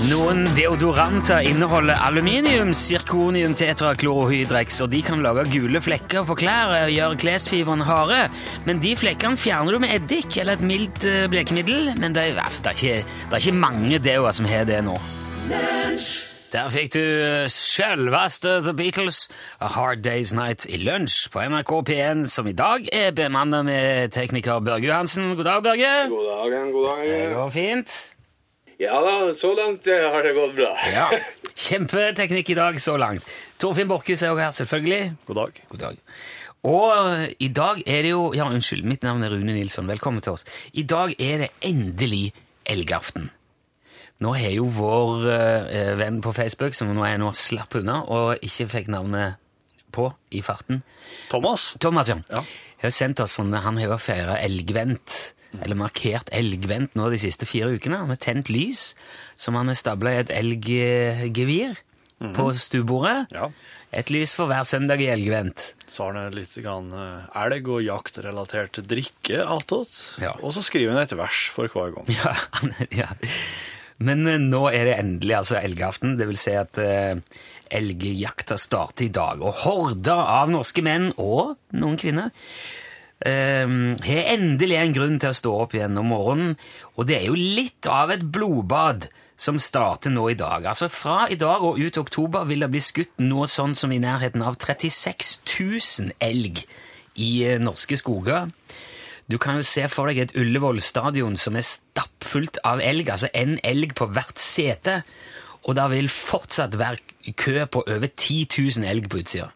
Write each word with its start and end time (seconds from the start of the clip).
Noen 0.10 0.46
deodoranter 0.56 1.44
inneholder 1.50 2.00
aluminium, 2.06 2.72
zirkonium, 2.78 3.54
tetraklorhydrex, 3.60 4.80
og 4.86 4.90
de 4.94 5.02
kan 5.06 5.22
lage 5.26 5.44
gule 5.52 5.82
flekker 5.84 6.24
på 6.30 6.38
klær 6.40 6.72
og 6.86 6.94
gjøre 6.94 7.20
klesfibrene 7.20 7.86
harde. 7.88 8.22
Men 8.66 8.80
de 8.84 8.96
flekkene 9.00 9.38
fjerner 9.40 9.76
du 9.76 9.82
med 9.84 9.94
eddik 10.00 10.40
eller 10.40 10.58
et 10.58 10.66
mildt 10.66 11.06
eh, 11.10 11.28
blekemiddel. 11.32 11.92
Men 12.00 12.16
det, 12.16 12.30
er- 12.32 12.42
altså, 12.46 12.64
det, 12.64 12.72
er 12.72 12.80
ikke, 12.80 13.22
det 13.28 13.38
er 13.42 13.46
ikke 13.46 13.60
mange 13.68 14.02
deoer 14.08 14.40
som 14.40 14.50
har 14.50 14.66
det 14.70 14.82
nå. 14.88 14.98
Der 16.50 16.70
fikk 16.74 16.96
du 16.96 17.02
eh, 17.02 17.46
selveste 17.54 18.56
The 18.66 18.74
Beatles, 18.74 19.28
A 19.62 19.68
Hard 19.76 20.02
Day's 20.02 20.32
Night 20.34 20.66
i 20.66 20.80
lunsj 20.82 21.28
på 21.30 21.44
NRK 21.46 21.74
P1, 21.86 22.24
som 22.32 22.50
i 22.50 22.56
dag 22.58 22.88
er 22.90 23.12
bemannet 23.14 23.68
med 23.68 24.16
tekniker 24.16 24.64
Børge 24.66 24.90
Johansen. 24.90 25.36
God 25.38 25.46
dag, 25.46 25.62
Børge. 25.68 25.92
God 26.10 26.26
dagen, 26.32 26.72
god 26.74 27.06
Det 27.06 27.22
går 27.36 27.54
fint. 27.54 28.00
Ja 28.82 28.98
da, 29.06 29.14
så 29.38 29.54
langt 29.54 29.88
eh, 29.92 30.10
har 30.10 30.26
det 30.26 30.34
gått 30.40 30.58
bra. 30.58 30.74
Ja. 30.90 31.08
Kjempeteknikk 31.68 32.50
i 32.50 32.58
dag 32.58 32.82
så 32.82 32.98
langt. 32.98 33.28
Torfinn 33.62 33.92
Borchhus 33.92 34.24
er 34.24 34.34
også 34.34 34.46
her, 34.48 34.52
selvfølgelig. 34.64 35.02
God 35.28 35.42
dag. 35.44 35.64
God 35.70 35.86
dag. 35.86 36.04
Og 36.66 36.94
eh, 36.98 37.26
i 37.46 37.54
dag 37.54 37.84
er 37.86 38.08
det 38.08 38.16
jo 38.16 38.32
Ja, 38.34 38.50
unnskyld, 38.50 38.88
mitt 38.90 39.06
navn 39.06 39.22
er 39.22 39.36
Rune 39.36 39.54
Nilsson. 39.54 39.88
Velkommen 39.88 40.26
til 40.26 40.34
oss. 40.34 40.50
I 40.74 40.82
dag 40.82 41.14
er 41.20 41.46
det 41.46 41.52
endelig 41.62 42.32
elgaften. 42.66 43.30
Nå 44.20 44.34
har 44.36 44.52
jo 44.52 44.66
vår 44.76 45.28
eh, 45.32 45.92
venn 46.00 46.20
på 46.24 46.34
Facebook, 46.36 46.76
som 46.76 46.92
nå 46.92 47.06
er 47.08 47.20
nå 47.22 47.32
slapp 47.38 47.78
unna 47.80 48.02
og 48.12 48.44
ikke 48.44 48.68
fikk 48.74 48.90
navnet 48.92 49.40
på 49.96 50.10
i 50.36 50.42
farten 50.46 50.82
Thomas. 51.32 51.72
Thomas, 51.82 52.12
ja. 52.12 52.20
Ja. 52.30 52.44
Har 52.84 52.92
sendt 52.94 53.22
oss 53.24 53.38
sånne, 53.40 53.62
Han 53.64 53.80
har 53.80 53.94
jo 53.94 53.98
feira 54.00 54.36
elgvent, 54.44 55.34
eller 55.64 55.80
markert 55.80 56.30
elgvent 56.36 56.94
nå 57.00 57.08
de 57.10 57.18
siste 57.20 57.48
fire 57.50 57.72
ukene. 57.74 58.04
Med 58.08 58.20
tent 58.22 58.52
lys 58.54 58.94
som 59.40 59.58
han 59.58 59.72
har 59.72 59.80
stabla 59.80 60.14
i 60.14 60.22
et 60.22 60.36
elggevir 60.36 61.80
på 62.36 62.50
stuebordet. 62.60 63.32
Ja. 63.34 63.50
Et 63.96 64.12
lys 64.14 64.36
for 64.36 64.52
hver 64.52 64.68
søndag 64.68 65.02
i 65.02 65.10
elgvent. 65.10 65.72
Så 65.90 66.06
har 66.06 66.20
han 66.20 66.36
litt 66.36 66.54
grann 66.62 66.92
eh, 66.94 67.40
elg 67.42 67.72
og 67.72 67.82
jaktrelatert 67.88 68.84
drikke 68.86 69.42
attåt. 69.48 69.96
Ja. 70.22 70.36
Og 70.44 70.54
så 70.54 70.62
skriver 70.62 70.94
han 70.94 71.02
et 71.08 71.16
vers 71.18 71.48
for 71.56 71.72
hver 71.72 71.96
gang. 71.96 72.12
Ja, 72.20 72.36
ja. 72.94 73.10
Men 74.06 74.28
eh, 74.28 74.42
nå 74.42 74.66
er 74.72 74.90
det 74.90 74.98
endelig 74.98 75.38
altså 75.42 75.60
elgaften. 75.60 76.18
Det 76.20 76.28
vil 76.30 76.40
si 76.40 76.56
at 76.58 76.80
uh, 76.80 77.20
elgjakta 77.70 78.58
starter 78.60 79.08
i 79.08 79.14
dag. 79.14 79.44
Og 79.44 79.64
horder 79.66 80.24
av 80.24 80.52
norske 80.54 80.84
menn, 80.86 81.12
og 81.18 81.58
noen 81.76 82.00
kvinner, 82.00 82.32
eh, 83.26 83.66
har 84.10 84.34
endelig 84.36 84.80
en 84.80 84.96
grunn 84.96 85.18
til 85.22 85.34
å 85.34 85.40
stå 85.42 85.56
opp 85.66 85.76
igjen 85.78 86.00
om 86.00 86.14
morgenen. 86.14 86.60
Og 86.98 87.10
det 87.10 87.20
er 87.20 87.28
jo 87.30 87.40
litt 87.40 87.90
av 87.92 88.14
et 88.16 88.24
blodbad 88.24 89.10
som 89.40 89.60
starter 89.60 90.12
nå 90.12 90.26
i 90.34 90.38
dag. 90.40 90.66
Altså 90.68 90.90
Fra 90.92 91.26
i 91.32 91.38
dag 91.40 91.64
og 91.64 91.80
ut 91.80 91.98
oktober 92.02 92.48
vil 92.50 92.66
det 92.66 92.72
bli 92.74 92.82
skutt 92.84 93.22
noe 93.24 93.48
sånt 93.48 93.80
som 93.80 93.92
i 93.96 94.02
nærheten 94.04 94.44
av 94.44 94.60
36 94.60 95.40
000 95.48 96.16
elg 96.20 96.66
i 97.20 97.32
eh, 97.48 97.62
norske 97.62 98.00
skoger. 98.00 98.50
Du 99.30 99.38
kan 99.38 99.60
jo 99.60 99.66
se 99.68 99.86
for 99.92 100.10
deg 100.10 100.24
et 100.24 100.36
Ullevål 100.40 100.82
stadion 100.82 101.36
som 101.38 101.58
er 101.60 101.66
stappfullt 101.68 102.58
av 102.66 102.82
elg, 102.82 103.12
altså 103.14 103.30
en 103.38 103.60
elg 103.64 103.94
på 103.98 104.10
hvert 104.10 104.42
sete, 104.42 105.04
og 105.68 105.76
det 105.78 105.86
vil 105.92 106.10
fortsatt 106.10 106.78
være 106.80 107.34
kø 107.38 107.66
på 107.70 107.84
over 107.86 108.10
10 108.10 108.48
000 108.80 108.90
elg 108.90 109.10
på 109.12 109.22
utsida. 109.22 109.52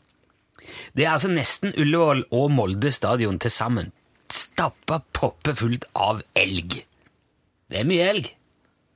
Det 0.93 1.07
er 1.07 1.15
altså 1.15 1.31
nesten 1.33 1.73
Ullevål 1.79 2.27
og 2.31 2.51
Molde 2.53 2.91
stadion 2.93 3.39
til 3.41 3.51
sammen. 3.53 3.91
Stappa 4.33 5.01
proppefullt 5.13 5.89
av 5.97 6.21
elg. 6.37 6.79
Det 7.69 7.81
er 7.81 7.89
mye 7.89 8.07
elg. 8.13 8.29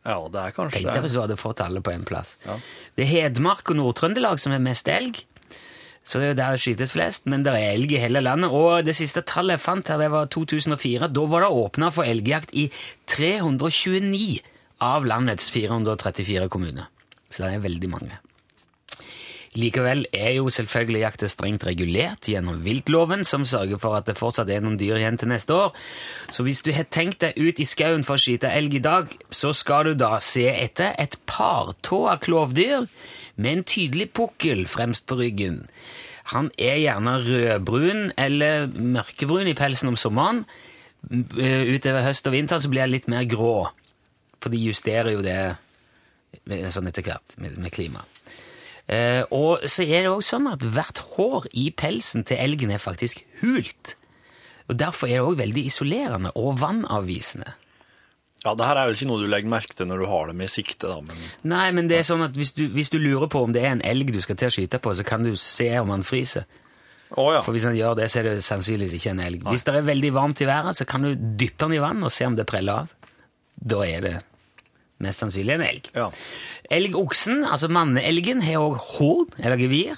Ja, 0.08 0.22
det 0.32 0.40
er 0.40 0.54
kanskje 0.56 0.80
Tenk 0.80 0.94
deg 0.94 1.04
hvis 1.04 1.18
du 1.18 1.20
hadde 1.20 1.40
fått 1.40 1.62
alle 1.66 1.82
på 1.84 1.92
én 1.92 2.06
plass. 2.08 2.36
Ja. 2.46 2.56
Det 2.96 3.04
er 3.04 3.12
Hedmark 3.12 3.74
og 3.74 3.80
Nord-Trøndelag 3.82 4.40
som 4.40 4.54
er 4.56 4.64
mest 4.64 4.88
elg. 4.92 5.20
Så 6.08 6.22
det 6.22 6.28
er 6.28 6.32
jo 6.32 6.40
der 6.40 6.60
skytes 6.62 6.94
flest, 6.96 7.26
men 7.28 7.44
det 7.44 7.52
er 7.52 7.74
elg 7.74 7.92
i 7.92 8.00
hele 8.00 8.22
landet. 8.24 8.54
Og 8.56 8.86
det 8.88 8.96
siste 8.96 9.26
tallet 9.28 9.58
jeg 9.58 9.66
fant 9.66 9.90
her, 9.92 10.00
det 10.00 10.08
var 10.14 10.30
2004. 10.32 11.10
Da 11.12 11.26
var 11.28 11.44
det 11.44 11.50
åpna 11.52 11.90
for 11.92 12.08
elgjakt 12.08 12.54
i 12.56 12.70
329 13.12 14.40
av 14.88 15.10
landets 15.10 15.52
434 15.52 16.48
kommuner. 16.54 16.88
Så 17.28 17.44
det 17.44 17.58
er 17.58 17.68
veldig 17.68 17.92
mange. 17.92 18.22
Likevel 19.58 20.06
er 20.14 20.36
jo 20.38 20.52
selvfølgelig 20.54 21.02
jakta 21.02 21.28
strengt 21.32 21.66
regulert 21.66 22.28
gjennom 22.30 22.60
viltloven, 22.64 23.24
som 23.26 23.46
sørger 23.48 23.80
for 23.82 23.98
at 23.98 24.08
det 24.08 24.18
fortsatt 24.20 24.52
er 24.54 24.62
noen 24.64 24.78
dyr 24.78 25.00
igjen 25.00 25.18
til 25.18 25.32
neste 25.32 25.56
år. 25.56 25.76
Så 26.32 26.46
hvis 26.46 26.62
du 26.64 26.70
har 26.78 26.86
tenkt 26.94 27.24
deg 27.26 27.40
ut 27.40 27.60
i 27.60 27.68
skauen 27.68 28.06
for 28.06 28.16
å 28.16 28.22
skyte 28.22 28.52
elg 28.54 28.78
i 28.78 28.84
dag, 28.84 29.10
så 29.34 29.52
skal 29.58 29.90
du 29.90 29.98
da 29.98 30.18
se 30.24 30.46
etter 30.52 30.94
et 31.02 31.18
partåa 31.26 32.20
klovdyr 32.22 32.86
med 33.38 33.52
en 33.52 33.66
tydelig 33.68 34.10
pukkel 34.18 34.66
fremst 34.70 35.08
på 35.10 35.20
ryggen. 35.20 35.64
Han 36.34 36.50
er 36.60 36.82
gjerne 36.82 37.14
rødbrun 37.24 38.10
eller 38.20 38.68
mørkebrun 38.68 39.48
i 39.48 39.56
pelsen 39.58 39.94
om 39.94 40.00
sommeren. 40.00 40.44
Eh, 41.14 41.70
Utover 41.72 42.04
høst 42.04 42.28
og 42.28 42.36
vinter 42.36 42.60
så 42.60 42.72
blir 42.72 42.84
han 42.84 42.92
litt 42.92 43.08
mer 43.08 43.24
grå, 43.30 43.70
for 44.42 44.52
de 44.52 44.60
justerer 44.60 45.14
jo 45.16 45.24
det 45.24 45.40
sånn 46.74 46.90
etter 46.90 47.06
hvert 47.06 47.38
med, 47.40 47.56
med 47.62 47.74
klima. 47.74 48.04
Uh, 48.88 49.24
og 49.36 49.66
så 49.68 49.84
er 49.84 50.06
det 50.06 50.12
også 50.14 50.38
sånn 50.38 50.46
at 50.48 50.64
hvert 50.64 51.02
hår 51.16 51.48
i 51.60 51.66
pelsen 51.76 52.24
til 52.28 52.40
elgen 52.40 52.72
er 52.72 52.80
faktisk 52.80 53.20
hult. 53.42 53.98
Og 54.68 54.78
Derfor 54.80 55.08
er 55.08 55.20
det 55.20 55.26
også 55.26 55.42
veldig 55.42 55.64
isolerende 55.68 56.32
og 56.40 56.60
vannavvisende. 56.62 57.52
Ja, 58.46 58.54
det 58.54 58.68
her 58.68 58.78
er 58.78 58.88
vel 58.88 58.96
ikke 58.96 59.08
noe 59.10 59.24
du 59.24 59.28
legger 59.32 59.50
merke 59.50 59.76
til 59.76 59.88
når 59.90 60.04
du 60.04 60.06
har 60.12 60.30
det 60.30 60.36
med 60.38 60.52
sikte, 60.54 60.88
da, 60.88 61.00
men 61.04 61.18
Nei, 61.50 61.66
men 61.76 61.90
det 61.90 61.98
er 62.00 62.06
sånn 62.08 62.22
at 62.28 62.38
hvis 62.38 62.54
du, 62.56 62.68
hvis 62.72 62.92
du 62.94 63.00
lurer 63.02 63.28
på 63.34 63.42
om 63.44 63.56
det 63.56 63.64
er 63.66 63.74
en 63.74 63.84
elg 63.84 64.14
du 64.14 64.22
skal 64.24 64.38
til 64.40 64.52
å 64.52 64.54
skyte 64.54 64.80
på, 64.84 64.94
så 64.94 65.06
kan 65.08 65.26
du 65.26 65.34
se 65.42 65.72
om 65.82 65.90
han 65.96 66.06
fryser. 66.06 66.46
Oh, 67.16 67.32
ja. 67.34 67.42
For 67.42 67.56
hvis 67.56 67.66
han 67.66 67.76
gjør 67.76 67.96
det, 68.02 68.10
så 68.12 68.20
er 68.22 68.30
det 68.30 68.44
sannsynligvis 68.46 68.98
ikke 69.00 69.14
en 69.16 69.24
elg. 69.24 69.46
Hvis 69.48 69.64
det 69.68 69.76
er 69.80 69.86
veldig 69.88 70.12
varmt 70.16 70.42
i 70.44 70.48
været, 70.50 70.76
så 70.76 70.86
kan 70.88 71.06
du 71.08 71.14
dyppe 71.16 71.66
den 71.66 71.78
i 71.78 71.82
vann 71.82 72.04
og 72.04 72.12
se 72.14 72.28
om 72.28 72.36
det 72.36 72.46
preller 72.50 72.84
av. 72.84 73.14
Da 73.58 73.80
er 73.88 74.04
det 74.04 74.16
mest 75.04 75.24
sannsynlig 75.24 75.56
en 75.56 75.66
elg. 75.66 75.90
ja. 75.96 76.12
Elgoksen, 76.68 77.46
altså 77.48 77.70
manneelgen, 77.72 78.42
har 78.44 78.60
òg 78.60 78.74
horn, 78.98 79.30
eller 79.40 79.62
gevir. 79.62 79.96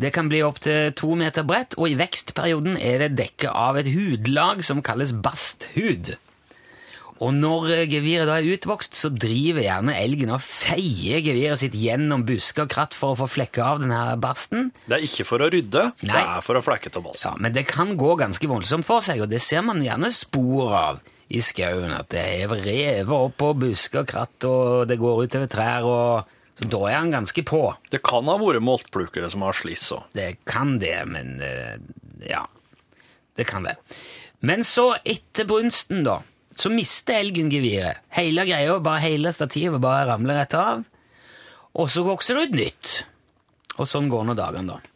Det 0.00 0.10
kan 0.10 0.26
bli 0.26 0.40
opptil 0.42 0.90
to 0.98 1.14
meter 1.14 1.46
bredt, 1.46 1.76
og 1.78 1.86
i 1.86 1.94
vekstperioden 2.00 2.74
er 2.82 3.04
det 3.04 3.12
dekket 3.20 3.52
av 3.54 3.78
et 3.78 3.92
hudlag 3.94 4.64
som 4.66 4.82
kalles 4.82 5.12
basthud. 5.14 6.16
Og 7.22 7.30
når 7.36 7.68
eh, 7.70 7.84
geviret 7.90 8.26
da 8.26 8.40
er 8.40 8.48
utvokst, 8.56 8.96
så 8.98 9.10
driver 9.12 9.62
gjerne 9.62 9.94
elgen 10.00 10.32
og 10.34 10.42
feier 10.42 11.22
geviret 11.24 11.60
sitt 11.60 11.76
gjennom 11.78 12.24
busker 12.26 12.66
og 12.66 12.72
kratt 12.74 12.96
for 12.96 13.14
å 13.14 13.18
få 13.22 13.28
flekka 13.36 13.68
av 13.74 13.82
denne 13.84 14.02
barsten. 14.20 14.72
Det 14.88 14.98
er 14.98 15.06
ikke 15.06 15.28
for 15.28 15.44
å 15.44 15.50
rydde, 15.52 15.86
det 16.02 16.20
er 16.20 16.44
for 16.44 16.58
å 16.58 16.64
flekke 16.64 16.90
til 16.90 17.04
barsten. 17.06 17.30
Ja, 17.30 17.42
men 17.46 17.54
det 17.54 17.66
kan 17.70 17.94
gå 18.00 18.16
ganske 18.20 18.50
voldsomt 18.50 18.88
for 18.88 19.04
seg, 19.06 19.22
og 19.22 19.30
det 19.30 19.42
ser 19.44 19.62
man 19.66 19.82
gjerne 19.84 20.10
spor 20.14 20.74
av 20.74 21.02
i 21.30 21.40
skauen. 21.44 21.94
At 21.94 22.10
det 22.14 22.24
er 22.42 22.50
revet 22.50 23.14
opp 23.14 23.38
på 23.40 23.52
busker 23.62 24.02
og 24.02 24.10
kratt, 24.10 24.48
og 24.48 24.88
det 24.90 24.98
går 25.00 25.26
utover 25.28 25.52
trær, 25.54 25.86
og 25.86 26.34
så 26.54 26.68
da 26.70 26.82
er 26.86 27.00
han 27.00 27.14
ganske 27.14 27.42
på. 27.46 27.62
Det 27.90 27.98
kan 28.06 28.28
ha 28.30 28.36
vært 28.38 28.62
moltplukere 28.62 29.30
som 29.32 29.42
har 29.42 29.56
sliss 29.58 29.88
òg. 29.94 30.04
Det 30.14 30.28
kan 30.46 30.76
det, 30.82 31.00
men 31.10 31.40
eh, 31.42 31.80
ja. 32.30 32.44
Det 33.34 33.46
kan 33.48 33.66
det. 33.66 33.74
Men 34.46 34.62
så, 34.62 34.92
etter 35.02 35.48
brunsten, 35.50 36.04
da, 36.06 36.20
så 36.58 36.70
mister 36.72 37.18
elgen 37.18 37.50
geviret. 37.52 38.02
Hele 38.14 38.46
greia, 38.48 38.78
bare 38.82 39.02
hele 39.04 39.32
stativet 39.34 39.82
bare 39.82 40.08
ramler 40.12 40.42
rett 40.42 40.56
av. 40.58 40.84
Og 41.74 41.90
så 41.90 42.04
vokser 42.06 42.38
det 42.38 42.48
ut 42.48 42.58
nytt. 42.60 42.96
Og 43.78 43.88
sånn 43.90 44.10
går 44.12 44.28
nå 44.28 44.36
dagene, 44.38 44.76
da. 44.76 44.94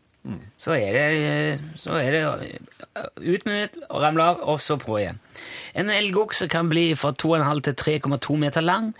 Så 0.60 0.74
er 0.76 0.92
det, 0.92 1.60
så 1.78 1.94
er 1.96 2.12
det 2.12 2.22
eh, 2.26 3.06
ut 3.16 3.46
med 3.46 3.55
nytt, 3.62 3.78
ramle 3.88 4.26
av, 4.34 4.43
og 4.50 4.58
så 4.60 4.76
på 4.81 4.99
igjen. 4.99 5.20
En 5.78 5.88
elgokse 5.94 6.49
kan 6.52 6.69
bli 6.69 6.90
fra 6.99 7.14
2,5 7.16 7.62
til 7.69 7.76
3,2 7.81 8.37
meter 8.43 8.66
lang, 8.66 8.90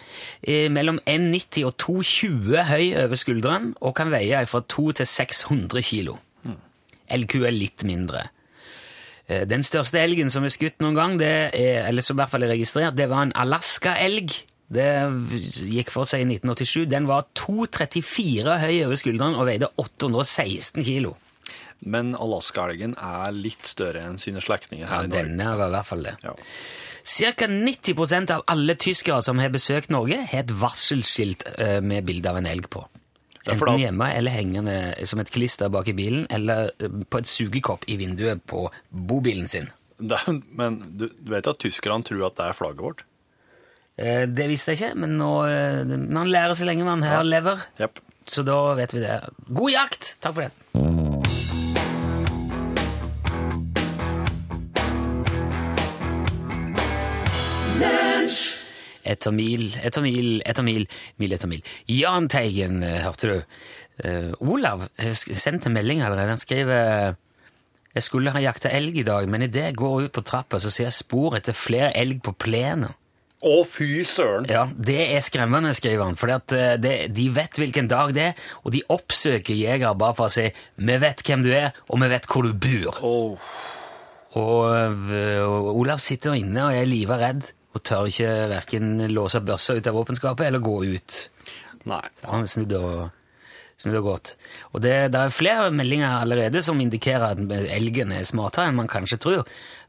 eh, 0.41 0.71
mellom 0.73 1.01
1,90 1.05 1.67
og 1.69 1.75
2,20 1.83 2.65
høy 2.71 2.87
over 3.03 3.21
skulderen, 3.21 3.75
og 3.83 3.97
kan 3.99 4.15
veie 4.15 4.47
fra 4.49 4.63
2 4.65 4.87
til 5.03 5.11
600 5.11 5.85
kilo. 5.85 6.17
Elgku 7.09 7.43
er 7.43 7.57
litt 7.57 7.85
mindre. 7.89 8.29
Eh, 9.29 9.45
Den 9.49 9.63
største 9.67 10.01
elgen 10.01 10.31
som 10.33 10.45
er 10.45 10.53
skutt 10.55 10.81
noen 10.81 10.97
gang, 10.97 11.19
det 11.21 11.33
er, 11.55 11.83
eller 11.89 12.03
som 12.05 12.17
i 12.17 12.23
hvert 12.23 12.33
fall 12.33 12.47
er 12.47 12.55
registrert, 12.57 12.97
det 12.97 13.09
var 13.11 13.27
en 13.29 13.35
Alaska-elg. 13.37 14.39
Det 14.69 14.89
gikk 15.65 15.91
for 15.95 16.05
seg 16.09 16.27
i 16.27 16.29
1987. 16.37 16.87
Den 16.93 17.07
var 17.09 17.25
2,34 17.39 18.59
høy 18.61 18.75
over 18.85 18.99
skulderen 19.01 19.37
og 19.41 19.47
veide 19.49 19.71
816 19.81 20.85
kilo. 20.85 21.15
Men 21.81 22.15
Alaska-elgen 22.19 22.97
er 22.99 23.33
litt 23.33 23.65
større 23.71 24.03
enn 24.09 24.19
sine 24.21 24.43
slektninger 24.43 24.85
Ja, 24.85 24.91
her 24.99 25.07
i 25.07 25.09
Norge. 25.13 25.23
denne 25.29 25.53
var 25.57 25.71
i 25.71 25.77
hvert 25.77 25.87
fall 25.89 26.03
det. 26.09 26.17
Ja. 26.25 26.35
Cirka 27.09 27.47
90% 27.49 28.33
av 28.35 28.43
alle 28.53 28.75
tyskere 28.77 29.23
som 29.25 29.39
har 29.41 29.49
besøkt 29.55 29.89
Norge, 29.95 30.19
har 30.29 30.43
et 30.43 30.51
varselskilt 30.53 31.47
eh, 31.57 31.79
med 31.81 32.05
bilde 32.05 32.29
av 32.29 32.37
en 32.43 32.47
elg 32.51 32.67
på. 32.69 32.83
Enten 33.55 33.79
hjemme 33.81 34.09
eller 34.19 34.35
hengende 34.35 34.77
som 35.09 35.21
et 35.23 35.31
klister 35.35 35.69
bak 35.73 35.89
i 35.89 35.95
bilen, 35.97 36.27
eller 36.31 36.71
eh, 36.81 36.89
på 37.09 37.19
et 37.23 37.27
sugekopp 37.31 37.85
i 37.89 37.97
vinduet 38.01 38.43
på 38.47 38.67
bobilen 38.91 39.49
sin. 39.49 39.71
Det, 39.99 40.19
men 40.55 40.77
du, 40.95 41.09
du 41.09 41.33
vet 41.33 41.47
at 41.51 41.59
tyskerne 41.59 42.05
tror 42.07 42.27
at 42.29 42.37
det 42.39 42.45
er 42.51 42.59
flagget 42.59 42.85
vårt? 42.85 43.05
Eh, 43.99 44.27
Det 44.31 44.47
visste 44.51 44.75
jeg 44.75 44.79
ikke, 44.83 44.95
men 45.03 45.17
nå, 45.19 45.33
eh, 45.49 45.97
man 45.99 46.31
lærer 46.31 46.55
så 46.55 46.69
lenge 46.69 46.85
man 46.87 47.03
her 47.03 47.25
lever, 47.27 47.65
Yep. 47.81 47.99
så 48.31 48.45
da 48.47 48.59
vet 48.79 48.95
vi 48.95 49.01
det. 49.03 49.17
God 49.49 49.71
jakt! 49.75 50.17
Takk 50.23 50.35
for 50.39 50.47
det. 50.47 50.53
Etter 59.09 59.33
mil, 59.35 59.71
etter 59.83 60.05
mil, 60.05 60.39
etter 60.45 60.67
mil, 60.67 60.85
mil 61.21 61.35
etter 61.37 61.51
mil. 61.51 61.65
Jahn 61.91 62.29
Teigen, 62.33 62.83
eh, 62.85 63.01
hørte 63.07 63.31
du. 63.31 63.39
Uh, 63.99 64.31
Olav 64.47 64.85
har 64.95 65.17
sendt 65.17 65.67
en 65.67 65.75
melding 65.75 66.05
allerede. 66.07 66.31
Han 66.31 66.39
skriver 66.39 67.17
Jeg 67.97 68.05
skulle 68.05 68.31
ha 68.31 68.39
jakta 68.39 68.71
elg 68.71 69.01
i 69.01 69.03
dag, 69.03 69.27
men 69.27 69.43
idet 69.43 69.65
jeg 69.73 69.79
går 69.81 70.05
ut 70.05 70.15
på 70.15 70.23
trappa, 70.23 70.61
så 70.63 70.71
ser 70.71 70.87
jeg 70.87 70.95
spor 71.01 71.35
etter 71.35 71.57
flere 71.57 71.91
elg 71.99 72.21
på 72.23 72.37
plenen. 72.39 72.95
Å, 73.39 73.63
fy 73.67 74.03
søren! 74.07 74.47
Ja, 74.51 74.65
det 74.75 74.99
er 75.15 75.23
skremmende, 75.23 75.71
skriver 75.75 76.09
han, 76.09 76.17
for 76.19 76.31
de 76.31 77.27
vet 77.35 77.59
hvilken 77.63 77.91
dag 77.91 78.11
det 78.15 78.25
er, 78.33 78.47
og 78.63 78.75
de 78.75 78.83
oppsøker 78.91 79.55
jegere 79.55 79.95
bare 79.99 80.17
for 80.19 80.27
å 80.27 80.35
si 80.35 80.49
'vi 80.51 80.97
vet 80.99 81.23
hvem 81.23 81.45
du 81.47 81.53
er, 81.55 81.71
og 81.89 82.03
vi 82.03 82.09
vet 82.11 82.27
hvor 82.27 82.43
du 82.47 82.55
bor'. 82.55 82.99
Oh. 83.03 83.39
Og, 84.39 85.11
og 85.49 85.69
Olav 85.79 86.03
sitter 86.05 86.35
inne 86.37 86.67
og 86.67 86.75
er 86.75 86.87
livredd 86.87 87.47
og 87.79 87.85
tør 87.87 88.11
ikke 88.11 88.33
hverken 88.53 88.91
låse 89.15 89.41
børsa 89.47 89.79
ut 89.79 89.87
av 89.91 89.97
våpenskapet 89.97 90.49
eller 90.51 90.63
gå 90.65 90.77
ut. 90.97 91.23
nei. 91.89 92.03
Så 92.21 92.29
Han 92.35 92.47
snudde 92.51 92.79
og, 92.83 93.11
snudde 93.79 94.01
og 94.03 94.09
gått. 94.11 94.33
Og 94.75 94.83
det, 94.85 94.95
det 95.15 95.21
er 95.23 95.35
flere 95.35 95.71
meldinger 95.71 96.19
allerede 96.21 96.63
som 96.67 96.81
indikerer 96.83 97.33
at 97.37 97.43
elgen 97.79 98.13
er 98.13 98.27
smartere 98.29 98.69
enn 98.69 98.79
man 98.81 98.91
kanskje 98.91 99.21
tror. 99.23 99.45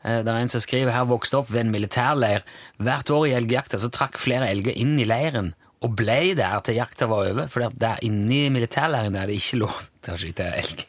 Eh, 0.05 0.21
Det 0.23 0.29
er 0.31 0.43
en 0.43 0.51
som 0.53 0.61
skriver 0.63 0.93
her 0.95 1.09
vokste 1.09 1.41
opp 1.41 1.49
ved 1.51 1.65
en 1.65 1.73
militærleir. 1.73 2.45
Hvert 2.77 3.09
år 3.11 3.27
i 3.27 3.33
elgjakta 3.39 3.81
så 3.81 3.89
trakk 3.91 4.19
flere 4.21 4.47
elger 4.53 4.77
inn 4.77 4.95
i 5.01 5.07
leiren 5.09 5.55
og 5.81 5.93
blei 5.95 6.33
der 6.35 6.59
til 6.67 6.75
jakta 6.75 7.07
var 7.07 7.29
over, 7.31 7.47
for 7.47 7.63
der 7.71 8.01
inne 8.03 8.45
i 8.45 8.49
militærleiren 8.51 9.15
er 9.15 9.29
det 9.29 9.37
ikke 9.39 9.61
lov 9.61 9.77
til 10.03 10.11
å 10.13 10.17
skyte 10.19 10.47
elg. 10.59 10.81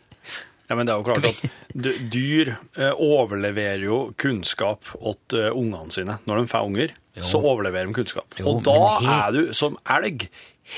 Ja, 0.71 0.77
men 0.79 0.87
det 0.87 0.95
er 0.95 1.01
jo 1.03 1.09
klart 1.11 1.27
at 1.27 1.41
dyr 2.15 2.53
eh, 2.79 2.93
overleverer 2.95 3.83
jo 3.89 3.97
kunnskap 4.23 4.87
åt 5.01 5.35
eh, 5.35 5.51
ungene 5.51 5.91
sine. 5.95 6.21
Når 6.31 6.45
de 6.45 6.53
får 6.53 6.69
unger, 6.71 6.95
så 7.27 7.41
overleverer 7.43 7.91
de 7.91 7.97
kunnskap. 7.99 8.39
Jo, 8.39 8.53
og 8.55 8.63
da 8.69 8.77
he- 9.03 9.17
er 9.19 9.35
du 9.35 9.53
som 9.59 9.75
elg 9.91 10.29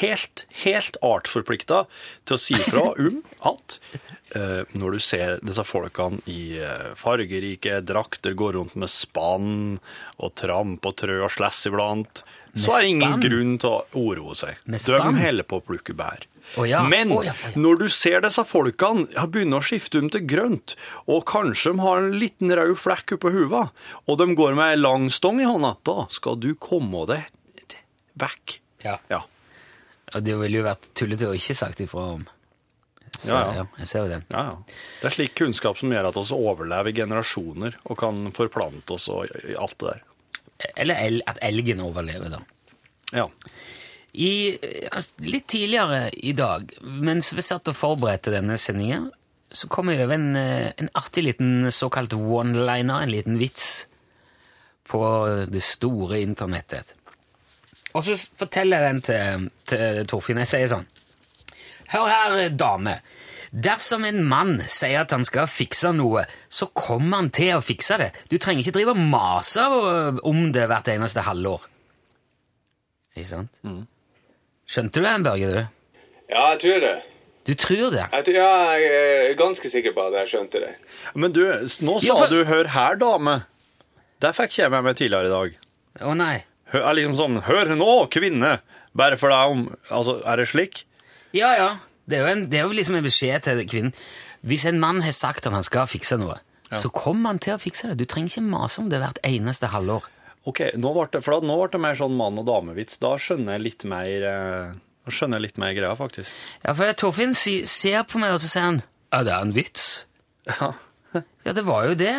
helt, 0.00 0.46
helt 0.64 0.96
artsforplikta 1.04 1.82
til 2.24 2.38
å 2.38 2.40
si 2.40 2.56
fra 2.64 2.86
om 2.96 3.18
at 3.52 3.76
eh, 4.38 4.62
når 4.72 4.96
du 4.96 5.02
ser 5.04 5.36
disse 5.44 5.64
folkene 5.68 6.22
i 6.32 6.56
eh, 6.56 6.94
fargerike 6.96 7.82
drakter 7.84 8.32
gå 8.38 8.48
rundt 8.56 8.74
med 8.80 8.88
spann 8.88 9.52
og 10.16 10.32
tramp 10.40 10.88
og 10.88 10.96
trø 11.04 11.20
og 11.26 11.34
sless 11.36 11.66
iblant, 11.68 12.24
så 12.56 12.78
er 12.78 12.82
det 12.86 12.94
ingen 12.96 13.20
grunn 13.22 13.52
til 13.60 13.76
å 13.76 13.84
oroe 14.08 14.34
seg. 14.36 14.56
De 15.14 15.26
holder 15.28 15.46
på 15.52 15.60
å 15.60 15.64
plukke 15.68 15.94
bær. 15.96 16.24
Å 16.58 16.66
ja, 16.68 16.82
Men 16.84 17.12
oh, 17.14 17.22
ja, 17.24 17.32
oh, 17.32 17.44
ja. 17.48 17.60
når 17.60 17.82
du 17.84 17.86
ser 17.92 18.20
disse 18.24 18.44
folkene 18.44 19.06
ja, 19.14 19.26
begynner 19.30 19.62
å 19.62 19.66
skifte 19.66 20.02
om 20.02 20.10
til 20.12 20.24
grønt, 20.28 20.74
og 21.06 21.24
kanskje 21.30 21.72
de 21.72 21.84
har 21.84 22.02
en 22.02 22.18
liten 22.20 22.52
rød 22.52 22.74
flekk 22.80 23.16
oppå 23.16 23.32
huva, 23.32 23.66
og 24.04 24.20
de 24.20 24.28
går 24.36 24.58
med 24.58 24.74
ei 24.74 24.80
lang 24.80 25.08
stong 25.12 25.40
i 25.40 25.48
hånda, 25.48 25.76
da 25.86 26.06
skal 26.12 26.36
du 26.42 26.52
komme 26.60 27.06
deg 27.08 27.30
vekk. 28.20 28.58
Ja. 28.84 28.98
Ja. 29.08 29.22
Og 30.12 30.24
det 30.26 30.36
ville 30.40 30.60
jo 30.60 30.66
vært 30.66 30.90
tullete 30.98 31.30
å 31.30 31.36
ikke 31.36 31.56
sagt 31.56 31.80
ifra 31.84 32.12
om. 32.18 32.24
Så, 33.18 33.28
Ja, 33.28 33.42
ja. 33.54 33.66
jeg 33.78 33.88
ser 33.88 34.06
jo 34.06 34.08
den. 34.10 34.24
ja, 34.32 34.42
ja. 34.50 34.78
Det 35.00 35.08
er 35.08 35.14
slik 35.14 35.34
kunnskap 35.38 35.78
som 35.78 35.92
gjør 35.92 36.08
at 36.08 36.16
vi 36.16 36.36
overlever 36.36 36.96
generasjoner 36.96 37.76
og 37.84 37.98
kan 38.00 38.24
forplante 38.34 38.96
oss 38.96 39.08
og 39.12 39.28
alt 39.28 39.78
det 39.78 39.92
der. 39.92 40.02
Eller 40.76 41.00
el 41.02 41.22
at 41.26 41.38
elgen 41.42 41.82
overlever, 41.84 42.32
da. 42.32 42.40
Ja. 43.12 43.28
I, 44.12 44.58
altså, 44.92 45.24
litt 45.24 45.46
tidligere 45.48 46.10
i 46.20 46.34
dag, 46.36 46.68
mens 46.84 47.32
vi 47.32 47.44
satt 47.44 47.70
og 47.72 47.78
forberedte 47.78 48.34
denne 48.34 48.58
sendingen, 48.60 49.08
så 49.52 49.68
kom 49.72 49.88
jeg 49.92 50.04
over 50.04 50.16
en, 50.16 50.36
eh, 50.36 50.72
en 50.80 50.90
artig 50.96 51.24
liten 51.24 51.70
såkalt 51.72 52.12
one-liner, 52.16 53.02
en 53.02 53.12
liten 53.12 53.38
vits, 53.40 53.86
på 54.88 55.00
det 55.48 55.62
store 55.64 56.20
internettet. 56.20 56.94
Og 57.96 58.04
så 58.04 58.16
forteller 58.36 58.80
jeg 58.80 58.88
den 58.90 59.02
til, 59.06 59.46
til 59.68 60.06
Torfinn. 60.08 60.40
Jeg 60.42 60.50
sier 60.50 60.72
sånn 60.72 60.88
Hør 61.92 62.08
her, 62.08 62.48
dame. 62.56 62.96
Dersom 63.52 64.06
en 64.08 64.22
mann 64.24 64.54
sier 64.64 65.02
at 65.02 65.12
han 65.12 65.26
skal 65.28 65.48
fikse 65.50 65.90
noe, 65.92 66.22
så 66.48 66.70
kommer 66.72 67.20
han 67.20 67.28
til 67.36 67.58
å 67.58 67.64
fikse 67.64 67.98
det. 68.00 68.08
Du 68.32 68.38
trenger 68.40 68.64
ikke 68.64 68.78
drive 68.78 68.94
og 68.94 69.02
mase 69.12 69.66
om 70.24 70.46
det 70.56 70.64
hvert 70.70 70.88
eneste 70.88 71.24
halvår. 71.26 71.66
Ikke 73.12 73.28
sant? 73.28 73.60
Skjønte 74.68 75.00
du 75.00 75.06
den, 75.06 75.24
Børge? 75.26 75.48
du? 75.52 75.96
Ja, 76.32 76.50
jeg 76.52 76.60
tror 76.62 76.80
det. 76.80 76.94
Du 77.46 77.54
tror 77.58 77.90
det? 77.90 78.04
Jeg, 78.12 78.24
tror, 78.24 78.34
ja, 78.38 78.50
jeg 78.78 79.30
er 79.30 79.34
ganske 79.40 79.70
sikker 79.70 79.92
på 79.96 80.04
at 80.06 80.14
jeg 80.20 80.30
skjønte 80.30 80.60
det. 80.62 80.74
Men 81.14 81.32
du, 81.34 81.42
nå 81.82 81.96
sa 81.98 82.06
Ja, 82.06 82.14
for- 82.14 82.28
du 82.30 82.44
'hør 82.44 82.68
her, 82.70 82.94
dame'. 82.96 83.42
Det 84.22 84.34
fikk 84.36 84.58
jeg 84.58 84.64
jeg 84.64 84.70
med 84.70 84.82
meg 84.84 84.96
tidligere 84.96 85.26
i 85.26 85.34
dag. 85.34 85.58
Å 86.00 86.14
nei. 86.16 86.44
Hør, 86.72 86.82
er 86.88 86.94
liksom 86.94 87.16
sånn 87.18 87.42
'hør 87.42 87.74
nå, 87.76 88.08
kvinne'. 88.08 88.60
Bare 88.94 89.16
for 89.16 89.28
deg 89.28 89.50
om 89.50 89.76
Altså, 89.90 90.22
er 90.24 90.36
det 90.36 90.48
slik? 90.48 90.84
Ja, 91.32 91.54
ja. 91.56 91.76
Det 92.08 92.18
er, 92.18 92.22
jo 92.26 92.32
en, 92.32 92.50
det 92.50 92.58
er 92.58 92.62
jo 92.62 92.72
liksom 92.72 92.96
en 92.96 93.04
beskjed 93.04 93.42
til 93.42 93.64
kvinnen. 93.66 93.94
Hvis 94.44 94.66
en 94.66 94.78
mann 94.80 95.00
har 95.02 95.12
sagt 95.12 95.46
at 95.46 95.52
han 95.52 95.62
skal 95.62 95.86
fikse 95.86 96.18
noe, 96.18 96.38
så 96.72 96.90
kommer 96.90 97.30
han 97.30 97.38
til 97.38 97.54
å 97.54 97.58
fikse 97.60 97.88
det. 97.88 97.96
Du 97.98 98.04
trenger 98.04 98.28
ikke 98.30 98.50
mase 98.50 98.80
om 98.80 98.88
det 98.88 98.98
hvert 99.00 99.18
eneste 99.24 99.66
halvår. 99.70 100.02
Ok, 100.48 100.60
nå 100.74 100.90
ble 100.96 101.04
det, 101.12 101.20
for 101.22 101.44
nå 101.44 101.56
ble 101.60 101.68
det 101.70 101.80
mer 101.82 101.98
sånn 101.98 102.16
mann- 102.18 102.40
og 102.40 102.48
damevits. 102.48 102.98
Da 103.02 103.14
skjønner 103.20 103.56
jeg 103.56 103.62
litt 103.68 103.84
mer 103.86 104.26
eh, 104.26 104.72
skjønner 105.10 105.38
jeg 105.38 105.48
litt 105.48 105.60
mer 105.62 105.74
greia, 105.76 105.94
faktisk. 105.98 106.34
Ja, 106.64 106.74
for 106.78 106.94
Torfinn 106.98 107.34
ser 107.34 108.02
på 108.10 108.22
meg, 108.22 108.34
og 108.34 108.42
så 108.42 108.50
sier 108.50 108.68
han 108.70 108.80
Ja, 109.12 109.22
det 109.26 109.34
er 109.34 109.48
en 109.48 109.56
vits. 109.56 109.90
Ja. 110.50 110.72
Ja, 111.44 111.52
det 111.52 111.66
var 111.68 111.84
jo 111.84 111.92
det. 111.98 112.14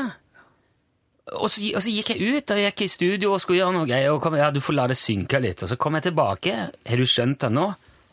Og 1.33 1.47
så, 1.49 1.63
og 1.73 1.81
så 1.81 1.89
gikk 1.89 2.11
jeg 2.13 2.35
ut 2.35 2.51
og 2.53 2.59
gikk 2.61 2.83
i 2.83 2.87
studio 2.91 3.31
og 3.33 3.39
skulle 3.41 3.61
gjøre 3.63 3.73
noe 3.73 3.87
greier. 3.89 4.11
Og 4.13 4.19
kom, 4.21 4.35
ja, 4.37 4.51
du 4.53 4.59
får 4.61 4.75
la 4.77 4.85
det 4.91 4.97
synke 4.99 5.39
litt. 5.41 5.63
Og 5.65 5.71
så 5.71 5.77
kom 5.81 5.97
jeg 5.97 6.05
tilbake. 6.11 6.53
Har 6.91 7.01
du 7.01 7.07
skjønt 7.09 7.39
det 7.41 7.49
nå? 7.55 7.63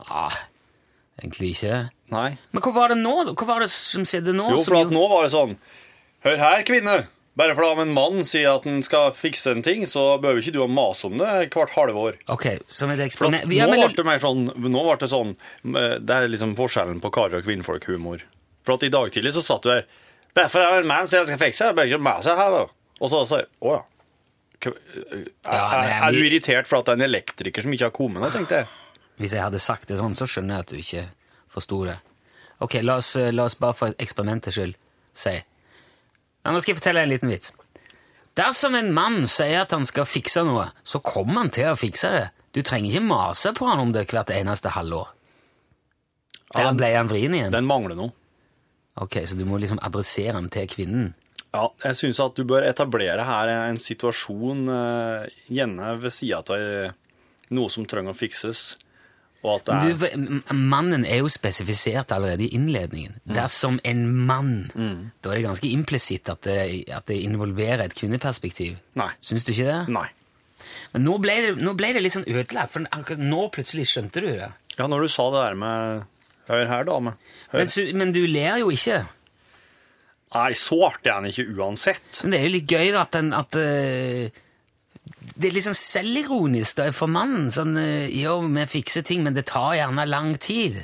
Ah, 0.08 0.38
egentlig 1.20 1.50
ikke. 1.56 1.82
Nei. 2.14 2.30
Men 2.54 2.64
hva 2.64 2.72
var 2.78 2.94
det 2.94 3.00
nå? 3.02 3.12
da? 3.28 3.34
Hva 3.36 3.48
var 3.50 3.66
det 3.66 3.70
som 3.74 4.06
skjedde 4.08 4.32
nå? 4.38 4.48
Jo, 4.54 4.62
for 4.64 4.78
at 4.80 4.94
nå 4.94 5.04
var 5.12 5.26
det 5.26 5.34
sånn 5.34 5.56
Hør 6.24 6.40
her, 6.40 6.64
kvinne. 6.68 6.96
Bare 7.38 7.54
fordi 7.54 7.84
en 7.84 7.92
mann 7.94 8.24
sier 8.26 8.50
at 8.56 8.64
han 8.66 8.82
skal 8.82 9.12
fikse 9.16 9.52
en 9.54 9.62
ting, 9.62 9.84
så 9.86 10.18
behøver 10.20 10.42
ikke 10.42 10.52
du 10.56 10.64
å 10.64 10.68
mase 10.70 11.06
om 11.06 11.16
det 11.20 11.28
hvert 11.54 11.70
halve 11.76 11.94
år. 12.02 12.16
Ok, 12.28 12.46
som 12.66 12.90
et 12.90 12.98
eksperiment. 13.04 13.44
at 13.46 13.52
Ja, 13.54 13.66
nå 13.66 13.76
men- 13.76 13.94
ble 13.94 14.18
sånn 14.18 14.42
Nå 14.56 14.82
ble 14.82 14.96
det 14.98 15.08
sånn 15.08 15.36
eh, 15.76 15.98
Det 16.00 16.10
er 16.10 16.28
liksom 16.28 16.56
forskjellen 16.56 17.00
på 17.00 17.10
karer- 17.10 17.38
og 17.38 17.44
kvinnfolkhumor. 17.44 18.20
For 18.64 18.74
at 18.74 18.82
i 18.82 18.88
dag 18.88 19.10
tidlig 19.10 19.32
så 19.32 19.42
satt 19.42 19.62
du 19.62 19.70
her 19.70 19.84
Derfor 20.34 20.60
er 20.60 20.70
det 20.70 20.80
en 20.82 20.86
mann 20.88 21.06
jeg 21.06 21.26
skal 21.26 21.38
fikse, 21.38 21.64
jeg 21.66 21.74
behøver 21.74 21.94
ikke 21.94 22.02
mase 22.02 22.36
her, 22.36 22.50
da. 22.50 22.66
Og 23.00 23.10
så 23.10 23.26
sier 23.26 23.46
Å 23.62 23.72
ja. 23.76 23.82
Er, 24.60 24.74
er, 25.48 26.08
er 26.08 26.12
du 26.12 26.18
irritert 26.20 26.66
for 26.68 26.78
at 26.80 26.84
det 26.90 26.92
er 26.92 26.98
en 27.00 27.06
elektriker 27.08 27.62
som 27.64 27.72
ikke 27.72 27.88
har 27.88 27.94
kommet 27.96 28.20
ned, 28.20 28.32
tenkte 28.34 28.58
jeg. 28.60 28.66
Hvis 29.20 29.32
jeg 29.32 29.40
hadde 29.42 29.58
sagt 29.62 29.88
det 29.88 29.96
sånn, 30.00 30.12
så 30.16 30.26
skjønner 30.28 30.58
jeg 30.58 30.64
at 30.66 30.72
du 30.74 30.76
ikke 30.76 31.04
forsto 31.48 31.78
det. 31.88 31.96
Ok, 32.60 32.74
la 32.84 32.98
oss, 33.00 33.14
eh, 33.16 33.30
la 33.32 33.44
oss 33.48 33.54
bare 33.56 33.72
for 33.72 33.94
eksperimentets 33.98 34.56
skyld 34.58 34.74
si. 35.16 35.38
Ja, 36.44 36.52
nå 36.52 36.60
skal 36.60 36.72
jeg 36.72 36.80
fortelle 36.80 37.04
en 37.04 37.12
liten 37.12 37.32
vits. 37.32 37.52
Dersom 38.38 38.76
en 38.78 38.92
mann 38.94 39.24
sier 39.28 39.64
at 39.64 39.74
han 39.74 39.84
skal 39.88 40.08
fikse 40.08 40.44
noe, 40.46 40.70
så 40.86 41.02
kommer 41.04 41.42
han 41.42 41.52
til 41.54 41.72
å 41.72 41.78
fikse 41.78 42.12
det. 42.14 42.26
Du 42.54 42.62
trenger 42.66 42.94
ikke 42.94 43.08
mase 43.10 43.52
på 43.54 43.66
han 43.68 43.82
om 43.82 43.92
det 43.94 44.06
hvert 44.10 44.32
eneste 44.34 44.72
halvår. 44.74 45.10
Der 46.54 46.66
ja, 46.66 46.74
ble 46.74 46.90
han 46.94 47.10
vrien 47.10 47.34
igjen. 47.36 47.52
Den 47.54 47.68
mangler 47.68 47.98
noe. 47.98 48.14
Ok, 49.00 49.20
så 49.26 49.36
du 49.38 49.44
må 49.46 49.60
liksom 49.60 49.80
adressere 49.86 50.34
han 50.34 50.50
til 50.52 50.66
kvinnen. 50.70 51.12
Ja, 51.50 51.68
jeg 51.82 51.98
syns 51.98 52.20
at 52.22 52.36
du 52.38 52.44
bør 52.46 52.66
etablere 52.66 53.24
her 53.26 53.50
en 53.50 53.78
situasjon, 53.80 54.66
eh, 54.70 55.30
gjerne 55.50 55.94
ved 56.02 56.14
sida 56.14 56.42
av 56.42 56.96
noe 57.54 57.70
som 57.72 57.86
trenger 57.90 58.14
å 58.14 58.18
fikses, 58.18 58.76
Du, 59.42 60.52
mannen 60.52 61.04
er 61.08 61.22
jo 61.22 61.28
spesifisert 61.32 62.12
allerede 62.12 62.44
i 62.44 62.50
innledningen. 62.58 63.14
Dersom 63.24 63.78
en 63.88 64.02
mann. 64.28 64.56
Da 65.22 65.30
er 65.32 65.38
det 65.40 65.46
ganske 65.46 65.70
implisitt 65.72 66.28
at, 66.28 66.42
det- 66.44 66.88
at 66.92 67.06
det 67.08 67.16
involverer 67.24 67.86
et 67.86 67.94
kvinneperspektiv. 67.96 68.76
Nei. 69.00 69.08
Syns 69.24 69.44
du 69.48 69.52
ikke 69.54 69.64
det? 69.70 69.78
Nei. 69.96 70.08
Men 70.92 71.04
nå 71.06 71.14
ble, 71.22 71.36
det, 71.40 71.54
nå 71.62 71.72
ble 71.78 71.92
det 71.96 72.02
litt 72.02 72.12
sånn 72.18 72.28
ødelagt, 72.28 72.72
for 72.74 73.16
nå 73.16 73.44
plutselig 73.54 73.86
skjønte 73.88 74.20
du 74.20 74.28
det. 74.42 74.50
Ja, 74.76 74.86
når 74.90 75.06
du 75.06 75.08
sa 75.12 75.30
det 75.32 75.44
der 75.48 75.54
med 75.62 76.04
Hør 76.50 76.66
her, 76.66 76.84
dame. 76.84 77.12
Hør. 77.52 77.62
Men, 77.62 77.96
men 78.00 78.12
du 78.12 78.24
ler 78.26 78.56
jo 78.58 78.70
ikke. 78.74 79.04
Nei, 80.34 80.52
så 80.58 80.76
artig 80.88 81.10
er 81.10 81.16
han 81.20 81.26
ikke 81.30 81.44
uansett. 81.56 82.20
Men 82.24 82.32
det 82.34 82.40
er 82.40 82.44
jo 82.48 82.52
litt 82.56 82.70
gøy 82.70 82.88
da, 82.94 83.04
at, 83.06 83.12
den, 83.16 83.32
at 83.34 83.56
eh, 83.58 84.40
Det 85.40 85.48
er 85.48 85.54
litt 85.56 85.64
sånn 85.64 85.78
selvironisk 85.78 86.82
for 86.92 87.08
mannen. 87.08 87.48
Sånn, 87.54 87.72
eh, 87.80 88.10
jo, 88.12 88.40
vi 88.44 88.64
fikser 88.68 89.04
ting, 89.06 89.22
men 89.24 89.36
det 89.36 89.46
tar 89.48 89.72
gjerne 89.78 90.04
lang 90.08 90.34
tid. 90.36 90.76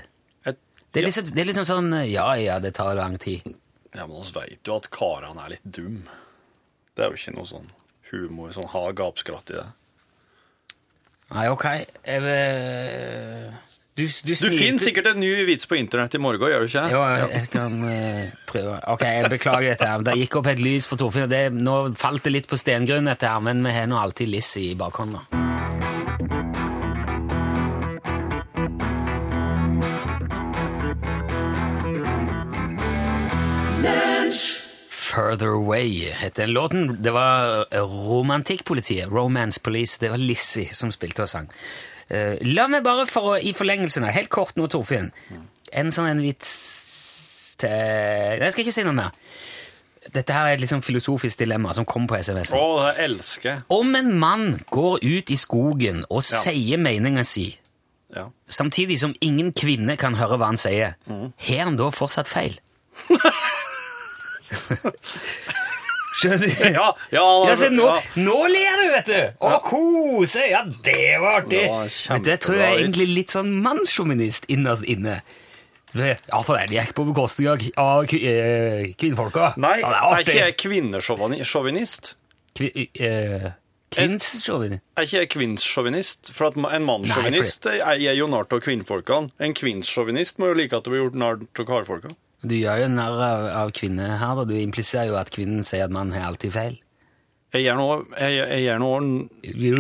Et, 0.49 0.57
Det 0.93 1.03
er, 1.03 1.09
liksom, 1.11 1.29
det 1.35 1.43
er 1.43 1.51
liksom 1.51 1.67
sånn 1.69 1.91
Ja, 2.09 2.31
ja, 2.41 2.59
det 2.59 2.73
tar 2.79 2.95
lang 2.97 3.19
tid. 3.21 3.45
Ja, 3.93 4.07
men 4.07 4.23
vi 4.23 4.33
vet 4.33 4.69
jo 4.69 4.77
at 4.77 4.89
karene 4.91 5.45
er 5.45 5.57
litt 5.57 5.65
dum. 5.65 6.07
Det 6.97 7.05
er 7.05 7.13
jo 7.13 7.21
ikke 7.21 7.37
noe 7.37 7.49
sånn 7.49 7.69
humor, 8.11 8.53
sånn 8.55 8.71
ha 8.73 8.85
gapskratt 8.97 9.53
i 9.53 9.59
det. 9.59 9.67
Nei, 11.35 11.49
ok. 11.51 11.65
Jeg 12.07 12.23
vil 12.23 13.57
Du, 13.97 14.03
du, 14.05 14.35
Du 14.35 14.50
finner 14.53 14.79
sikkert 14.83 15.07
en 15.15 15.21
ny 15.23 15.31
vits 15.49 15.65
på 15.67 15.79
internett 15.81 16.15
i 16.15 16.21
morgen, 16.21 16.50
gjør 16.53 16.67
du 16.67 16.69
ikke? 16.69 16.83
Jo, 16.93 16.99
jeg, 17.09 17.31
jeg 17.33 17.49
kan 17.55 17.79
uh, 17.81 18.35
prøve. 18.50 18.75
Ok, 18.93 19.05
jeg 19.09 19.31
beklager 19.33 19.71
dette. 19.73 19.88
her. 19.88 20.05
Det 20.05 20.19
gikk 20.21 20.37
opp 20.43 20.50
et 20.53 20.61
lys 20.61 20.88
for 20.91 21.00
Torfinn. 21.00 21.25
og 21.25 21.33
det- 21.33 21.55
Nå 21.57 21.79
falt 21.97 22.29
det 22.29 22.35
litt 22.35 22.50
på 22.50 22.61
stengrunn, 22.61 23.09
dette 23.09 23.33
her, 23.33 23.41
men 23.41 23.65
vi 23.65 23.73
har 23.73 23.88
nå 23.88 23.97
alltid 23.97 24.29
Liss 24.29 24.53
i 24.61 24.75
bakhånda. 24.76 25.25
Further 34.91 35.49
Away 35.49 36.12
heter 36.12 36.43
den 36.43 36.53
låten. 36.53 37.03
Det 37.03 37.11
var 37.11 37.65
Romantikkpolitiet, 37.73 39.09
Romance 39.12 39.61
Police. 39.61 39.99
Det 40.00 40.09
var 40.11 40.17
Lissi 40.19 40.69
som 40.73 40.91
spilte 40.93 41.23
og 41.25 41.29
sang. 41.29 41.49
Eh, 42.11 42.37
la 42.55 42.69
meg 42.71 42.85
bare, 42.87 43.07
for 43.11 43.33
å, 43.33 43.39
i 43.43 43.51
forlengelsen 43.57 44.05
her 44.07 44.13
helt 44.15 44.31
kort 44.31 44.55
nå, 44.57 44.69
Torfinn, 44.71 45.09
en 45.73 45.89
sånn 45.91 46.07
en 46.13 46.21
vits 46.23 47.57
til 47.59 47.71
Nei, 47.71 48.39
Jeg 48.45 48.53
skal 48.53 48.63
ikke 48.67 48.75
si 48.77 48.85
noe 48.87 48.95
mer. 48.95 49.11
Dette 50.15 50.31
her 50.37 50.47
er 50.47 50.55
et 50.55 50.61
liksom 50.63 50.83
filosofisk 50.87 51.41
dilemma 51.41 51.73
som 51.75 51.85
kom 51.89 52.07
på 52.07 52.15
SMS. 52.23 52.53
Å, 52.55 52.93
elsker. 53.03 53.65
Om 53.75 53.95
en 53.99 54.13
mann 54.23 54.45
går 54.71 55.01
ut 55.03 55.31
i 55.35 55.39
skogen 55.41 56.05
og 56.11 56.23
Ja. 56.23 56.39
sier 56.45 56.79
meninga 56.79 57.25
si, 57.27 57.59
Ja. 58.15 58.29
samtidig 58.47 59.01
som 59.01 59.15
ingen 59.21 59.53
kvinne 59.53 59.97
kan 59.99 60.15
høre 60.15 60.39
hva 60.39 60.47
han 60.53 60.57
sier, 60.57 60.95
har 61.09 61.65
han 61.65 61.77
da 61.77 61.91
fortsatt 61.91 62.29
feil? 62.31 62.61
Skjønner 66.16 66.42
du? 66.42 66.46
Ja, 66.73 66.87
ja, 67.12 67.25
Ja, 67.50 67.56
se, 67.61 67.68
nå, 67.73 67.87
ja. 67.90 68.23
nå 68.25 68.37
ler 68.49 68.78
du, 68.80 68.87
vet 68.94 69.11
du! 69.11 69.18
Å, 69.44 69.56
kose! 69.64 70.46
Ja, 70.49 70.62
det 70.64 71.18
var 71.23 71.42
artig! 71.42 71.64
Du, 71.66 72.30
jeg 72.30 72.40
tror 72.44 72.61
jeg 72.61 72.68
er 72.70 72.78
egentlig 72.80 73.08
litt 73.12 73.35
sånn 73.35 73.52
mannssjåvinist 73.64 74.49
innerst 74.52 74.87
inne. 74.88 75.20
Ja, 75.96 76.40
for 76.44 76.58
det 76.58 76.75
gikk 76.76 76.92
på 76.96 77.06
bekostning 77.08 77.49
av, 77.52 77.62
av 77.80 78.11
eh, 78.16 78.90
kvinnfolka. 79.00 79.54
Nei, 79.61 79.78
ja, 79.80 79.88
det 79.88 79.96
er 80.00 80.08
artig. 80.11 80.26
ikke 80.26 80.42
jeg 80.42 80.56
kvinnesjåvinist? 80.64 82.11
Kvi, 82.56 82.88
eh, 83.00 83.46
Kvinnssjåvinist? 83.96 84.82
Er 84.99 85.06
ikke 85.06 85.20
jeg 85.23 85.30
kvinnssjåvinist? 85.32 86.32
For 86.37 86.52
en 86.52 86.85
mannssjåvinist 86.88 87.68
er 87.70 88.00
jo 88.18 88.28
narr 88.28 88.49
av 88.50 88.61
kvinnfolkene. 88.64 89.32
En 89.40 89.56
kvinnssjåvinist 89.56 90.40
må 90.42 90.50
jo 90.50 90.58
like 90.58 90.76
at 90.76 90.85
det 90.85 90.92
blir 90.92 91.04
gjort 91.06 91.20
narr 91.23 91.44
av 91.46 91.68
karfolka. 91.68 92.12
Du 92.45 92.57
gjør 92.57 92.83
jo 92.85 92.88
narr 92.93 93.23
av, 93.26 93.47
av 93.64 93.71
kvinner 93.76 94.19
her, 94.21 94.43
og 94.43 94.50
du 94.50 94.57
impliserer 94.59 95.12
jo 95.12 95.21
at 95.21 95.33
kvinnen 95.35 95.64
sier 95.66 95.87
at 95.87 95.95
mannen 95.95 96.16
har 96.16 96.28
alltid 96.31 96.52
feil. 96.55 96.76
Jeg 97.55 97.62
gjør 97.62 97.76
noe 97.78 97.95
Jeg, 98.19 98.33
jeg 98.37 98.62
gjør 98.66 98.81
noe 98.83 98.97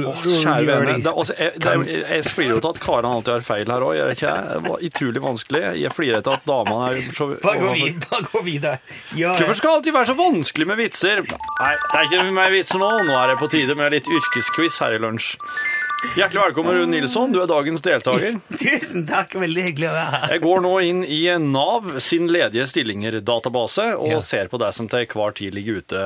Åh, 0.06 0.20
Kjære 0.22 0.66
vene. 0.68 0.92
Det, 1.02 1.12
er 1.12 1.40
jeg, 1.42 1.60
det, 1.60 1.96
jeg 2.06 2.26
flirer 2.30 2.52
jo 2.54 2.60
til 2.62 2.70
at 2.70 2.78
karene 2.80 3.10
alltid 3.18 3.32
har 3.34 3.44
feil 3.44 3.72
her 3.74 3.84
òg. 3.84 3.98
Det 4.20 4.60
var 4.68 4.84
utrolig 4.88 5.22
vanskelig. 5.24 5.62
Jeg 5.82 5.92
flirer 5.92 6.24
til 6.24 6.36
at 6.38 6.46
damene 6.48 6.92
er 6.92 7.16
så 7.16 7.28
Bare 7.46 7.60
gå 7.60 7.72
videre. 7.74 8.04
Bare 8.06 8.28
gå 8.30 8.44
videre. 8.46 8.76
Ja, 9.18 9.34
Hvorfor 9.34 9.58
skal 9.58 9.68
det 9.72 9.76
alltid 9.80 9.98
være 9.98 10.10
så 10.12 10.16
vanskelig 10.22 10.68
med 10.70 10.80
vitser? 10.80 11.24
Nei, 11.26 11.72
det 11.82 11.98
er 12.00 12.08
ikke 12.08 12.36
mer 12.38 12.54
vitser 12.54 12.80
nå. 12.82 12.92
Nå 13.10 13.18
er 13.18 13.34
det 13.34 13.40
på 13.42 13.50
tide 13.52 13.76
med 13.78 13.92
litt 13.98 14.08
yrkesquiz 14.14 14.78
her 14.84 14.96
i 14.96 15.02
lunsj. 15.02 15.34
Hjertelig 16.16 16.40
velkommen, 16.42 16.74
Rune 16.76 16.92
Nilsson. 16.92 17.32
Du 17.32 17.38
er 17.40 17.48
dagens 17.48 17.80
deltaker. 17.82 18.34
Tusen 18.60 19.06
takk, 19.08 19.32
veldig 19.40 19.62
hyggelig 19.70 19.88
å 19.88 19.94
være 19.94 20.10
her. 20.12 20.26
Jeg 20.34 20.42
går 20.44 20.60
nå 20.64 20.72
inn 20.84 21.00
i 21.08 21.18
Nav 21.40 21.88
sin 22.04 22.28
ledige 22.30 22.66
stillinger-database 22.68 23.86
og 23.96 24.12
Ja. 24.12 24.18
ser 24.24 24.50
på 24.52 24.60
det 24.60 24.68
som 24.76 24.88
til 24.92 25.06
hver 25.08 25.34
tid 25.38 25.56
ligger 25.56 25.80
ute 25.80 26.02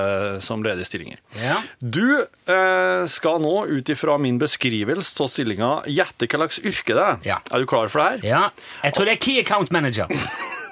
som 0.46 0.62
ledige 0.64 0.86
stillinger. 0.88 1.18
Ja. 1.42 1.58
Du 1.82 2.22
eh, 2.22 3.02
skal 3.10 3.42
nå 3.42 3.54
ut 3.70 3.90
ifra 3.92 4.14
min 4.22 4.38
beskrivelse 4.40 5.18
av 5.26 5.32
stillinga 5.34 5.72
gjette 5.90 6.30
hva 6.30 6.38
slags 6.46 6.62
yrke 6.62 6.94
det 6.96 7.06
er. 7.08 7.20
Ja. 7.32 7.40
Er 7.50 7.58
du 7.58 7.66
klar 7.70 7.90
for 7.92 8.00
det 8.00 8.10
her? 8.22 8.30
ja. 8.30 8.42
Jeg 8.86 8.94
tror 8.96 9.10
det 9.10 9.16
er 9.18 9.22
Key 9.26 9.40
Account 9.42 9.74
Manager. 9.74 10.06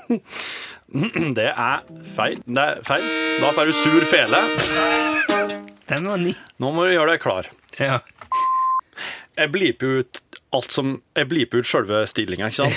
Det 0.88 1.44
er 1.52 1.82
feil. 2.16 2.38
Det 2.48 2.62
er 2.64 2.78
feil. 2.86 3.02
Da 3.42 3.50
får 3.52 3.68
du 3.68 3.74
sur 3.76 4.04
fele. 4.08 4.38
Den 5.90 6.06
var 6.08 6.16
ny. 6.22 6.32
Nå 6.64 6.70
må 6.72 6.86
du 6.88 6.94
gjøre 6.94 7.12
deg 7.12 7.20
klar. 7.20 7.50
Ja. 7.76 7.98
Jeg 9.38 9.52
bliper 9.54 9.86
ut 10.02 10.18
alt 10.56 10.72
som 10.74 10.96
Jeg 11.14 11.28
bliper 11.30 11.56
ut 11.62 11.68
sjølve 11.68 11.98
stillinga, 12.10 12.48
ikke 12.48 12.60
sant? 12.64 12.76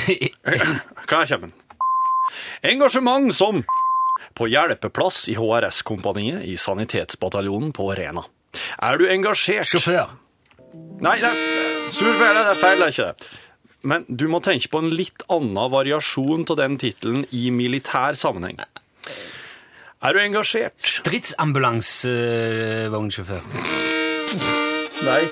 Hva 1.10 1.20
kommer 1.26 1.48
den. 1.48 1.54
Engasjement 2.72 3.28
som 3.36 3.64
på 4.38 4.44
hjelpeplass 4.48 5.28
i 5.32 5.34
HRS-kompaniet 5.36 6.44
i 6.48 6.58
Sanitetsbataljonen 6.60 7.72
på 7.76 7.96
Rena. 7.98 8.24
Er 8.80 8.98
du 9.00 9.06
engasjert 9.12 9.68
Sjåfør. 9.68 10.08
Nei, 11.04 11.18
det 11.20 11.28
er 11.28 11.36
sur 11.92 12.14
feil. 12.16 12.36
det 12.38 12.52
er 12.54 12.60
feil, 12.62 12.78
det 12.80 12.86
er 12.86 12.92
ikke 12.94 13.08
det. 13.10 13.16
Men 13.82 14.06
du 14.08 14.28
må 14.32 14.40
tenke 14.46 14.70
på 14.72 14.78
en 14.80 14.90
litt 14.94 15.24
annen 15.32 15.72
variasjon 15.74 16.46
av 16.54 16.58
den 16.60 16.78
tittelen 16.80 17.26
i 17.36 17.52
militær 17.52 18.14
sammenheng. 18.20 18.58
Er 20.02 20.14
du 20.14 20.20
engasjert? 20.22 20.74
Stridsambulansevognsjåfør. 20.80 23.42
Nei. 25.02 25.24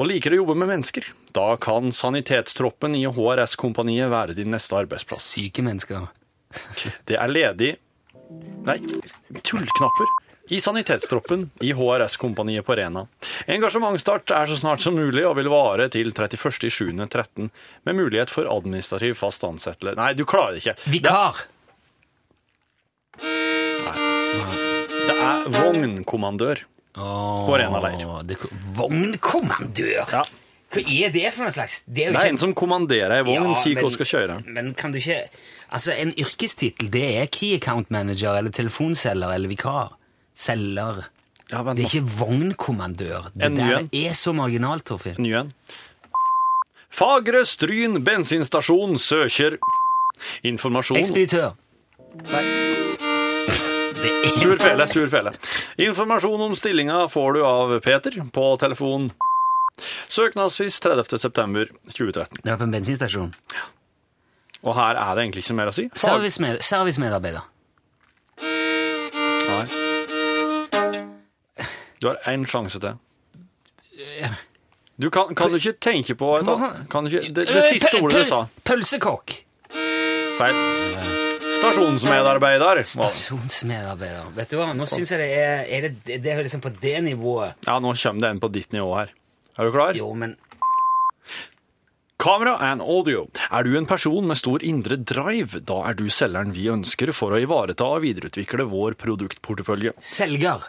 Og 0.00 0.08
liker 0.08 0.32
å 0.32 0.40
jobbe 0.40 0.56
med 0.56 0.70
mennesker? 0.70 1.04
Da 1.36 1.52
kan 1.60 1.92
sanitetstroppen 1.92 2.94
i 2.96 3.04
HRS-kompaniet 3.04 4.08
være 4.08 4.36
din 4.38 4.48
neste 4.54 4.78
arbeidsplass. 4.78 5.26
Syke 5.36 5.64
mennesker. 5.66 6.08
Det 7.08 7.20
er 7.20 7.30
ledig 7.30 7.74
Nei, 8.64 8.76
tullknapper. 9.42 10.10
I 10.50 10.58
sanitetstroppen 10.62 11.44
i 11.62 11.72
HRS-kompaniet 11.74 12.66
på 12.66 12.74
Rena. 12.78 13.04
Engasjementsstart 13.50 14.32
er 14.34 14.50
så 14.50 14.56
snart 14.58 14.82
som 14.82 14.96
mulig 14.98 15.22
og 15.26 15.36
vil 15.38 15.50
vare 15.50 15.86
til 15.92 16.10
31.7.13, 16.10 17.50
med 17.86 17.98
mulighet 17.98 18.32
for 18.34 18.50
administrativ 18.50 19.18
fast 19.20 19.46
ansettelse. 19.46 19.98
Nei, 19.98 20.12
du 20.18 20.24
klarer 20.26 20.56
det 20.56 20.64
ikke. 20.64 20.76
Vikar. 20.90 21.44
Det 23.20 25.16
er 25.16 25.48
vognkommandør. 25.54 26.64
På 26.94 27.56
Rena 27.58 27.80
leir. 27.84 28.46
Vognkommandør! 28.76 30.04
Ja. 30.12 30.24
Hva 30.70 30.82
er 30.86 31.10
det 31.10 31.30
for 31.34 31.46
noe 31.48 31.54
slags? 31.54 31.80
Det 31.86 32.04
er 32.04 32.10
jo 32.10 32.14
Det 32.14 32.20
er 32.20 32.28
ikke 32.28 32.34
en 32.36 32.42
som 32.44 32.52
kommanderer 32.54 33.16
ei 33.16 33.24
vogn, 33.26 33.48
Ja, 33.50 33.58
sier 33.58 33.78
hva 33.80 33.88
hun 33.88 33.94
skal 33.96 34.06
kjøre. 34.06 34.36
Men 34.54 34.74
kan 34.78 34.92
du 34.94 35.00
ikke 35.00 35.24
Altså, 35.70 35.92
en 35.94 36.10
yrkestittel, 36.18 36.88
det 36.90 37.04
er 37.20 37.26
Key 37.30 37.54
Account 37.54 37.92
Manager 37.94 38.34
eller 38.34 38.50
telefonselger 38.50 39.30
eller 39.36 39.48
vikar. 39.48 39.92
Selger. 40.34 41.04
Ja, 41.50 41.62
vent 41.62 41.78
Det 41.78 41.84
er 41.84 41.92
ikke 41.94 42.10
vognkommandør. 42.18 43.30
Det 43.34 43.52
der 43.56 43.78
en. 43.78 43.90
er 43.92 44.12
så 44.18 44.34
marginalt, 44.34 44.84
Torfinn. 44.86 45.18
Ny 45.22 45.30
en. 45.44 45.52
Fagre 46.90 47.44
Stryn 47.46 48.02
bensinstasjon 48.02 48.98
søker 48.98 49.58
informasjon 50.42 50.98
Ekspeditør. 50.98 51.54
Nei. 52.32 53.09
Det 54.00 54.10
er 54.24 54.38
Sur 54.40 54.56
fele, 54.56 54.86
sur 54.88 55.08
fele. 55.12 55.32
Informasjon 55.78 56.40
om 56.40 56.54
stillinga 56.56 57.02
får 57.12 57.32
du 57.36 57.42
av 57.44 57.74
Peter 57.84 58.16
på 58.32 58.46
telefon. 58.60 59.10
Søknadsfrist 60.08 60.82
30. 60.82 61.18
september 61.18 61.68
2013. 61.92 62.40
Det 62.42 62.50
var 62.50 62.56
på 62.60 62.68
en 62.68 62.74
bensinstasjon. 62.74 63.32
Og 64.62 64.74
her 64.76 64.96
er 65.00 65.14
det 65.16 65.24
egentlig 65.24 65.44
ikke 65.44 65.56
mer 65.60 65.72
å 65.72 65.76
si. 65.76 65.86
Fag... 65.92 66.00
Servicemed 66.04 66.64
servicemedarbeider. 66.64 67.46
Nei. 69.50 69.64
Du 72.00 72.08
har 72.08 72.20
én 72.32 72.46
sjanse 72.48 72.80
til. 72.80 72.96
Du 75.00 75.08
kan, 75.12 75.34
kan 75.36 75.52
du 75.52 75.56
ikke 75.60 75.76
tenke 75.80 76.16
på 76.16 76.34
et 76.38 76.48
annet 76.48 76.84
kan 76.92 77.04
du 77.04 77.12
ikke, 77.12 77.32
det, 77.36 77.48
det 77.48 77.64
siste 77.68 78.00
ordet 78.00 78.24
du 78.24 78.28
sa. 78.28 78.44
Pølsekokk. 78.68 79.36
Feil. 80.40 81.28
Stasjonsmedarbeider. 81.58 82.82
Stasjonsmedarbeider. 82.86 84.30
Vet 84.36 84.52
du 84.52 84.58
hva, 84.60 84.70
nå 84.76 84.86
syns 84.88 85.10
jeg 85.14 85.20
det 85.20 85.30
er, 85.36 85.64
er 85.66 85.88
det, 85.88 86.20
det 86.22 86.32
er 86.32 86.42
liksom 86.46 86.62
på 86.64 86.72
det 86.80 86.94
nivået. 87.04 87.58
Ja, 87.66 87.78
nå 87.82 87.94
kommer 87.98 88.24
det 88.24 88.30
en 88.36 88.40
på 88.42 88.50
ditt 88.54 88.72
nivå 88.76 88.94
her. 88.98 89.12
Er 89.58 89.68
du 89.68 89.74
klar? 89.74 89.98
Jo, 89.98 90.12
men 90.14 90.36
Kamera 92.20 92.58
and 92.60 92.82
audio. 92.84 93.26
Er 93.50 93.64
du 93.64 93.76
en 93.78 93.86
person 93.88 94.26
med 94.28 94.36
stor 94.36 94.60
indre 94.62 94.98
drive, 95.00 95.62
da 95.64 95.78
er 95.88 95.96
du 95.96 96.04
selgeren 96.12 96.52
vi 96.52 96.66
ønsker 96.68 97.14
for 97.16 97.32
å 97.32 97.40
ivareta 97.40 97.86
og 97.96 98.02
videreutvikle 98.04 98.66
vår 98.68 98.96
produktportefølje. 99.00 99.94
selger. 99.98 100.66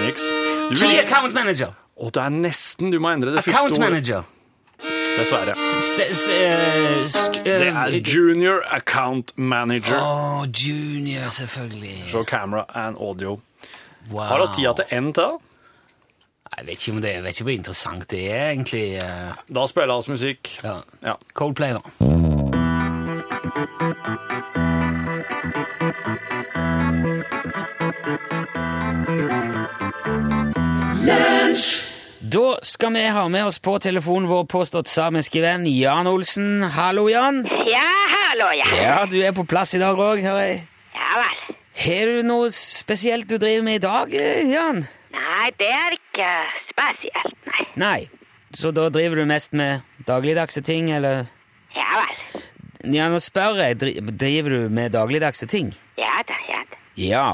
Niks. 0.00 0.24
Du 0.72 0.80
Key. 0.80 0.96
Account 1.02 1.34
Manager. 1.36 1.74
Og 2.00 2.10
det 2.16 2.22
er 2.24 2.32
nesten 2.34 2.90
du 2.90 2.98
må 2.98 3.12
endre 3.12 3.34
det 3.36 3.44
Account 3.44 3.74
første 3.76 3.82
ordet. 3.84 3.90
Manager. 3.92 4.24
Dessverre. 5.18 5.54
Eh, 5.54 7.06
sk 7.08 7.38
Det 7.44 7.68
er 7.68 7.86
eh, 7.86 8.00
junior 8.14 8.60
account 8.70 9.32
manager. 9.38 9.98
Oh, 10.00 10.44
junior, 10.48 11.28
selvfølgelig. 11.30 12.02
Show 12.06 12.24
camera 12.24 12.64
and 12.74 12.96
audio. 12.96 13.40
Wow. 14.10 14.20
Har 14.24 14.38
vi 14.40 14.46
tida 14.56 14.72
til 14.72 14.84
én 14.98 15.12
til? 15.12 15.38
Jeg 16.58 16.66
vet 16.66 16.86
ikke 16.86 16.92
om 16.96 17.02
det, 17.02 17.10
jeg 17.14 17.22
vet 17.22 17.28
ikke 17.30 17.42
hvor 17.42 17.50
interessant 17.52 18.10
det 18.10 18.30
er, 18.32 18.50
egentlig. 18.50 18.94
eh, 18.96 19.32
Da 19.54 19.66
spiller 19.66 20.02
vi 20.06 20.12
musikk. 20.12 20.58
Ja. 20.64 20.76
Ja. 21.04 21.12
Coldplay, 21.34 21.72
da. 21.74 21.80
Da 32.32 32.58
skal 32.62 32.92
vi 32.92 33.08
ha 33.08 33.28
med 33.28 33.46
oss 33.46 33.58
på 33.58 33.78
telefonen 33.78 34.28
vår 34.30 34.44
påstått 34.48 34.88
samiske 34.88 35.42
venn 35.44 35.66
Jan 35.68 36.06
Olsen. 36.08 36.62
Hallo, 36.72 37.04
Jan. 37.10 37.42
Ja, 37.68 37.90
hallo, 38.12 38.46
ja. 38.56 38.68
Ja, 38.80 38.94
du 39.10 39.18
er 39.20 39.34
på 39.36 39.44
plass 39.44 39.74
i 39.76 39.80
dag 39.82 39.98
òg, 40.00 40.22
hører 40.24 40.46
jeg. 40.46 40.62
Ja 40.96 41.18
vel. 41.20 41.58
Har 41.84 42.12
du 42.14 42.22
noe 42.24 42.48
spesielt 42.56 43.28
du 43.28 43.36
driver 43.36 43.66
med 43.66 43.76
i 43.76 43.82
dag, 43.84 44.14
eh, 44.16 44.40
Jan? 44.54 44.86
Nei, 45.12 45.50
det 45.60 45.68
er 45.68 45.98
ikke 45.98 46.30
spesielt, 46.70 47.36
nei. 47.50 47.66
Nei. 47.84 48.00
Så 48.56 48.72
da 48.72 48.88
driver 48.88 49.20
du 49.20 49.28
mest 49.28 49.52
med 49.52 49.84
dagligdagse 50.08 50.64
ting, 50.64 50.88
eller? 50.96 51.26
Ja 51.76 51.90
vel. 52.00 52.42
Ja, 52.94 53.10
nå 53.12 53.20
spør 53.20 53.60
jeg, 53.60 53.82
driver 54.16 54.56
du 54.56 54.70
med 54.72 54.96
dagligdagse 54.96 55.50
ting? 55.50 55.74
Ja 56.00 56.22
da, 56.24 56.40
ja 56.48 56.62
da. 56.70 56.84
Ja, 56.96 57.26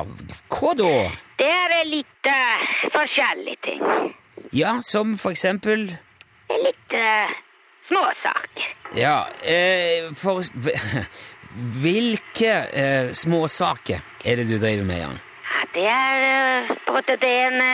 hva 0.51 0.75
da? 0.75 0.95
Det 1.39 1.47
er 1.47 1.79
litt 1.87 2.27
uh, 2.27 2.73
forskjellige 2.97 3.63
ting. 3.69 4.17
Ja, 4.51 4.81
som 4.83 5.19
for 5.19 5.31
eksempel 5.31 5.85
Litt 6.51 6.93
uh, 6.93 7.31
småsaker. 7.87 8.71
Ja, 8.99 9.29
eh, 9.47 10.11
for 10.15 10.43
Hvilke 11.83 12.51
eh, 12.83 13.13
småsaker 13.13 14.03
er 14.25 14.37
det 14.37 14.49
du 14.51 14.57
driver 14.59 14.85
med, 14.85 14.99
Jan? 14.99 15.21
Ja, 15.51 15.63
det 15.75 15.87
er 15.87 16.27
uh, 16.67 16.75
både 16.89 17.17
det 17.23 17.31
ene 17.47 17.71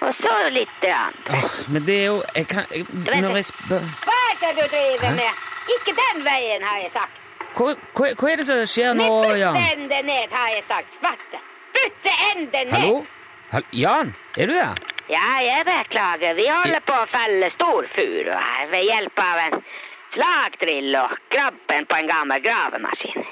og 0.00 0.14
så 0.18 0.34
litt 0.50 0.74
det 0.82 0.90
andre. 0.96 1.38
Oh, 1.38 1.56
men 1.70 1.86
det 1.86 1.96
er 2.00 2.06
jo 2.06 2.18
jeg 2.34 2.46
kan, 2.48 2.66
jeg, 2.74 2.86
Når 3.20 3.36
jeg 3.36 3.48
spør 3.52 3.88
Hva 4.02 4.18
er 4.26 4.38
det 4.40 4.52
du 4.56 4.62
driver 4.74 5.06
Hæ? 5.06 5.16
med? 5.22 5.48
Ikke 5.76 5.94
den 6.02 6.22
veien, 6.26 6.62
har 6.66 6.78
jeg 6.82 6.92
sagt. 6.96 7.18
hva, 7.54 7.74
hva, 7.94 8.12
hva 8.18 8.30
er 8.32 8.40
det 8.40 8.46
som 8.50 8.66
skjer 8.66 8.94
nå, 8.98 9.10
Jan? 9.38 9.54
bytte 9.54 9.74
ende 9.76 10.02
ned, 10.10 10.34
har 10.34 10.54
jeg 10.56 10.64
sagt. 10.74 10.94
Svarte. 10.98 11.42
Bytte 11.76 12.14
ende 12.32 12.64
ned. 12.64 12.72
Hallo? 12.74 13.04
Hall 13.50 13.66
Jan, 13.74 14.16
er 14.38 14.50
du 14.50 14.58
der? 14.58 14.89
Ja, 15.10 15.30
jeg 15.42 15.66
beklager. 15.66 16.36
Vi 16.38 16.46
holder 16.46 16.82
på 16.86 16.94
å 16.94 17.06
felle 17.10 17.50
storfuru 17.56 18.30
her 18.30 18.68
ved 18.70 18.86
hjelp 18.86 19.22
av 19.24 19.40
en 19.46 19.56
slagdrill 20.14 20.94
og 21.00 21.16
krabben 21.34 21.88
på 21.90 21.98
en 21.98 22.10
gammel 22.10 22.42
gravemaskin. 22.44 23.24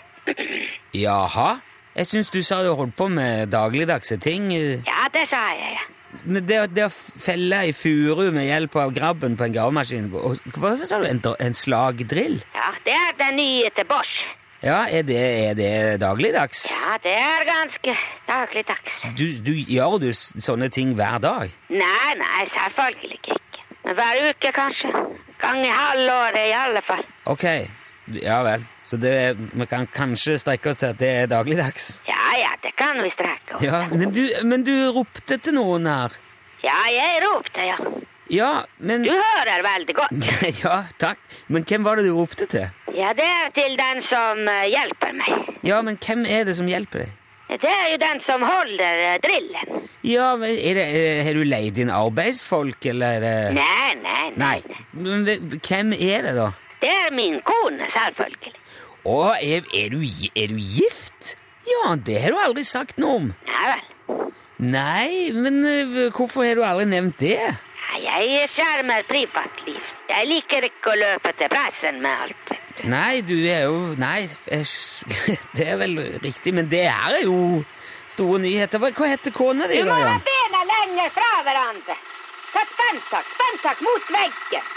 Jaha? 0.97 1.51
Jeg 1.99 2.11
syns 2.11 2.33
du 2.35 2.41
sa 2.47 2.61
du 2.63 2.73
holdt 2.79 2.97
på 2.99 3.09
med 3.11 3.51
dagligdagse 3.55 4.19
ting. 4.23 4.51
Ja, 4.55 5.07
det 5.15 5.25
sa 5.31 5.45
jeg, 5.55 5.79
ja. 5.79 5.87
Men 6.25 6.47
det, 6.49 6.59
det 6.75 6.87
å 6.89 6.91
felle 6.91 7.63
ei 7.69 7.73
furu 7.77 8.31
med 8.35 8.49
hjelp 8.49 8.77
av 8.81 8.95
grabben 8.97 9.37
på 9.37 9.45
en 9.45 9.53
gravemaskin 9.55 10.07
Hvorfor 10.11 10.87
sa 10.89 10.99
du? 11.03 11.07
En, 11.07 11.21
en 11.21 11.55
slagdrill? 11.55 12.41
Ja, 12.57 12.71
det 12.87 12.95
er 12.97 13.19
den 13.21 13.39
nye 13.39 13.71
til 13.77 13.87
Bosch. 13.91 14.15
Ja, 14.63 14.79
er 14.91 15.03
det, 15.07 15.19
er 15.49 15.55
det 15.55 16.01
dagligdags? 16.03 16.65
Ja, 16.83 16.97
det 17.03 17.13
er 17.15 17.45
ganske 17.47 17.93
dagligdags. 18.27 19.05
Du, 19.19 19.27
du, 19.47 19.53
gjør 19.55 19.99
du 20.03 20.09
sånne 20.19 20.67
ting 20.75 20.97
hver 20.99 21.21
dag? 21.23 21.53
Nei, 21.71 22.09
nei, 22.19 22.41
selvfølgelig 22.57 23.21
ikke. 23.21 23.37
Men 23.85 23.95
hver 24.01 24.23
uke, 24.33 24.51
kanskje. 24.57 24.91
Gang 25.39 25.61
i 25.63 25.71
halvåret, 25.71 26.41
i 26.51 26.57
alle 26.59 26.83
fall. 26.89 27.05
Ok, 27.31 27.45
ja 28.19 28.41
vel. 28.43 28.67
Så 28.83 28.99
det, 28.99 29.15
vi 29.55 29.69
kan 29.71 29.87
kanskje 29.95 30.35
strekke 30.43 30.73
oss 30.73 30.83
til 30.83 30.91
at 30.91 30.99
det 30.99 31.13
er 31.21 31.31
dagligdags? 31.31 32.01
Ja, 32.11 32.27
ja, 32.43 32.51
det 32.65 32.75
kan 32.81 32.99
vi 33.05 33.13
strekke 33.15 33.55
oss. 33.61 33.63
Ja, 33.63 33.85
men 33.95 34.11
du, 34.11 34.25
men 34.43 34.67
du 34.67 34.75
ropte 34.97 35.39
til 35.39 35.55
noen 35.55 35.87
her. 35.87 36.19
Ja, 36.67 36.81
jeg 36.91 37.23
ropte, 37.29 37.63
ja. 37.63 37.79
Ja, 38.29 38.51
men 38.83 39.07
Du 39.07 39.15
hører 39.15 39.63
veldig 39.65 39.95
godt. 39.97 40.33
Ja, 40.65 40.83
takk. 41.01 41.23
Men 41.47 41.63
hvem 41.65 41.87
var 41.87 41.97
det 41.97 42.11
du 42.11 42.17
ropte 42.19 42.51
til? 42.51 42.67
Ja, 42.99 43.13
det 43.15 43.25
er 43.25 43.51
til 43.55 43.77
den 43.79 44.03
som 44.11 44.41
eh, 44.51 44.67
hjelper 44.73 45.15
meg. 45.15 45.51
Ja, 45.67 45.81
men 45.87 45.99
hvem 46.03 46.25
er 46.27 46.47
det 46.49 46.57
som 46.59 46.69
hjelper 46.71 47.05
deg? 47.05 47.17
Det 47.49 47.71
er 47.71 47.85
jo 47.95 47.99
den 48.03 48.19
som 48.27 48.43
holder 48.45 49.03
eh, 49.07 49.19
drillen. 49.25 49.85
Ja, 50.05 50.33
men 50.41 50.51
er 50.53 50.81
det, 50.81 50.87
Har 51.27 51.39
du 51.39 51.45
leid 51.47 51.79
inn 51.81 51.93
arbeidsfolk, 51.95 52.89
eller 52.91 53.25
er 53.25 53.55
Nei, 53.57 53.95
nei, 54.03 54.25
nei. 54.35 54.57
Nei. 54.65 54.81
Men 54.93 55.25
hvem 55.63 55.95
er 55.95 56.27
det, 56.27 56.35
da? 56.37 56.51
Det 56.83 56.91
er 56.91 57.15
min 57.15 57.39
kone, 57.47 57.87
selvfølgelig. 57.95 58.55
Å, 59.09 59.19
er, 59.39 59.71
er, 59.79 59.95
du, 59.95 60.03
er 60.35 60.53
du 60.53 60.59
gift? 60.59 61.37
Ja, 61.69 61.95
det 61.95 62.19
har 62.25 62.35
du 62.35 62.43
aldri 62.43 62.67
sagt 62.67 62.99
noe 63.01 63.23
om. 63.23 63.33
Nei 63.49 63.71
vel. 63.73 63.87
Nei, 64.59 65.31
men 65.39 65.63
eh, 65.63 65.99
hvorfor 66.11 66.43
har 66.43 66.59
du 66.59 66.67
aldri 66.67 66.89
nevnt 66.91 67.21
det? 67.23 67.39
Jeg 67.99 68.49
skjermer 68.55 69.07
privatliv. 69.09 69.79
Jeg 70.11 70.29
liker 70.29 70.67
ikke 70.67 70.93
å 70.93 70.99
løpe 70.99 71.33
til 71.39 71.51
pressen 71.53 72.03
med 72.03 72.27
alt. 72.27 72.59
Nei, 72.85 73.21
du 73.27 73.35
er 73.35 73.65
jo 73.67 73.95
Nei, 73.99 74.29
jeg, 74.47 74.67
det 75.57 75.69
er 75.69 75.77
vel 75.81 75.97
riktig, 76.23 76.55
men 76.55 76.71
det 76.71 76.85
er 76.87 77.19
jo 77.25 77.65
store 78.07 78.39
nyheter. 78.43 78.79
Hva, 78.79 78.93
heter 79.11 79.35
kona 79.35 79.67
di, 79.71 79.81
Du 79.83 79.89
må 79.91 79.97
ha 79.99 80.19
bena 80.25 80.63
lenger 80.73 81.11
fra 81.17 81.31
hverandre. 81.47 81.97
Ta 82.53 82.63
spennsak, 82.75 83.33
spennsak 83.35 83.81
mot 83.85 84.13
veggen. 84.15 84.69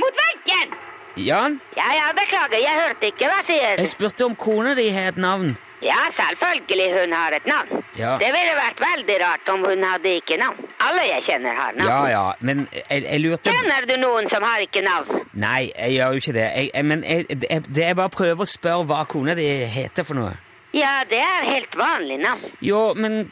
Mot 0.00 0.22
veggen! 0.24 0.78
Jan, 1.20 1.60
Ja, 1.76 1.88
ja, 1.92 2.12
beklager, 2.16 2.56
jeg 2.62 2.76
hørte 2.84 3.10
ikke. 3.10 3.26
Hva 3.28 3.42
sier 3.46 3.74
du? 3.76 3.82
jeg 3.82 3.90
spurte 3.92 4.24
om 4.24 4.36
kona 4.38 4.74
di 4.78 4.88
har 4.94 5.10
et 5.12 5.18
navn. 5.20 5.56
Ja, 5.80 5.96
selvfølgelig 6.16 6.88
hun 6.92 7.12
har 7.16 7.32
et 7.32 7.46
navn. 7.48 7.80
Ja. 7.96 8.12
Det 8.20 8.28
ville 8.34 8.56
vært 8.58 8.82
veldig 8.84 9.16
rart 9.22 9.48
om 9.48 9.62
hun 9.64 9.84
hadde 9.86 10.12
ikke 10.20 10.36
navn. 10.40 10.68
Alle 10.84 11.06
jeg 11.08 11.24
kjenner 11.28 11.56
har 11.56 11.72
navn. 11.78 11.88
Ja, 11.88 12.00
ja, 12.12 12.24
men 12.44 12.66
jeg, 12.76 13.02
jeg 13.06 13.22
lurte 13.24 13.54
Kjenner 13.54 13.88
du 13.88 13.94
noen 14.02 14.28
som 14.32 14.44
har 14.44 14.60
ikke 14.66 14.84
navn? 14.84 15.24
Nei, 15.40 15.70
jeg 15.72 15.96
gjør 15.96 16.12
jo 16.18 16.22
ikke 16.24 16.36
det. 16.36 16.46
Jeg, 16.58 16.70
jeg, 16.74 16.88
men 16.92 17.04
jeg, 17.08 17.40
det 17.64 17.88
er 17.88 17.96
bare 17.96 18.12
å 18.12 18.16
prøve 18.18 18.44
å 18.44 18.50
spørre 18.52 18.86
hva 18.92 19.02
kona 19.08 19.36
di 19.38 19.48
heter 19.72 20.04
for 20.04 20.20
noe. 20.20 20.36
Ja, 20.76 21.00
det 21.10 21.18
er 21.18 21.48
helt 21.48 21.72
vanlig 21.74 22.20
navn. 22.22 22.52
Jo, 22.62 22.92
men 22.94 23.24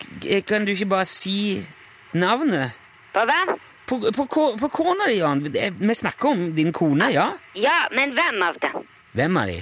kan 0.48 0.64
du 0.66 0.72
ikke 0.72 0.88
bare 0.96 1.06
si 1.06 1.61
navnet? 2.16 2.80
På 3.14 3.28
hvem? 3.28 3.56
På, 3.88 4.00
på, 4.12 4.26
på 4.61 4.68
kona 4.72 5.06
di, 5.08 5.20
Jan. 5.20 5.44
Vi 5.44 5.94
snakker 6.00 6.32
om 6.32 6.48
din 6.56 6.72
kone, 6.76 7.12
ja? 7.12 7.30
Ja, 7.56 7.82
men 7.94 8.16
hvem 8.16 8.42
av 8.44 8.58
dem? 8.64 8.82
Hvem 9.16 9.38
av 9.40 9.52
de? 9.52 9.61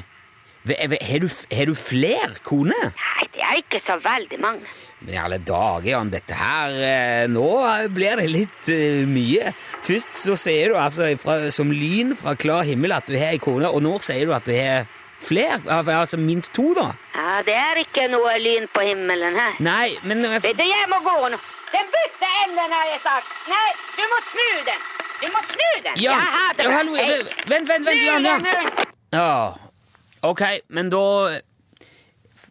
Har 0.66 1.20
du, 1.22 1.28
har 1.28 1.68
du 1.70 1.74
flere 1.78 2.34
koner? 2.42 2.90
Nei, 2.90 3.26
det 3.34 3.44
er 3.44 3.58
ikke 3.60 3.80
så 3.86 3.96
veldig 4.02 4.38
mange. 4.42 4.66
Men 5.04 5.14
i 5.14 5.18
alle 5.20 5.38
dager, 5.38 5.86
Jan, 5.92 6.10
dette 6.10 6.34
her 6.34 6.76
eh, 6.82 7.24
Nå 7.30 7.46
blir 7.94 8.18
det 8.18 8.26
litt 8.32 8.70
uh, 8.72 9.04
mye. 9.06 9.52
Først 9.86 10.16
så 10.18 10.36
sier 10.40 10.72
du 10.72 10.78
altså 10.80 11.12
fra, 11.20 11.38
som 11.54 11.70
lyn 11.70 12.16
fra 12.18 12.34
klar 12.34 12.66
himmel 12.66 12.96
at 12.96 13.06
du 13.06 13.14
har 13.18 13.36
ei 13.36 13.42
kone, 13.42 13.68
og 13.70 13.84
nå 13.84 13.98
sier 14.02 14.26
du 14.26 14.34
at 14.34 14.48
du 14.48 14.54
har 14.56 14.88
flere? 15.22 15.60
Altså 15.70 16.18
minst 16.20 16.54
to, 16.56 16.72
da? 16.76 16.90
Ja, 17.16 17.42
det 17.46 17.54
er 17.58 17.82
ikke 17.82 18.08
noe 18.12 18.34
lyn 18.42 18.66
på 18.74 18.82
himmelen 18.86 19.36
her. 19.38 19.56
Nei, 19.64 19.96
men 20.02 20.24
altså, 20.24 20.50
Vet 20.50 20.60
du, 20.60 20.66
jeg 20.66 20.90
må 20.92 21.00
gå 21.06 21.16
nå. 21.32 21.40
Den 21.72 21.88
bytte 21.92 22.32
enden 22.44 22.74
har 22.78 22.90
jeg 22.92 23.00
sagt. 23.04 23.32
Nei, 23.50 23.68
du 23.96 24.02
må 24.12 24.20
snu 24.32 24.50
den. 24.68 24.84
Du 25.20 25.26
må 25.32 25.44
snu 25.52 25.70
den. 25.86 25.94
Jan, 25.94 26.02
Ja, 26.04 26.18
ha 26.36 26.44
det 26.56 26.66
ja, 26.66 26.74
hallo, 26.76 26.98
vent, 26.98 27.70
vent, 27.70 27.88
vent, 27.88 28.04
Jan, 28.04 28.28
Jan. 28.30 28.86
Ja, 29.14 29.30
ok, 30.30 30.42
men 30.68 30.90
da 30.90 31.04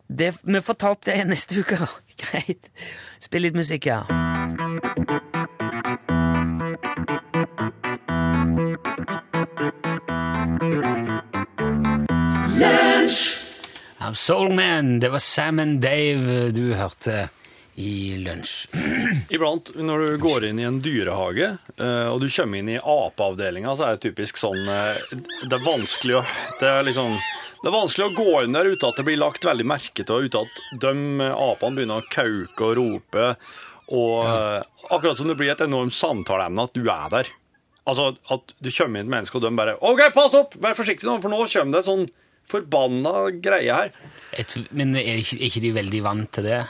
det, 0.07 0.35
Vi 0.43 0.61
får 0.61 0.73
ta 0.73 0.91
opp 0.93 1.05
det 1.05 1.17
neste 1.25 1.59
uke. 1.59 1.77
Greit. 2.21 2.69
Spill 3.19 3.47
litt 3.47 3.57
musikk, 3.57 3.89
ja. 3.89 4.03
I'm 13.99 14.13
Soulman. 14.13 14.99
Det 14.99 15.09
var 15.09 15.19
Sam 15.19 15.59
and 15.59 15.81
Dave 15.81 16.51
du 16.51 16.73
hørte 16.73 17.29
i 17.75 18.17
lunsj. 18.17 18.67
Iblant 19.35 19.71
når 19.75 19.99
du 19.99 20.17
går 20.23 20.45
inn 20.49 20.59
i 20.61 20.67
en 20.67 20.77
dyrehage, 20.79 21.57
eh, 21.75 22.07
og 22.07 22.21
du 22.23 22.29
kommer 22.29 22.61
inn 22.61 22.69
i 22.71 22.77
apeavdelinga, 22.79 23.73
så 23.75 23.87
er 23.87 23.97
det 23.97 24.05
typisk 24.05 24.39
sånn 24.39 24.61
eh, 24.71 25.01
Det 25.43 25.57
er 25.57 25.65
vanskelig 25.65 26.21
å 26.21 26.23
Det 26.61 26.69
er 26.69 26.87
liksom 26.87 27.17
det 27.65 27.71
er 27.71 27.73
vanskelig 27.73 28.05
å 28.05 28.13
gå 28.13 28.33
inn 28.45 28.53
der 28.53 28.67
uten 28.69 28.91
at 28.91 28.99
det 28.99 29.07
blir 29.07 29.17
lagt 29.17 29.45
veldig 29.47 29.65
merke 29.65 30.03
til, 30.05 30.27
uten 30.27 30.45
at 30.45 30.59
de 30.83 30.91
eh, 31.25 31.31
apene 31.33 31.79
begynner 31.79 32.03
å 32.03 32.11
kauke 32.13 32.67
og 32.67 32.75
rope. 32.77 33.31
Og 33.89 34.19
ja. 34.21 34.61
akkurat 34.93 35.17
som 35.17 35.31
det 35.31 35.37
blir 35.39 35.49
et 35.53 35.63
enormt 35.65 35.97
samtaleemne 35.97 36.67
at 36.69 36.77
du 36.77 36.85
er 36.85 37.09
der. 37.09 37.31
Altså 37.89 38.11
at 38.33 38.53
du 38.61 38.69
kommer 38.69 39.01
inn 39.01 39.09
et 39.09 39.13
menneske, 39.15 39.37
og 39.37 39.45
de 39.45 39.51
bare 39.57 39.75
OK, 39.81 40.03
pass 40.13 40.37
opp! 40.37 40.53
Vær 40.61 40.77
forsiktig 40.77 41.09
nå, 41.09 41.17
for 41.23 41.33
nå 41.33 41.41
kommer 41.41 41.73
det 41.73 41.81
en 41.81 41.89
sånn 41.89 42.07
forbanna 42.49 43.13
greie 43.41 43.77
her. 43.81 43.97
Et, 44.37 44.57
Men 44.69 44.93
er 44.97 45.21
ikke, 45.21 45.39
er 45.39 45.49
ikke 45.49 45.63
de 45.65 45.73
veldig 45.79 46.01
vant 46.05 46.31
til 46.37 46.45
det? 46.45 46.61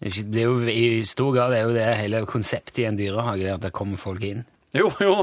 Det 0.00 0.46
jo, 0.46 0.56
I 0.64 1.02
stor 1.04 1.34
grad 1.36 1.52
er 1.52 1.66
jo 1.66 1.76
det 1.76 1.84
hele 1.98 2.24
konseptet 2.28 2.80
i 2.80 2.88
en 2.88 2.96
dyrehage, 2.96 3.52
at 3.52 3.68
det 3.68 3.74
kommer 3.76 4.00
folk 4.00 4.24
inn. 4.24 4.46
Jo, 4.70 4.86
jo, 5.02 5.14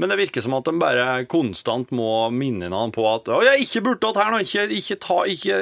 men 0.00 0.08
det 0.08 0.16
virker 0.16 0.40
som 0.40 0.54
at 0.56 0.64
de 0.64 0.72
bare 0.80 1.04
konstant 1.28 1.90
må 1.92 2.06
minne 2.32 2.70
hverandre 2.70 2.94
på 2.96 3.02
at 3.10 3.26
Å, 3.34 3.40
jeg 3.44 3.52
er 3.58 3.64
ikke 3.66 3.82
hatt 4.06 4.16
her 4.22 4.30
nå! 4.32 4.38
Ikke, 4.46 4.62
ikke 4.78 4.96
ta 5.04 5.16
ikke 5.28 5.58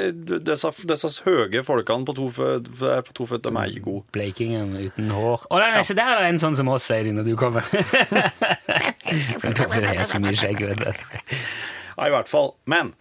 Disse, 0.46 0.70
disse 0.87 1.11
høye 1.26 1.64
folkene 1.66 2.07
på 2.07 2.14
to, 2.20 2.28
fø- 2.37 2.61
fø- 2.62 3.00
på 3.09 3.16
to 3.18 3.26
føtter, 3.33 3.50
de 3.50 3.59
er 3.64 3.72
ikke 3.74 3.85
gode. 3.88 4.05
Bleikingen 4.14 4.76
uten 4.78 5.11
hår. 5.11 5.48
Å 5.50 5.59
nei, 5.59 5.72
nei, 5.74 5.83
se 5.88 5.96
der 5.98 6.12
er 6.14 6.22
det 6.22 6.31
en 6.37 6.40
sånn 6.44 6.55
som 6.61 6.70
oss, 6.70 6.87
sier 6.87 7.02
de 7.09 7.16
når 7.18 7.26
du 7.33 7.35
kommer. 7.40 7.66
Men 9.42 9.59
Torfinn 9.59 9.88
har 9.90 10.05
så 10.07 10.22
mye 10.22 10.38
skjegg, 10.38 10.62
vet 10.62 10.78
du. 10.87 11.37
Ja, 11.98 12.07
i 12.07 12.12
hvert 12.14 12.31
fall. 12.31 12.52
Men 12.70 12.94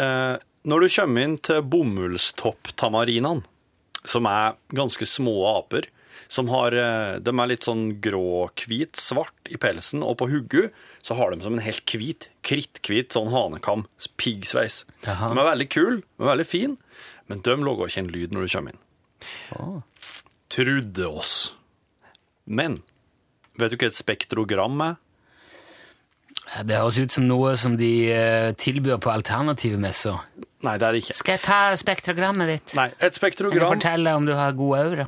eh, 0.00 0.40
når 0.64 0.86
du 0.86 0.92
kommer 0.96 1.28
inn 1.28 1.36
til 1.44 1.60
bomullstopptamarinene, 1.76 3.44
som 4.08 4.24
er 4.32 4.56
ganske 4.72 5.04
små 5.08 5.36
aper, 5.58 5.92
som 6.30 6.48
har, 6.52 6.72
eh, 6.78 7.18
de 7.18 7.32
er 7.34 7.50
litt 7.50 7.66
sånn 7.66 8.00
grå-hvit, 8.02 8.94
svart 8.94 9.50
i 9.50 9.58
pelsen, 9.58 10.04
og 10.06 10.20
på 10.20 10.28
huggu 10.30 10.70
så 11.02 11.16
har 11.18 11.32
de 11.34 11.42
som 11.42 11.56
en 11.56 11.64
helt 11.64 11.84
hvit, 11.90 12.28
kritthvit 12.46 13.16
sånn 13.16 13.32
hanekam, 13.34 13.86
piggsveis. 14.20 14.84
De 15.02 15.10
er 15.10 15.50
veldig 15.50 15.68
kule, 15.74 16.02
de 16.18 16.22
er 16.22 16.36
veldig 16.36 16.46
fine, 16.46 16.78
men 17.26 17.42
de 17.42 17.58
lager 17.58 17.90
ikke 17.90 18.04
en 18.04 18.14
lyd 18.14 18.36
når 18.36 18.46
du 18.46 18.54
kommer 18.54 18.76
inn. 18.76 19.82
Trudde 20.50 21.10
oss. 21.10 21.34
Men 22.46 22.82
vet 23.58 23.74
du 23.74 23.76
hva 23.76 23.90
et 23.90 23.98
spektrogram 23.98 24.80
er? 24.86 24.98
Det 26.66 26.78
høres 26.78 26.98
ut 26.98 27.12
som 27.14 27.26
noe 27.28 27.56
som 27.58 27.76
de 27.78 28.10
eh, 28.10 28.50
tilbyr 28.58 28.98
på 29.02 29.10
alternative 29.12 29.78
messer. 29.78 30.18
Nei, 30.66 30.78
det 30.78 30.86
er 30.86 30.94
det 30.94 31.02
ikke. 31.04 31.16
Skal 31.20 31.36
jeg 31.36 31.42
ta 31.44 31.58
spektrogrammet 31.78 32.50
ditt? 32.50 32.74
Nei, 32.78 32.88
et 32.94 33.00
Kan 33.00 33.14
du 33.14 33.18
spektrogram 33.18 33.74
fortelle 33.74 34.14
om 34.18 34.26
du 34.26 34.34
har 34.38 34.54
gode 34.58 34.82
øyne? 34.86 35.06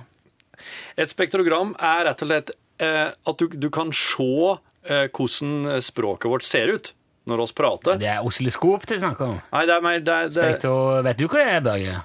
Et 0.97 1.11
spektrogram 1.11 1.75
er 1.79 2.05
rett 2.09 2.23
og 2.25 2.29
slett 2.33 2.51
eh, 2.83 3.11
at 3.13 3.39
du, 3.39 3.47
du 3.49 3.69
kan 3.75 3.93
se 3.97 4.29
eh, 4.89 5.07
hvordan 5.13 5.81
språket 5.85 6.31
vårt 6.33 6.47
ser 6.47 6.73
ut 6.75 6.93
når 7.31 7.45
oss 7.45 7.53
prater. 7.55 7.99
Det 8.03 8.09
er 8.11 8.25
oscilloskop 8.27 8.87
du 8.91 8.97
snakker 8.99 9.29
om. 9.37 9.37
Nei, 9.53 9.67
det 9.69 9.75
er 9.77 9.85
mer 9.85 10.01
det, 10.03 10.15
er- 10.15 10.31
det, 10.33 10.33
Spektro, 10.57 11.03
vet 11.07 11.21
du 11.21 11.29
hva 11.29 11.39
det 11.45 11.53
er, 11.55 11.61
Børge? 11.69 11.99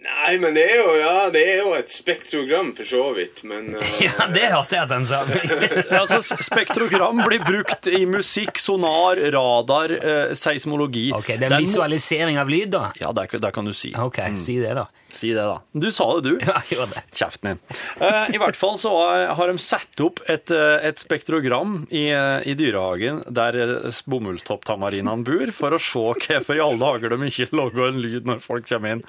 Nei, 0.00 0.38
men 0.40 0.54
det 0.56 0.62
er 0.64 0.78
jo, 0.80 0.92
ja, 0.96 1.26
det 1.28 1.40
er 1.44 1.58
jo 1.60 1.74
et 1.76 1.90
spektrogram 1.92 2.70
for 2.76 2.88
så 2.88 3.02
vidt, 3.18 3.42
men 3.44 3.74
uh, 3.76 3.88
Ja, 4.06 4.28
det 4.32 4.46
hadde 4.48 4.72
jeg 4.78 4.86
at 4.86 4.94
han 4.94 5.04
sa. 5.04 5.18
altså, 6.00 6.22
Spektrogram 6.40 7.20
blir 7.26 7.42
brukt 7.44 7.84
i 7.92 8.06
musikk, 8.08 8.56
sonar, 8.62 9.20
radar, 9.34 9.92
eh, 9.98 10.32
seismologi. 10.40 11.10
Ok, 11.12 11.34
Det 11.34 11.44
er 11.50 11.52
må- 11.52 11.58
en 11.58 11.66
visualisering 11.66 12.38
av 12.40 12.48
lyd, 12.48 12.70
da? 12.72 12.86
Ja, 13.00 13.12
det, 13.12 13.26
kan- 13.34 13.42
det 13.44 13.50
kan 13.58 13.68
du 13.68 13.74
si. 13.76 13.92
Ok, 14.00 14.22
si 14.40 14.56
det, 14.62 14.72
da. 14.78 14.86
Si 15.12 15.34
det, 15.34 15.42
da. 15.44 15.58
Du 15.76 15.90
sa 15.92 16.06
det, 16.16 16.30
du. 16.30 16.38
Ja, 16.48 16.62
jeg 16.70 16.78
gjør 16.78 16.94
det. 16.94 17.04
Kjeften 17.20 17.50
din. 17.52 17.60
Eh, 18.00 18.32
I 18.38 18.40
hvert 18.40 18.56
fall 18.56 18.80
så 18.80 18.94
har- 19.02 19.34
har 19.36 19.52
de 19.52 19.60
satt 19.60 20.00
opp 20.06 20.24
et, 20.32 20.48
eh, 20.54 20.88
et 20.88 21.02
spektrogram 21.04 21.82
i, 21.92 22.06
eh, 22.08 22.40
i 22.48 22.56
dyrehagen 22.56 23.20
der 23.28 23.60
eh, 23.66 24.00
bomullstopptamarinene 24.08 25.20
bor, 25.28 25.52
for 25.60 25.76
å 25.76 25.82
se 25.82 26.00
hvorfor 26.00 26.56
i 26.56 26.64
alle 26.64 26.80
dager 26.80 27.12
de 27.12 27.28
ikke 27.28 27.50
lager 27.52 27.90
en 27.92 28.00
lyd 28.00 28.24
når 28.32 28.40
folk 28.48 28.64
kommer 28.70 28.96
inn. 28.96 29.04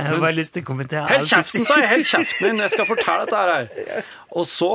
Har 0.00 0.29
bare 0.30 0.38
lyst 0.38 0.54
til 0.56 0.64
å 0.64 0.68
kommentere 0.70 1.06
Hold 1.10 1.28
kjeften, 1.28 1.66
sa 1.68 1.76
jeg! 1.80 1.90
Hold 1.90 2.08
kjeften 2.08 2.46
din! 2.48 2.62
Jeg 2.64 2.74
skal 2.74 2.88
fortelle 2.88 3.26
dette 3.26 3.42
her. 3.50 4.10
Og 4.38 4.46
så, 4.48 4.70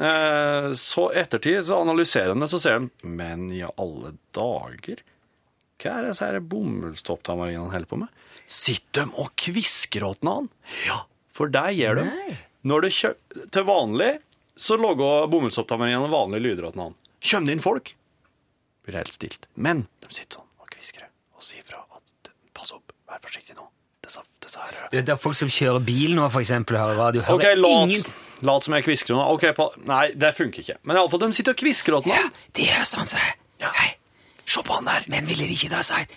eh, 0.00 0.70
så 0.78 1.06
ettertid 1.22 1.62
så 1.68 1.80
analyserer 1.84 2.34
han 2.34 2.44
det, 2.44 2.50
så 2.52 2.60
ser 2.62 2.78
han 2.80 2.90
Men 3.02 3.46
i 3.54 3.62
alle 3.68 4.16
dager, 4.36 5.04
hva 5.78 5.94
er 5.94 6.08
disse 6.10 6.30
bomullstopptamarinene 6.50 7.70
holder 7.70 7.90
på 7.90 8.00
med? 8.02 8.24
Sitter 8.48 9.06
de 9.06 9.20
og 9.22 9.30
kvisker 9.38 10.06
åt 10.08 10.24
han? 10.26 10.48
Ja, 10.88 11.04
for 11.36 11.52
det 11.52 11.68
gjør 11.78 12.00
de. 12.02 12.08
Når 12.66 12.88
det 12.88 12.96
kjø 12.96 13.12
til 13.54 13.68
vanlig 13.68 14.16
så 14.58 14.74
lager 14.80 15.28
bomullstopptamarinene 15.30 16.10
vanlige 16.10 16.42
lyder 16.48 16.66
åt 16.72 16.80
han. 16.82 16.96
Kommer 17.22 17.46
det 17.46 17.54
inn 17.54 17.62
folk, 17.62 17.92
blir 18.82 18.96
det 18.96 19.04
helt 19.04 19.14
stilt. 19.14 19.46
Men 19.54 19.86
de 20.02 20.10
sitter 20.10 20.40
sånn 20.40 20.50
og 20.58 20.72
kvisker 20.74 21.06
og 21.38 21.46
sier 21.46 21.62
fra 21.66 21.84
at 21.94 22.32
pass 22.56 22.74
opp, 22.74 22.90
vær 23.06 23.22
forsiktig 23.22 23.54
nå. 23.54 23.68
Disse 24.48 24.64
her 24.64 24.88
Det 24.94 25.12
er 25.12 25.20
folk 25.20 25.36
som 25.36 25.50
kjører 25.52 25.84
bil 25.84 26.14
nå, 26.16 26.24
for 26.32 26.40
eksempel, 26.40 26.78
hører 26.80 26.96
radio. 26.98 27.22
Hører 27.28 27.36
Ok, 27.36 27.60
lat, 27.60 27.92
ingen... 27.92 28.04
lat 28.48 28.64
som 28.66 28.76
jeg 28.78 28.86
kvisker 28.88 29.14
nå. 29.14 29.20
Ok, 29.36 29.44
pa, 29.58 29.68
nei, 29.90 30.06
det 30.16 30.32
funker 30.38 30.64
ikke. 30.64 30.78
Men 30.88 30.96
i 30.96 31.02
alle 31.02 31.12
fall, 31.12 31.20
de 31.26 31.36
sitter 31.36 31.52
og 31.56 31.60
kvisker 31.60 31.98
åt 32.00 32.08
Ja, 32.08 32.22
meg. 32.24 32.38
de 32.56 32.68
gjør 32.70 32.86
sånn, 32.88 33.10
så. 33.12 33.20
Ja. 33.60 33.72
Hei, 33.76 33.90
se 34.48 34.64
på 34.64 34.78
han 34.78 34.88
der. 34.88 35.04
Men 35.12 35.28
ville 35.28 35.44
de 35.50 35.56
ikke 35.58 35.70
da 35.74 35.82
sagt. 35.84 36.16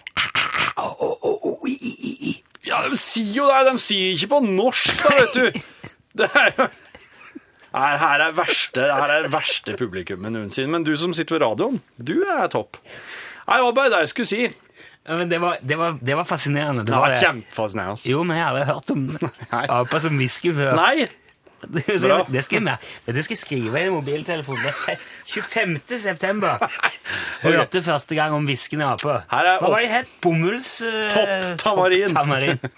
Ja, 2.72 2.84
de 2.88 2.98
sier 3.00 3.34
jo 3.42 3.48
det. 3.50 3.60
De 3.72 3.82
sier 3.82 4.14
ikke 4.16 4.30
på 4.36 4.40
norsk, 4.46 4.94
da, 5.02 5.18
vet 5.20 5.36
du. 5.36 5.62
Det 6.22 6.28
er 6.36 6.50
jo... 6.58 6.66
Her, 7.72 7.96
her 8.02 8.20
er 8.26 8.34
verste, 8.36 8.84
her 8.84 9.12
er 9.16 9.28
verste 9.32 9.78
publikummet 9.80 10.34
noensinne. 10.36 10.68
Men 10.74 10.84
du 10.84 10.92
som 11.00 11.14
sitter 11.16 11.38
ved 11.38 11.46
radioen, 11.46 11.78
du 11.96 12.18
er 12.28 12.50
topp. 12.52 12.76
Nei, 13.48 13.58
hva 13.62 13.70
var 13.70 13.78
bare 13.78 13.94
det 13.94 14.02
jeg 14.04 14.12
skulle 14.12 14.28
si. 14.32 14.42
Ja, 15.08 15.16
men 15.18 15.30
det 15.32 15.40
var, 15.42 15.58
det 15.66 15.76
var, 15.80 15.96
det 16.02 16.16
var 16.16 16.28
fascinerende. 16.30 16.84
Det 16.86 16.94
Det 16.94 17.00
var 17.02 17.16
kjempefascinerende. 17.22 18.04
Jo, 18.06 18.22
men 18.24 18.38
jeg 18.38 18.46
har 18.46 18.52
aldri 18.54 18.68
hørt 18.70 18.92
om 18.94 19.08
aper 19.82 20.00
som 20.04 20.18
hvisker 20.22 20.54
før. 20.60 20.76
Nei, 20.78 21.08
Det 21.62 21.84
skal, 22.02 22.24
det, 22.34 22.42
skal 22.42 22.66
jeg, 22.66 22.78
det 23.06 23.22
skal 23.24 23.36
jeg 23.36 23.40
skrive 23.44 23.82
i 23.86 23.90
mobiltelefonen. 23.94 24.64
Det 24.66 24.72
er 24.72 24.80
fe- 24.82 25.42
25. 25.52 25.76
september. 26.02 26.58
Hørte 27.44 27.84
første 27.86 28.18
gang 28.18 28.34
om 28.34 28.48
hviskende 28.50 28.88
aper. 28.90 29.22
Er 29.30 29.50
Hva 29.62 29.70
var 29.70 29.86
det 29.86 29.92
het? 29.94 30.10
Bomulls... 30.26 30.72
eh, 30.82 31.06
Topp 31.62 31.62
tamarin. 31.62 32.58
topp 32.62 32.74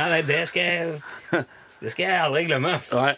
nei, 0.00 0.22
det 0.24 0.40
skal 0.48 0.62
jeg 0.62 1.44
Det 1.82 1.92
skal 1.92 2.06
jeg 2.08 2.20
aldri 2.24 2.46
glemme. 2.48 2.78
nei. 2.92 3.12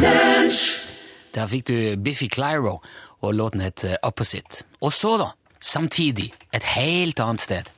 Der 0.00 1.46
fikk 1.50 1.66
du 1.68 1.74
Biffy 2.00 2.28
Clyro, 2.32 2.78
og 3.20 3.34
låten 3.36 3.60
het 3.60 3.82
eh, 3.84 3.96
Opposite. 4.02 4.64
Og 4.80 4.92
så, 4.96 5.10
da, 5.20 5.26
samtidig, 5.60 6.30
et 6.56 6.64
helt 6.72 7.20
annet 7.20 7.42
sted. 7.44 7.68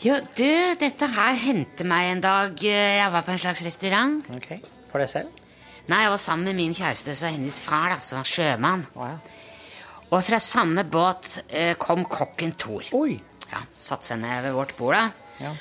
Jo, 0.00 0.16
du, 0.38 0.46
dette 0.80 1.08
her 1.12 1.36
hendte 1.40 1.84
meg 1.88 2.14
en 2.14 2.22
dag 2.24 2.62
jeg 2.64 3.10
var 3.12 3.24
på 3.26 3.34
en 3.34 3.40
slags 3.42 3.60
restaurant. 3.66 4.22
Ok, 4.36 4.54
For 4.90 5.02
deg 5.02 5.10
selv? 5.12 5.42
Nei, 5.90 6.00
jeg 6.06 6.12
var 6.14 6.22
sammen 6.22 6.48
med 6.48 6.56
min 6.62 6.74
kjæreste 6.74 7.12
og 7.14 7.34
hennes 7.36 7.58
far, 7.62 7.90
da, 7.92 7.98
som 8.02 8.22
var 8.22 8.30
sjømann. 8.30 8.86
Ja. 8.96 9.10
Og 10.16 10.22
fra 10.24 10.38
samme 10.42 10.86
båt 10.88 11.34
eh, 11.50 11.74
kom 11.82 12.06
kokken 12.08 12.54
Thor. 12.58 12.88
Oi! 12.96 13.18
Ja, 13.52 13.60
Satte 13.78 14.08
seg 14.14 14.22
ned 14.24 14.46
ved 14.48 14.56
vårt 14.56 14.72
bord. 14.80 14.96
da. 14.96 15.10
Ja, 15.44 15.52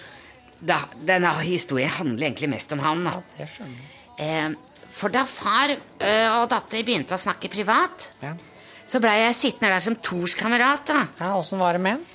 Da, 0.66 0.80
denne 1.06 1.34
historien 1.44 1.92
handler 1.92 2.30
egentlig 2.30 2.48
mest 2.56 2.72
om 2.74 2.80
han. 2.82 3.04
da. 3.06 3.18
det 3.36 3.50
skjønner 3.52 3.84
jeg. 3.84 3.92
Eh, 4.24 4.56
for 4.96 5.12
da 5.12 5.26
far 5.28 5.74
ø, 5.76 6.12
og 6.40 6.50
datter 6.52 6.84
begynte 6.88 7.16
å 7.18 7.20
snakke 7.20 7.50
privat, 7.52 8.08
Ja. 8.24 8.34
så 8.88 9.02
blei 9.04 9.18
jeg 9.26 9.36
sittende 9.36 9.74
der 9.74 9.84
som 9.84 9.96
Tors 10.00 10.34
kamerat. 10.40 10.86
da. 10.88 11.02
Ja, 11.20 11.34
Åssen 11.38 11.60
var 11.60 11.76
det 11.76 11.84
han? 11.86 12.06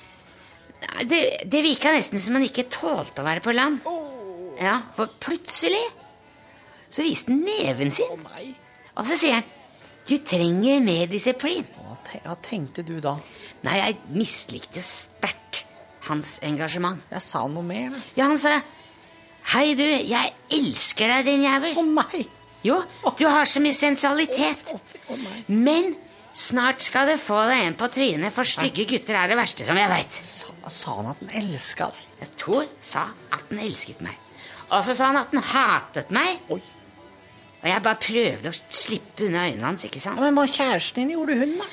Det, 1.05 1.19
det 1.45 1.61
virka 1.61 1.91
nesten 1.93 2.17
som 2.19 2.33
han 2.39 2.43
ikke 2.47 2.65
tålte 2.73 3.21
å 3.21 3.27
være 3.27 3.43
på 3.45 3.53
land. 3.53 3.81
Ja, 4.61 4.79
For 4.95 5.07
plutselig 5.21 5.83
så 6.89 7.03
viste 7.05 7.31
han 7.31 7.43
neven 7.45 7.91
sin. 7.93 8.25
Og 8.97 9.05
så 9.05 9.15
sier 9.17 9.33
han 9.39 9.43
'Du 10.07 10.17
trenger 10.17 10.81
mer 10.81 11.05
disiplin'. 11.07 11.63
Hva, 11.77 11.95
te 12.03 12.19
hva 12.25 12.35
tenkte 12.41 12.83
du 12.83 12.99
da? 12.99 13.15
Nei, 13.63 13.75
jeg 13.77 13.95
mislikte 14.09 14.81
jo 14.81 14.81
sterkt 14.81 15.65
hans 16.09 16.39
engasjement. 16.41 16.99
Jeg 17.11 17.21
sa 17.21 17.45
noe 17.47 17.61
mer. 17.63 17.91
Ja, 18.17 18.25
han 18.25 18.37
sa 18.37 18.61
'Hei, 19.53 19.75
du, 19.75 19.83
jeg 19.83 20.33
elsker 20.49 21.07
deg, 21.07 21.25
din 21.25 21.43
jævel'. 21.43 21.77
Å 21.77 21.85
nei! 21.85 22.25
Jo, 22.65 22.81
du 23.17 23.25
har 23.25 23.47
så 23.49 23.61
mye 23.63 23.75
sensualitet. 23.75 24.73
Men 25.47 25.95
snart 26.33 26.83
skal 26.83 27.09
du 27.09 27.15
få 27.21 27.39
deg 27.49 27.67
en 27.67 27.77
på 27.79 27.89
trynet, 27.91 28.33
for 28.35 28.47
stygge 28.47 28.85
gutter 28.89 29.17
er 29.17 29.31
det 29.31 29.39
verste 29.39 29.65
som 29.67 29.79
jeg 29.79 29.91
veit. 29.91 30.19
Sa, 30.25 30.53
sa 30.69 30.97
han 30.99 31.11
at 31.13 31.23
han 31.25 31.33
elska 31.41 31.89
deg? 31.93 32.35
Thor 32.37 32.67
sa 32.77 33.07
at 33.33 33.49
han 33.49 33.63
elsket 33.65 34.03
meg. 34.05 34.17
Og 34.71 34.85
så 34.87 34.95
sa 34.95 35.09
han 35.09 35.23
at 35.23 35.33
han 35.33 35.49
hatet 35.51 36.13
meg. 36.13 36.43
Oi. 36.53 36.61
Og 37.61 37.67
jeg 37.69 37.85
bare 37.85 38.01
prøvde 38.01 38.49
å 38.49 38.59
slippe 38.73 39.27
unna 39.27 39.45
øynene 39.49 39.67
hans. 39.67 39.85
ikke 39.85 40.01
sant? 40.01 40.17
Ja, 40.17 40.25
men 40.25 40.37
hva 40.37 40.47
kjæresten 40.49 41.03
din 41.03 41.15
gjorde 41.17 41.37
hun, 41.41 41.57
da? 41.59 41.67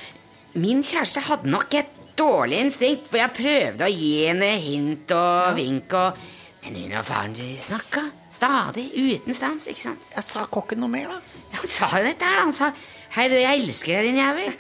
Min 0.59 0.83
kjæreste 0.85 1.23
hadde 1.29 1.53
nok 1.53 1.77
et 1.79 1.95
dårlig 2.19 2.59
instinkt, 2.65 3.07
for 3.09 3.21
jeg 3.21 3.37
prøvde 3.37 3.87
å 3.87 3.93
gi 3.93 4.13
henne 4.27 4.51
hint 4.61 5.15
og 5.17 5.57
vink. 5.57 5.97
og... 5.97 6.25
Men 6.65 6.81
hun 6.83 6.97
og 6.99 7.07
faren 7.07 7.37
de 7.39 7.53
snakka 7.63 8.03
stadig, 8.33 8.87
uten 8.95 9.37
stans. 9.37 9.67
ikke 9.71 9.87
sant? 9.87 10.09
Jeg 10.15 10.27
sa 10.27 10.45
kokken 10.53 10.81
noe 10.83 10.93
mer, 10.93 11.11
da? 11.13 11.43
Han 11.59 11.71
sa 11.71 11.89
jo 11.97 12.05
dette 12.05 12.29
her. 12.29 12.41
Han 12.45 12.55
sa 12.57 12.73
Hei, 13.09 13.25
du, 13.33 13.39
jeg 13.41 13.63
elsker 13.63 13.95
deg, 13.97 14.11
din 14.11 14.19
jævel. 14.21 14.51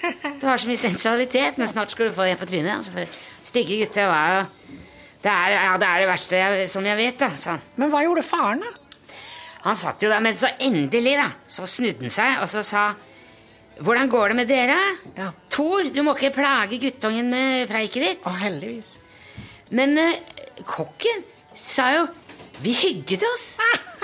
Du 0.40 0.46
har 0.48 0.56
så 0.56 0.70
mye 0.70 0.80
sensualitet, 0.80 1.58
men 1.60 1.68
snart 1.68 1.92
skal 1.92 2.08
du 2.08 2.14
få 2.16 2.24
det 2.24 2.38
på 2.40 2.48
trynet. 2.48 2.78
Altså, 2.78 2.94
for 2.94 3.44
stygge 3.44 3.76
gutter 3.82 4.08
hva 4.08 4.20
er 4.24 4.38
jo 4.38 4.46
det 5.18 5.30
er, 5.32 5.52
ja, 5.56 5.72
det 5.80 5.86
er 5.88 6.02
det 6.02 6.08
verste 6.08 6.38
jeg, 6.38 6.66
som 6.70 6.84
jeg 6.86 6.98
vet, 6.98 7.16
da, 7.18 7.28
sa 7.34 7.56
han. 7.56 7.64
Men 7.80 7.90
hva 7.90 8.04
gjorde 8.04 8.22
faren, 8.22 8.62
da? 8.62 8.70
Han 9.64 9.76
satt 9.76 10.04
jo 10.04 10.10
der, 10.12 10.22
men 10.22 10.36
så 10.38 10.52
endelig, 10.62 11.16
da, 11.18 11.26
så 11.50 11.66
snudde 11.66 12.06
han 12.06 12.14
seg, 12.14 12.38
og 12.44 12.50
så 12.52 12.64
sa 12.66 12.88
Hvordan 13.78 14.08
går 14.10 14.32
det 14.32 14.36
med 14.40 14.48
dere? 14.50 14.76
Ja. 15.14 15.28
Tor, 15.54 15.86
du 15.94 16.00
må 16.02 16.16
ikke 16.16 16.32
plage 16.34 16.80
guttungen 16.82 17.28
med 17.30 17.68
preiket 17.70 18.02
ditt. 18.02 18.24
Å, 18.26 18.32
heldigvis. 18.40 18.96
Men 19.70 19.94
uh, 19.94 20.16
kokken 20.66 21.22
sa 21.54 21.86
jo 21.94 22.08
Vi 22.62 22.72
hygget 22.74 23.22
oss. 23.22 23.46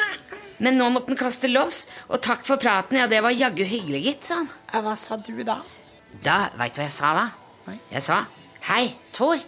Men 0.62 0.78
nå 0.78 0.86
måtte 0.94 1.10
han 1.10 1.18
kaste 1.18 1.50
loss, 1.50 1.84
og 2.08 2.22
takk 2.22 2.44
for 2.46 2.60
praten. 2.62 2.98
Ja, 3.00 3.08
det 3.10 3.20
var 3.24 3.34
jaggu 3.34 3.64
hyggelig, 3.66 4.04
gitt, 4.06 4.28
sa 4.28 4.38
han. 4.42 4.50
Hva 4.84 4.94
sa 5.00 5.18
du 5.18 5.34
da? 5.46 5.58
Da, 6.22 6.36
veit 6.58 6.76
du 6.76 6.80
hva 6.80 6.86
jeg 6.86 6.94
sa 6.94 7.10
da? 7.16 7.24
Jeg 7.90 8.04
sa 8.04 8.20
Hei, 8.68 8.94
Thor. 9.12 9.40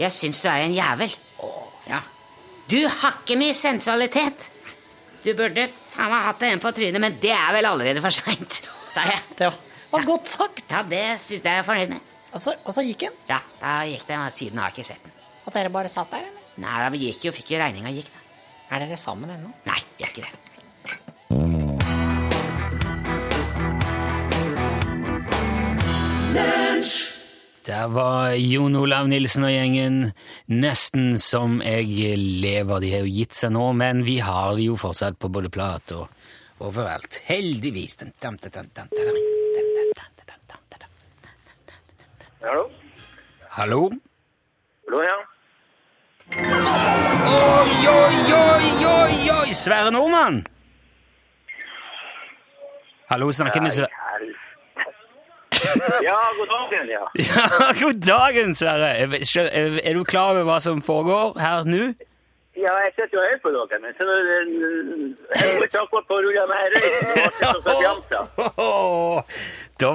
Jeg 0.00 0.12
syns 0.14 0.40
du 0.42 0.48
er 0.50 0.64
en 0.64 0.74
jævel. 0.74 1.12
Ja. 1.86 2.00
Du 2.70 2.80
har 2.82 3.20
ikke 3.20 3.36
mye 3.38 3.54
sensualitet. 3.54 4.48
Du 5.22 5.30
burde 5.38 5.68
faen 5.70 6.10
meg 6.10 6.24
hatt 6.26 6.42
en 6.48 6.62
på 6.62 6.72
trynet, 6.74 7.02
men 7.02 7.20
det 7.22 7.32
er 7.34 7.52
vel 7.54 7.68
allerede 7.68 8.02
for 8.02 8.14
seint, 8.14 8.60
sa 8.94 9.04
jeg. 9.06 9.22
Det 9.38 9.50
var, 9.50 9.60
var 9.92 10.08
godt 10.08 10.32
sagt. 10.32 10.64
Ja, 10.72 10.82
det 10.86 11.04
syns 11.22 11.44
jeg 11.46 11.52
er 11.52 11.66
fornøyd 11.66 11.94
med. 11.94 12.12
Og 12.34 12.42
så, 12.42 12.56
og 12.64 12.74
så 12.74 12.82
gikk 12.84 13.06
han. 13.06 13.20
Ja, 13.30 13.40
da 13.60 13.78
gikk 13.88 14.08
det, 14.08 14.18
og 14.18 14.34
siden 14.34 14.60
har 14.60 14.72
jeg 14.72 14.80
ikke 14.80 14.90
sett 14.90 15.04
den. 15.06 15.14
At 15.46 15.54
dere 15.54 15.72
bare 15.72 15.92
satt 15.92 16.10
der, 16.10 16.26
eller? 16.26 16.46
Nei, 16.64 16.76
da 16.82 16.90
gikk 17.06 17.28
jo, 17.28 17.34
fikk 17.36 17.54
jo 17.54 17.62
regninga 17.62 17.92
gikk, 17.94 18.10
da. 18.12 18.25
Er 18.70 18.82
dere 18.82 18.96
sammen 18.98 19.30
ennå? 19.30 19.52
Nei, 19.68 19.78
vi 19.96 20.04
er 20.04 20.10
ikke 20.10 20.26
det. 20.26 20.34
Der 27.66 27.88
var 27.90 28.30
Jon 28.38 28.76
Olav 28.78 29.08
Nilsen 29.10 29.46
og 29.46 29.50
gjengen. 29.50 29.96
Nesten 30.46 31.16
som 31.18 31.60
jeg 31.64 32.18
lever. 32.42 32.82
De 32.82 32.90
har 32.92 33.06
jo 33.06 33.10
gitt 33.10 33.34
seg 33.34 33.54
nå, 33.56 33.72
men 33.74 34.04
vi 34.06 34.20
har 34.22 34.58
jo 34.62 34.76
fortsatt 34.78 35.18
på 35.18 35.30
både 35.34 35.50
plat 35.50 35.94
og 35.96 36.06
overalt. 36.62 37.22
Heldigvis. 37.26 37.98
Hallo? 42.42 42.68
Hallo? 43.58 43.80
Hallo, 44.86 45.02
ja. 45.02 45.18
Oi, 46.34 47.86
oi, 47.86 48.16
oi, 48.34 48.84
oi, 48.84 49.30
oi! 49.30 49.54
Sverre 49.54 49.92
Nordmann? 49.94 50.40
Hallo, 53.06 53.30
snakker 53.30 53.60
vi 53.60 53.68
med 53.68 53.74
Sverre? 53.76 53.92
Ja, 56.02 56.16
god 56.38 56.48
dagen, 56.50 56.90
ja. 56.90 57.04
Ja, 57.30 57.68
god 57.80 58.02
dagen, 58.02 58.54
Sverre. 58.58 58.90
Er 58.98 59.94
du 59.94 60.02
klar 60.04 60.34
over 60.34 60.48
hva 60.48 60.58
som 60.64 60.82
foregår 60.82 61.38
her 61.38 61.62
nå? 61.68 61.92
Ja, 62.56 62.72
jeg 62.86 62.92
sitter 62.96 63.20
jo 63.20 63.22
her 63.22 63.38
på 63.44 63.52
dere, 63.54 63.78
men 63.84 63.94
så 63.94 64.04
jeg 64.08 64.50
må 65.60 65.68
ikke 65.68 65.84
akkurat 65.84 66.06
på 66.08 66.16
så 66.24 67.60
så 67.62 67.76
fjamt, 67.78 68.10
da. 68.10 68.20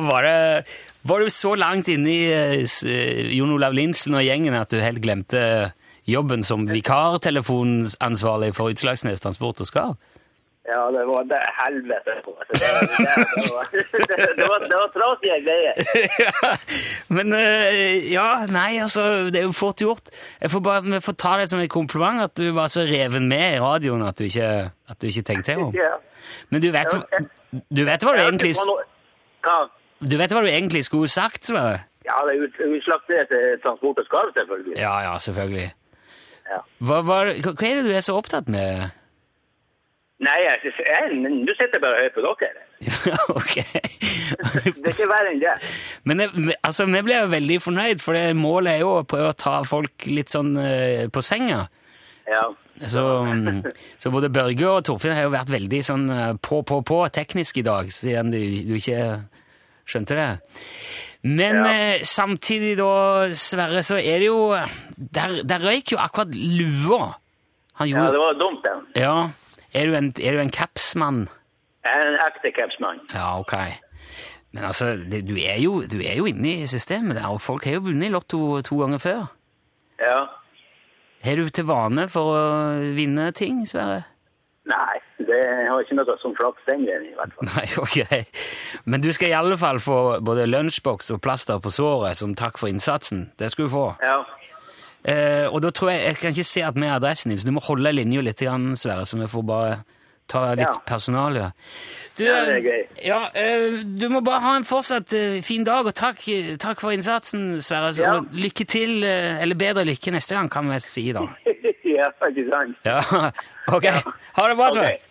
Var 0.08 0.28
det 0.30 0.65
Var 1.04 1.20
du 1.20 1.30
så 1.34 1.56
langt 1.58 1.89
inne 1.89 2.10
i 2.13 2.32
eh, 2.32 2.63
eh, 2.63 3.32
Jon 3.36 3.52
Olav 3.58 3.74
Linsen 3.74 4.13
og 4.15 4.24
gjengen 4.24 4.54
at 4.54 4.70
du 4.72 4.78
helt 4.80 5.02
glemte 5.02 5.74
jobben 6.07 6.43
som 6.43 6.67
vikartelefonansvarlig 6.69 8.55
for 8.55 8.73
Utslagsnes 8.73 9.19
Transport 9.19 9.61
og 9.61 9.67
Skar? 9.67 9.93
Ja, 10.67 10.91
det 10.93 11.07
var 11.07 11.23
det 11.25 11.39
helvete 11.57 12.13
på. 12.25 12.35
Det, 12.49 12.61
var, 14.49 14.59
det, 14.61 14.77
trasige 14.93 15.39
greier. 15.45 15.73
Men 17.15 17.33
eh, 17.33 18.11
ja, 18.13 18.45
nei, 18.45 18.77
altså, 18.77 19.01
det 19.33 19.41
er 19.41 19.47
jo 19.47 19.55
fort 19.57 19.81
gjort. 19.81 20.13
Jeg 20.41 20.51
får 20.51 20.59
bare 20.59 20.83
vi 20.85 21.01
får 21.01 21.17
ta 21.17 21.33
det 21.41 21.49
som 21.49 21.59
et 21.59 21.69
kompliment 21.69 22.21
at 22.21 22.37
du 22.37 22.51
var 22.53 22.69
så 22.69 22.85
reven 22.85 23.27
med 23.27 23.57
i 23.57 23.59
radioen 23.59 24.05
at 24.05 24.21
du 24.21 24.29
ikke, 24.29 24.69
at 24.69 25.01
du 25.01 25.09
ikke 25.09 25.25
tenkte 25.33 25.55
deg 25.55 25.65
om. 25.65 25.73
Ja. 25.75 25.97
Men 26.53 26.61
du 26.61 26.69
vet, 26.71 26.93
du 27.73 27.83
vet 27.87 28.05
hva 28.05 28.15
du 28.15 28.21
egentlig 28.21 28.53
Du 29.99 30.17
vet 30.17 30.33
hva 30.33 30.45
du 30.45 30.51
egentlig 30.53 30.85
skulle 30.85 31.09
sagt, 31.09 31.45
Sverre? 31.49 31.87
Ja, 32.05 32.21
det 32.25 32.37
er 32.37 32.69
utslagsnes 32.69 33.29
til 33.33 33.61
transport 33.65 33.97
og 33.97 34.05
skarv, 34.05 34.33
selvfølgelig. 34.37 34.77
Ja, 34.77 34.93
ja, 35.09 35.17
selvfølgelig. 35.17 35.71
Ja. 36.51 36.63
Hva, 36.83 36.99
hva, 37.07 37.21
hva 37.31 37.67
er 37.67 37.79
det 37.79 37.85
du 37.87 37.93
er 37.95 38.03
så 38.03 38.17
opptatt 38.19 38.49
med? 38.51 38.89
Nei, 40.21 40.37
jeg, 40.45 40.71
jeg, 40.85 41.19
du 41.47 41.51
sitter 41.57 41.81
bare 41.81 41.95
og 41.95 42.03
hører 42.03 42.13
på 42.13 42.23
dere. 42.25 42.65
Ja, 43.09 43.17
ok. 43.33 43.55
Det 43.57 44.85
er 44.85 44.93
ikke 44.93 45.07
verre 45.09 45.31
enn 45.33 45.41
det. 45.41 45.53
Men 46.05 46.21
jeg, 46.21 46.57
altså, 46.67 46.85
vi 46.89 47.01
ble 47.05 47.17
jo 47.17 47.31
veldig 47.31 47.57
fornøyd, 47.63 48.03
for 48.03 48.17
det 48.17 48.35
målet 48.37 48.75
er 48.75 48.83
jo 48.83 48.91
å 48.99 49.05
prøve 49.07 49.31
å 49.31 49.37
ta 49.37 49.55
folk 49.67 50.05
litt 50.09 50.33
sånn 50.33 50.53
uh, 50.59 51.07
på 51.13 51.23
senga. 51.25 51.63
Ja. 52.29 52.45
Så, 52.89 53.01
mm, 53.25 53.63
så 54.01 54.11
både 54.13 54.29
Børge 54.33 54.69
og 54.69 54.85
Torfinn 54.87 55.13
har 55.17 55.25
jo 55.25 55.33
vært 55.33 55.51
veldig 55.53 55.81
sånn 55.85 56.07
eh, 56.09 56.31
på, 56.41 56.61
på, 56.65 56.79
på 56.87 56.97
teknisk 57.13 57.59
i 57.61 57.65
dag, 57.67 57.91
siden 57.93 58.31
du, 58.33 58.39
du 58.65 58.73
ikke 58.77 59.03
skjønte 59.85 60.17
det. 60.17 60.29
Men 61.23 61.55
Ja. 61.55 61.71
eh, 61.95 62.01
samtidig 62.03 62.77
da, 62.79 63.29
Sverre, 63.38 63.84
så 63.84 63.95
er 63.99 64.19
det 64.19 64.27
jo 64.27 64.55
Der, 65.13 65.43
der 65.43 65.60
røyk 65.62 65.91
jo 65.91 65.97
akkurat 66.01 66.34
lua. 66.36 67.12
Han 67.81 67.88
ja, 67.89 68.07
det 68.12 68.19
var 68.19 68.34
dumt, 68.39 68.63
den. 68.65 68.81
Ja. 68.95 69.29
Er 69.73 69.86
du 69.88 69.95
en, 69.95 70.13
er 70.21 70.31
du 70.34 70.39
en 70.39 70.49
capsmann? 70.49 71.27
Jeg 71.84 71.93
er 71.97 72.07
en 72.12 72.19
ekte 72.27 72.51
capsmann. 72.57 72.99
Ja, 73.13 73.39
ok. 73.39 73.53
Men 74.51 74.63
altså, 74.67 74.86
det, 75.12 75.23
du, 75.29 75.36
er 75.39 75.57
jo, 75.62 75.81
du 75.88 75.97
er 76.01 76.15
jo 76.17 76.25
inne 76.25 76.62
i 76.62 76.65
systemet 76.65 77.15
der, 77.17 77.27
og 77.31 77.41
folk 77.41 77.65
har 77.65 77.73
jo 77.79 77.79
vunnet 77.88 78.10
i 78.10 78.12
Lotto 78.12 78.62
to 78.62 78.77
ganger 78.81 78.97
før. 78.99 79.21
Ja. 79.99 80.25
Har 81.23 81.36
du 81.36 81.49
til 81.49 81.65
vane 81.69 82.07
for 82.10 82.34
å 82.36 82.43
vinne 82.97 83.31
ting, 83.31 83.63
Sverre? 83.69 84.03
Nei, 84.69 84.99
det 85.32 85.39
har 85.70 85.80
ikke 85.86 85.96
noe 85.98 86.17
som 86.22 86.36
flaks 86.38 86.67
den 86.67 86.84
gangen, 86.88 87.08
i 87.10 87.15
hvert 87.17 87.34
fall. 87.38 87.50
Nei, 87.56 87.65
ok. 87.86 88.84
Men 88.86 89.02
du 89.06 89.10
skal 89.15 89.32
i 89.32 89.38
alle 89.39 89.58
fall 89.62 89.80
få 89.84 89.98
både 90.22 90.46
lunsjboks 90.52 91.12
og 91.15 91.22
plaster 91.24 91.60
på 91.63 91.72
såret 91.74 92.20
som 92.20 92.36
takk 92.36 92.60
for 92.62 92.67
innsatsen. 92.72 93.30
Det 93.39 93.50
skal 93.54 93.67
du 93.70 93.74
få. 93.74 93.88
Ja. 94.04 94.20
Eh, 95.04 95.48
og 95.50 95.63
da 95.63 95.72
tror 95.74 95.89
jeg, 95.96 96.04
jeg 96.12 96.20
kan 96.22 96.36
ikke 96.36 96.44
se 96.46 96.62
at 96.67 96.76
vi 96.78 96.86
er 96.86 96.94
adressen 97.00 97.32
din, 97.34 97.39
så 97.41 97.48
du 97.50 97.56
må 97.56 97.63
holde 97.65 97.89
linja 97.96 98.22
litt, 98.22 98.38
grann, 98.44 98.76
Sverre, 98.78 99.08
så 99.10 99.17
vi 99.17 99.26
får 99.32 99.48
bare 99.50 99.80
ta 100.30 100.44
litt 100.54 100.62
Ja. 100.67 100.76
personalia. 100.88 101.48
Du, 102.17 102.22
Ja, 102.24 102.36
det 102.46 102.54
er 102.60 102.62
gøy. 102.67 102.84
Ja, 103.04 103.17
eh, 103.34 103.80
du 103.98 104.06
må 104.13 104.22
bare 104.24 104.39
ha 104.46 104.52
en 104.60 104.63
fortsatt 104.63 105.12
eh, 105.17 105.39
fin 105.44 105.63
dag, 105.65 105.88
og 105.89 105.96
takk, 105.98 106.22
takk 106.62 106.80
for 106.80 106.94
innsatsen, 106.94 107.58
Sverre. 107.60 107.89
Ja. 107.98 108.13
og 108.20 108.30
lykke 108.38 108.67
til, 108.70 109.02
eh, 109.04 109.41
eller 109.41 109.56
bedre 109.60 109.84
lykke 109.89 110.13
neste 110.13 110.38
gang, 110.38 110.50
kan 110.54 110.70
vi 110.70 110.78
si 110.86 111.08
da. 111.17 111.26
ja, 111.98 112.12
ikke 112.30 112.46
sant? 112.54 112.78
Ja, 112.86 113.02
ok. 113.76 113.89
Ha 114.38 114.48
det 114.54 114.58
bra, 114.62 114.70
Sverre. 114.78 114.94
Ok. 115.02 115.08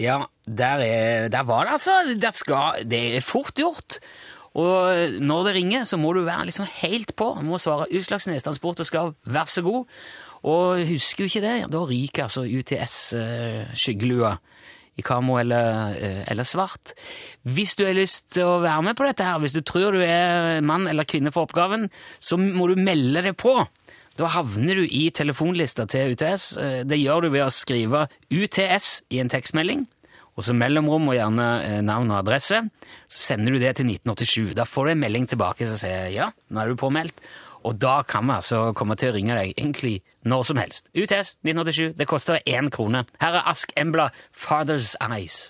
Ja, 0.00 0.24
der, 0.46 0.82
er, 0.82 1.28
der 1.30 1.42
var 1.46 1.66
det 1.66 1.76
altså. 1.76 1.98
Det, 2.18 2.34
skal, 2.34 2.84
det 2.90 3.02
er 3.16 3.24
fort 3.24 3.54
gjort. 3.54 3.98
Og 4.54 5.18
når 5.22 5.48
det 5.48 5.54
ringer, 5.56 5.84
så 5.86 5.98
må 5.98 6.12
du 6.14 6.22
være 6.26 6.46
liksom 6.46 6.66
helt 6.80 7.14
på. 7.18 7.32
Du 7.40 7.46
må 7.46 7.58
svare 7.58 7.90
Utslagsnes 7.94 8.46
Transport 8.46 8.82
og 8.82 8.86
Skarv, 8.86 9.14
vær 9.26 9.50
så 9.50 9.62
god. 9.66 9.86
Og 10.44 10.82
husker 10.86 11.24
du 11.24 11.30
ikke 11.30 11.42
det, 11.42 11.54
da 11.72 11.80
ryker 11.88 12.26
altså 12.26 12.44
UTS 12.44 12.96
eh, 13.16 14.36
i 14.94 15.02
kamo 15.02 15.38
eller, 15.40 15.96
eh, 15.98 16.20
eller 16.30 16.46
svart. 16.46 16.92
Hvis 17.42 17.74
du 17.74 17.84
har 17.86 17.96
lyst 17.96 18.28
til 18.36 18.46
å 18.46 18.60
være 18.62 18.82
med 18.90 18.98
på 18.98 19.06
dette 19.08 19.26
her, 19.26 19.40
hvis 19.42 19.56
du 19.56 19.62
tror 19.66 19.96
du 19.96 20.02
er 20.04 20.60
mann 20.62 20.86
eller 20.90 21.08
kvinne 21.08 21.32
for 21.34 21.48
oppgaven, 21.48 21.88
så 22.20 22.38
må 22.38 22.68
du 22.70 22.76
melde 22.78 23.24
deg 23.24 23.34
på. 23.40 23.56
Da 24.14 24.28
havner 24.30 24.78
du 24.78 24.84
i 24.86 25.08
telefonlista 25.10 25.86
til 25.90 26.14
UTS. 26.14 26.56
Eh, 26.60 26.82
Det 26.86 26.98
gjør 27.00 27.22
du 27.26 27.30
ved 27.34 27.46
å 27.46 27.50
skrive 27.52 28.06
UTS 28.30 29.02
i 29.10 29.18
en 29.18 29.28
tekstmelding, 29.32 29.86
og 30.36 30.44
så 30.46 30.54
mellomrom 30.54 31.08
og 31.10 31.16
gjerne 31.18 31.48
eh, 31.64 31.80
navn 31.82 32.10
og 32.12 32.20
adresse. 32.22 32.60
Så 33.08 33.34
sender 33.34 33.52
du 33.54 33.58
det 33.58 33.74
til 33.76 33.86
1987. 33.90 34.54
Da 34.54 34.64
får 34.68 34.86
du 34.86 34.90
en 34.94 35.02
melding 35.02 35.26
tilbake 35.30 35.66
som 35.66 35.78
sier 35.82 36.12
ja, 36.14 36.30
nå 36.50 36.62
er 36.62 36.70
du 36.70 36.78
påmeldt. 36.78 37.18
Og 37.64 37.78
da 37.80 38.02
kan 38.04 38.26
vi 38.28 38.34
altså 38.36 38.74
komme 38.76 38.94
til 39.00 39.08
å 39.08 39.14
ringe 39.16 39.34
deg 39.38 39.54
egentlig 39.56 40.02
når 40.28 40.44
som 40.50 40.60
helst. 40.60 40.90
UTS 40.92 41.38
1987. 41.46 41.94
Det 41.96 42.06
koster 42.06 42.42
én 42.44 42.68
krone. 42.70 43.06
Her 43.24 43.40
er 43.40 43.48
Ask 43.48 43.72
Embla, 43.80 44.10
Father's 44.36 44.92
Eyes. 45.00 45.46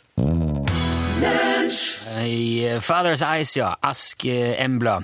I 2.25 2.65
eh, 2.69 2.81
Father's 2.81 3.23
Eyes, 3.25 3.57
ja. 3.57 3.75
Ask 3.83 4.25
eh, 4.29 4.55
Embla. 4.63 5.01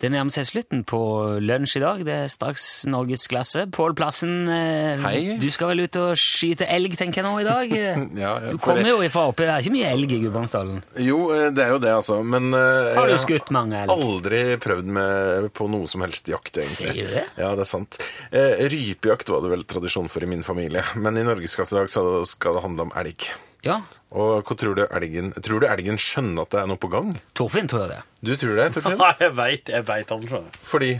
Det 0.00 0.10
nærmer 0.12 0.32
seg 0.34 0.46
slutten 0.48 0.82
på 0.86 0.98
lunsj 1.42 1.78
i 1.78 1.82
dag. 1.82 2.02
Det 2.06 2.14
er 2.24 2.30
straks 2.32 2.64
norgesklasse. 2.90 3.66
Pål 3.74 3.94
Plassen, 3.98 4.34
eh, 4.52 5.00
Hei. 5.04 5.36
du 5.40 5.46
skal 5.54 5.72
vel 5.72 5.84
ut 5.86 5.98
og 6.00 6.12
skyte 6.20 6.68
elg, 6.70 6.96
tenker 6.98 7.22
jeg 7.22 7.26
nå 7.28 7.34
i 7.42 7.46
dag? 7.46 7.74
Ja, 8.24 8.34
ja, 8.40 8.52
Du 8.54 8.60
kommer 8.62 8.86
jo 8.88 8.98
ifra 9.04 9.26
oppe, 9.30 9.46
det 9.46 9.54
er 9.54 9.64
ikke 9.64 9.74
mye 9.74 9.92
elg 9.94 10.12
i 10.14 10.20
Gudbrandsdalen. 10.24 10.82
Jo, 11.02 11.18
eh, 11.34 11.48
det 11.54 11.64
er 11.66 11.74
jo 11.74 11.80
det, 11.82 11.94
altså. 12.02 12.20
Men 12.34 12.50
eh, 12.58 12.92
Har 12.98 13.10
du 13.10 13.16
skutt 13.22 13.50
mange 13.54 13.80
elg? 13.82 13.94
Aldri 13.94 14.42
prøvd 14.62 14.92
med, 14.98 15.50
på 15.56 15.68
noe 15.72 15.90
som 15.90 16.04
helst 16.06 16.30
jakt, 16.30 16.54
egentlig. 16.60 16.92
Sier 16.94 17.10
du 17.10 17.16
det? 17.18 17.26
Ja, 17.40 17.54
det 17.56 17.66
er 17.66 17.70
sant. 17.70 18.00
Eh, 18.30 18.64
rypejakt 18.72 19.32
var 19.32 19.44
det 19.44 19.54
vel 19.56 19.66
tradisjon 19.68 20.12
for 20.12 20.24
i 20.24 20.30
min 20.30 20.46
familie, 20.46 20.84
men 21.00 21.18
i 21.20 21.26
Norgesklasse 21.26 21.76
i 21.76 21.82
dag 21.82 21.92
så 21.92 22.06
skal 22.28 22.58
det 22.60 22.66
handle 22.68 22.88
om 22.88 22.96
elg. 23.00 23.32
Ja. 23.64 23.80
Og 24.14 24.44
hva 24.46 24.54
tror 24.54 24.76
du 24.78 24.84
elgen 24.86 25.32
Tror 25.42 25.64
du 25.64 25.66
elgen 25.66 25.96
skjønner 25.98 26.46
at 26.46 26.52
det 26.54 26.60
er 26.62 26.68
noe 26.70 26.78
på 26.78 26.90
gang? 26.92 27.08
Torfinn 27.34 27.66
tror 27.70 27.84
jeg 27.84 27.96
det. 27.96 28.02
Du 28.24 28.34
tror 28.38 28.58
det, 28.60 28.66
Torfinn? 28.76 29.00
Ja, 29.02 29.12
jeg 29.24 29.34
veit 29.38 29.72
jeg 29.74 29.86
vet 29.88 30.12
han 30.14 30.26
skjønner. 30.30 30.58
Fordi 30.70 30.90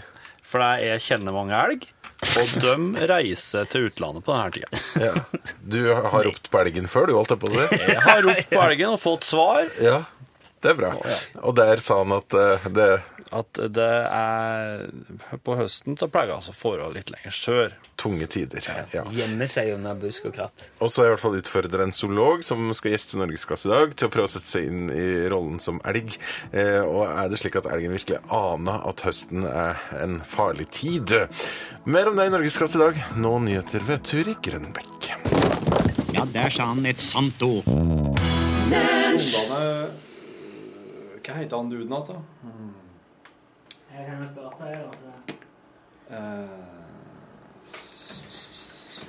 For 0.44 0.64
jeg 0.64 0.88
jeg 0.90 1.04
kjenner 1.06 1.36
mange 1.36 1.54
elg, 1.56 1.86
og 2.24 2.52
de 2.64 3.06
reiser 3.10 3.66
til 3.70 3.86
utlandet 3.90 4.24
på 4.26 4.34
denne 4.34 4.50
tida. 4.54 4.82
ja. 5.02 5.12
Du 5.60 5.78
har 5.92 6.24
ropt 6.26 6.50
på 6.52 6.60
elgen 6.62 6.86
før, 6.90 7.08
du, 7.10 7.14
holdt 7.18 7.34
jeg 7.34 7.40
på 7.42 7.50
å 7.50 7.54
si? 7.54 7.78
Jeg 7.92 8.02
har 8.04 8.22
ropt 8.26 8.50
på 8.52 8.60
elgen 8.64 8.94
og 8.96 9.00
fått 9.02 9.26
svar. 9.28 9.64
Ja. 9.82 9.98
Det 10.64 10.70
er 10.72 10.78
bra. 10.78 10.94
Og 11.44 11.52
der 11.58 11.80
sa 11.84 11.98
han 12.00 12.14
at 12.16 12.32
eh, 12.40 12.68
det 12.72 12.86
At 13.34 13.58
det 13.74 13.84
er 14.14 14.84
På 15.44 15.56
høsten 15.58 15.96
så 16.00 16.06
pleier 16.12 16.32
altså 16.36 16.54
forhold 16.56 16.94
litt 16.96 17.10
lenger 17.12 17.34
sør. 17.34 17.72
tunge 18.00 18.26
tider. 18.30 18.64
Ja. 18.94 19.02
Gjemme 19.12 19.46
seg 19.50 19.72
under 19.74 19.96
busk 19.98 20.26
og 20.30 20.34
kratt. 20.36 20.66
Og 20.80 20.90
så 20.92 21.02
har 21.02 21.06
jeg 21.06 21.12
i 21.12 21.14
hvert 21.14 21.22
fall 21.24 21.36
utfordret 21.40 21.82
en 21.84 21.92
zoolog 21.94 22.44
som 22.46 22.68
skal 22.76 22.94
gjeste 22.94 23.18
Norgesklasse 23.20 23.68
i 23.68 23.72
dag, 23.72 23.94
til 23.96 24.08
å 24.08 24.12
prøve 24.14 24.28
å 24.28 24.32
sette 24.34 24.50
seg 24.54 24.68
inn 24.70 24.88
i 24.92 25.06
rollen 25.32 25.58
som 25.62 25.80
elg. 25.88 26.16
Eh, 26.52 26.80
og 26.84 27.04
er 27.08 27.28
det 27.32 27.40
slik 27.42 27.56
at 27.60 27.68
elgen 27.70 27.94
virkelig 27.96 28.20
aner 28.34 28.84
at 28.88 29.04
høsten 29.08 29.44
er 29.48 29.80
en 30.00 30.20
farlig 30.28 30.68
tid? 30.76 31.14
Mer 31.84 32.08
om 32.12 32.16
det 32.16 32.28
i 32.30 32.34
Norgesklasse 32.34 32.78
i 32.80 32.84
dag. 32.86 33.02
Nå 33.20 33.34
nyheter 33.48 33.84
ved 33.88 34.04
Turi 34.08 34.36
Grønbekk. 34.44 35.10
Ja, 36.14 36.24
der 36.30 36.50
sa 36.54 36.70
han 36.70 36.86
et 36.86 37.02
sant 37.02 37.42
ord. 37.42 37.66
Ungene 38.64 40.03
Hva 41.24 41.34
heter 41.38 41.56
han 41.56 41.70
duden 41.72 41.92
igjen, 41.92 42.04
da? 42.08 42.18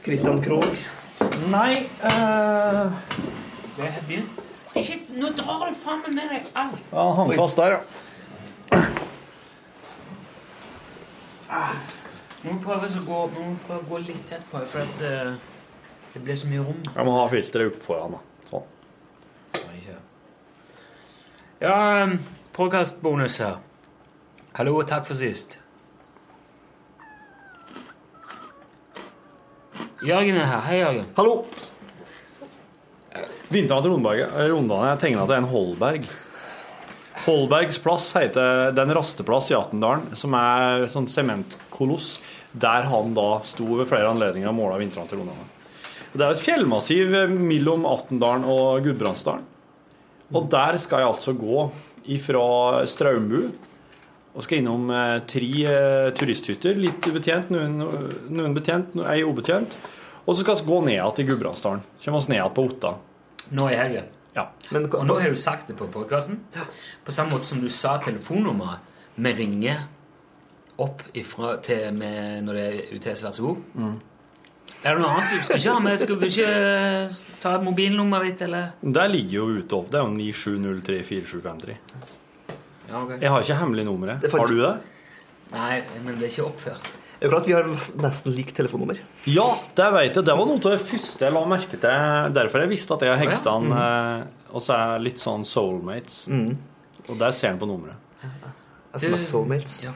Christian 0.05 0.41
Krogh. 0.41 0.77
Nei 1.49 1.73
eh, 1.81 2.91
Det 3.75 3.87
er 3.89 4.01
begynt. 4.07 4.41
Ikke, 4.75 4.99
nå 5.15 5.31
drar 5.35 5.69
du 5.71 5.77
faen 5.79 6.01
meg 6.03 6.15
med 6.15 6.31
deg 6.35 6.49
alt. 6.59 6.81
ja, 6.91 7.05
Han 7.19 7.31
fast 7.35 7.59
der, 7.59 7.77
ja. 7.77 7.81
Må 12.45 12.53
vi 12.53 12.59
prøve 12.61 12.87
å 12.87 13.03
gå, 13.07 13.19
må 13.33 13.45
prøve 13.65 13.79
å 13.79 13.89
gå 13.89 14.01
litt 14.05 14.25
tett 14.29 14.43
på, 14.51 14.59
for 14.69 14.83
at 14.83 14.97
uh, 15.01 15.31
det 16.13 16.21
blir 16.23 16.37
så 16.37 16.49
mye 16.51 16.65
rom. 16.67 16.81
Jeg 16.91 17.07
må 17.07 17.15
ha 17.17 17.23
filteret 17.31 17.71
opp 17.73 17.81
foran. 17.87 18.17
da. 18.19 18.19
Sånn. 18.51 18.67
Ja, 21.59 22.09
påkastbonus 22.51 23.39
her. 23.39 23.61
Hallo, 24.57 24.81
takk 24.83 25.05
for 25.07 25.15
sist. 25.15 25.55
Jørgen 30.03 30.35
er 30.35 30.49
her. 30.49 30.65
Hei, 30.67 30.81
Jørgen. 30.81 31.07
Hallo! 31.15 31.37
Vinteren 33.47 33.85
til 33.85 33.93
Rondberg- 33.93 34.35
Rondane 34.51 34.91
er 34.91 34.99
tegna 34.99 35.23
til 35.23 35.37
en 35.37 35.47
Holberg. 35.47 36.11
Holbergs 37.23 37.79
plass 37.79 38.11
heter 38.19 38.75
er 38.75 38.93
rasteplass 38.99 39.47
i 39.53 39.55
Attendalen, 39.55 40.11
som 40.19 40.35
er 40.35 40.89
sånn 40.91 41.07
sementkoloss, 41.07 42.17
der 42.51 42.91
han 42.91 43.15
da 43.15 43.39
sto 43.47 43.79
ved 43.79 43.87
flere 43.87 44.11
anledninger 44.11 44.51
og 44.51 44.59
måla 44.59 44.83
vintrene 44.83 45.07
til 45.07 45.23
Rondane. 45.23 45.47
Det 46.11 46.19
er 46.21 46.35
et 46.35 46.43
fjellmassiv 46.43 47.15
mellom 47.31 47.87
Attendalen 47.87 48.43
og 48.43 48.83
Gudbrandsdalen. 48.83 49.54
Og 50.33 50.49
der 50.49 50.79
skal 50.81 51.03
jeg 51.03 51.11
altså 51.11 51.35
gå 51.37 51.67
ifra 52.15 52.85
Straumbu 52.89 53.39
og 54.35 54.43
skal 54.43 54.59
innom 54.59 54.89
eh, 54.91 55.19
tre 55.29 55.51
eh, 55.71 56.09
turisthytter. 56.17 56.75
Litt 56.79 57.07
betjent, 57.15 57.51
noen, 57.53 57.77
noen 58.35 58.55
betjent, 58.57 58.97
ei 59.07 59.21
ubetjent. 59.23 59.77
Og 60.25 60.33
så 60.33 60.41
skal 60.41 60.59
vi 60.59 60.67
gå 60.67 60.79
ned 60.83 60.95
igjen 60.97 61.15
til 61.15 61.29
Gudbrandsdalen. 61.29 61.85
Kommer 62.03 62.19
oss 62.19 62.27
ned 62.31 62.41
igjen 62.41 62.55
på 62.57 62.65
Otta. 62.67 62.95
Nå 63.55 63.69
i 63.71 63.77
helgen. 63.79 64.09
Ja. 64.35 64.49
Men, 64.75 64.89
Og 64.91 65.05
nå 65.07 65.19
har 65.21 65.31
du 65.31 65.39
sagt 65.39 65.69
det 65.71 65.77
på 65.79 65.87
podkasten. 65.93 66.41
På 67.05 67.13
samme 67.15 67.37
måte 67.37 67.47
som 67.47 67.61
du 67.63 67.69
sa 67.71 67.95
telefonnummeret. 68.03 68.91
Vi 69.15 69.31
ringer 69.37 69.85
opp 70.83 71.05
ifra 71.15 71.53
til 71.63 71.93
med 71.95 72.43
når 72.43 72.57
det 72.57 72.65
er 72.65 72.97
UTS 72.97 73.23
Vær 73.23 73.37
så 73.37 73.45
god. 73.45 73.61
Er 73.79 73.93
det 74.85 74.99
noe 75.01 75.09
annet 75.15 75.31
du 75.33 75.45
skal 75.45 75.57
ikke 75.59 75.73
ha 75.73 75.79
med? 75.81 75.99
Skal 76.01 76.19
vi 76.21 76.27
ikke 76.29 76.49
eh, 76.49 77.21
ta 77.41 77.55
mobilnummeret 77.61 78.27
ditt, 78.33 78.41
eller? 78.47 78.67
Der 78.99 79.07
ligger 79.09 79.39
jo 79.39 79.45
ute 79.61 79.79
Det 79.89 79.97
er 79.99 80.05
jo 80.05 80.11
97034753. 80.19 81.77
Ja, 82.89 82.99
okay. 83.01 83.17
Jeg 83.21 83.31
har 83.33 83.41
ikke 83.47 83.57
hemmelig 83.63 83.85
nummeret. 83.87 84.23
Er 84.23 84.29
faktisk- 84.29 84.39
Har 84.39 84.45
du 84.53 84.61
det? 84.61 84.75
Nei, 85.55 85.81
men 86.05 86.19
det 86.19 86.27
er 86.27 86.31
ikke 86.35 86.45
oppført. 86.49 86.91
Det 87.19 87.27
er 87.27 87.31
klart 87.31 87.47
vi 87.47 87.53
har 87.55 87.63
nesten 88.03 88.33
likt 88.35 88.55
telefonnummer. 88.57 88.97
Ja, 89.25 89.47
det 89.75 89.85
vet 89.93 90.15
jeg. 90.19 90.25
Det 90.25 90.35
var 90.37 90.45
noe 90.45 90.59
av 90.59 90.71
det 90.75 90.81
første 90.81 91.25
jeg 91.25 91.33
la 91.33 91.45
merke 91.49 91.79
til. 91.79 92.33
Derfor 92.35 92.59
jeg 92.65 92.69
visste 92.69 92.93
at 92.93 93.01
jeg 93.07 93.13
og 93.15 93.19
Hegstad 93.23 93.69
eh, 93.71 94.25
også 94.53 94.73
er 94.75 94.99
litt 94.99 95.17
sånn 95.23 95.45
soulmates. 95.47 96.27
Og 97.09 97.17
der 97.17 97.31
ser 97.31 97.53
han 97.53 97.59
på 97.61 97.65
nummeret. 97.69 97.95
SMS 98.95 99.29
Soulmates. 99.31 99.83
Ja. 99.85 99.91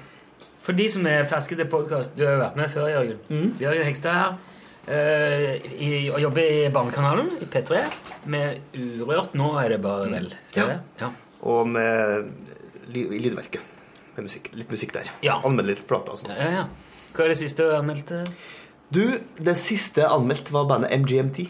For 0.64 0.74
de 0.74 0.88
som 0.92 1.06
er 1.08 1.26
ferske 1.30 1.56
til 1.58 1.66
podkast, 1.72 2.16
du 2.18 2.26
har 2.26 2.34
jo 2.38 2.42
vært 2.42 2.56
med 2.60 2.72
før, 2.74 2.90
Jørgen. 2.92 3.54
Jørgen 3.60 3.86
Hegstad 3.88 4.14
her. 4.14 4.34
Eh, 4.90 5.56
i, 5.80 5.90
og 6.12 6.20
jobber 6.24 6.50
i 6.50 6.70
Barnekanalen 6.74 7.30
i 7.42 7.48
P3 7.50 7.82
med 8.34 8.76
Urørt. 8.76 9.36
Nå 9.40 9.52
er 9.62 9.76
det 9.76 9.82
bare 9.84 10.10
vel 10.12 10.32
Ja. 10.58 10.66
ja. 11.02 11.12
Og 11.48 11.68
med 11.72 12.32
ly- 12.94 13.08
i 13.16 13.20
lydverket. 13.24 13.62
Med 14.18 14.26
musikk, 14.28 14.50
litt 14.58 14.72
musikk 14.74 14.92
der. 14.98 15.12
Ja. 15.24 15.38
Anmelde 15.46 15.76
litt 15.76 15.86
plater 15.88 16.16
og 16.16 16.20
sånn. 16.24 16.34
Ja, 16.36 16.50
ja. 16.62 16.66
Hva 17.14 17.26
er 17.26 17.32
det 17.34 17.38
siste 17.40 17.64
du 17.66 17.76
anmeldte? 17.78 18.24
Du, 18.92 19.04
det 19.38 19.56
siste 19.58 20.08
anmeldt 20.10 20.50
var 20.52 20.66
bandet 20.70 20.92
MGMT. 21.04 21.46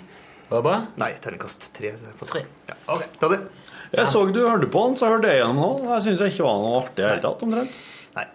Var 0.49 0.59
det 0.59 0.65
bra? 0.65 0.77
Nei, 0.99 1.11
terningkast 1.23 1.69
tre. 1.77 1.93
Tre. 2.25 2.43
Ja, 2.67 2.97
det. 3.31 3.39
Jeg 3.93 4.05
så 4.11 4.21
du 4.29 4.39
hørte 4.45 4.67
på 4.69 4.81
den, 4.85 4.97
så 4.99 5.07
jeg 5.07 5.15
hørte 5.15 5.29
jeg 5.31 5.39
gjennom 5.41 5.77
den. 5.79 5.87
Jeg 5.95 6.03
syns 6.05 6.21
ikke 6.27 6.45
var 6.45 6.59
noe 6.61 6.75
artig 6.83 6.99
i 6.99 7.01
det 7.01 7.09
hele 7.09 7.23
tatt. 7.23 7.43
omtrent. 7.47 7.77
Nei. 8.17 8.25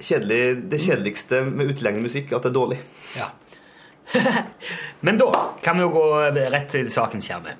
Kjedelig, 0.00 0.40
det 0.70 0.80
kjedeligste 0.84 1.40
med 1.50 1.72
utilgjengelig 1.72 2.04
musikk 2.06 2.30
er 2.30 2.38
at 2.38 2.46
det 2.46 2.50
er 2.52 2.56
dårlig. 2.60 2.78
Ja. 3.18 3.26
Men 5.06 5.18
da 5.20 5.30
kan 5.64 5.78
vi 5.78 5.84
jo 5.86 5.92
gå 5.94 6.06
rett 6.52 6.70
til 6.72 6.90
sakens 6.92 7.28
kjerne. 7.30 7.56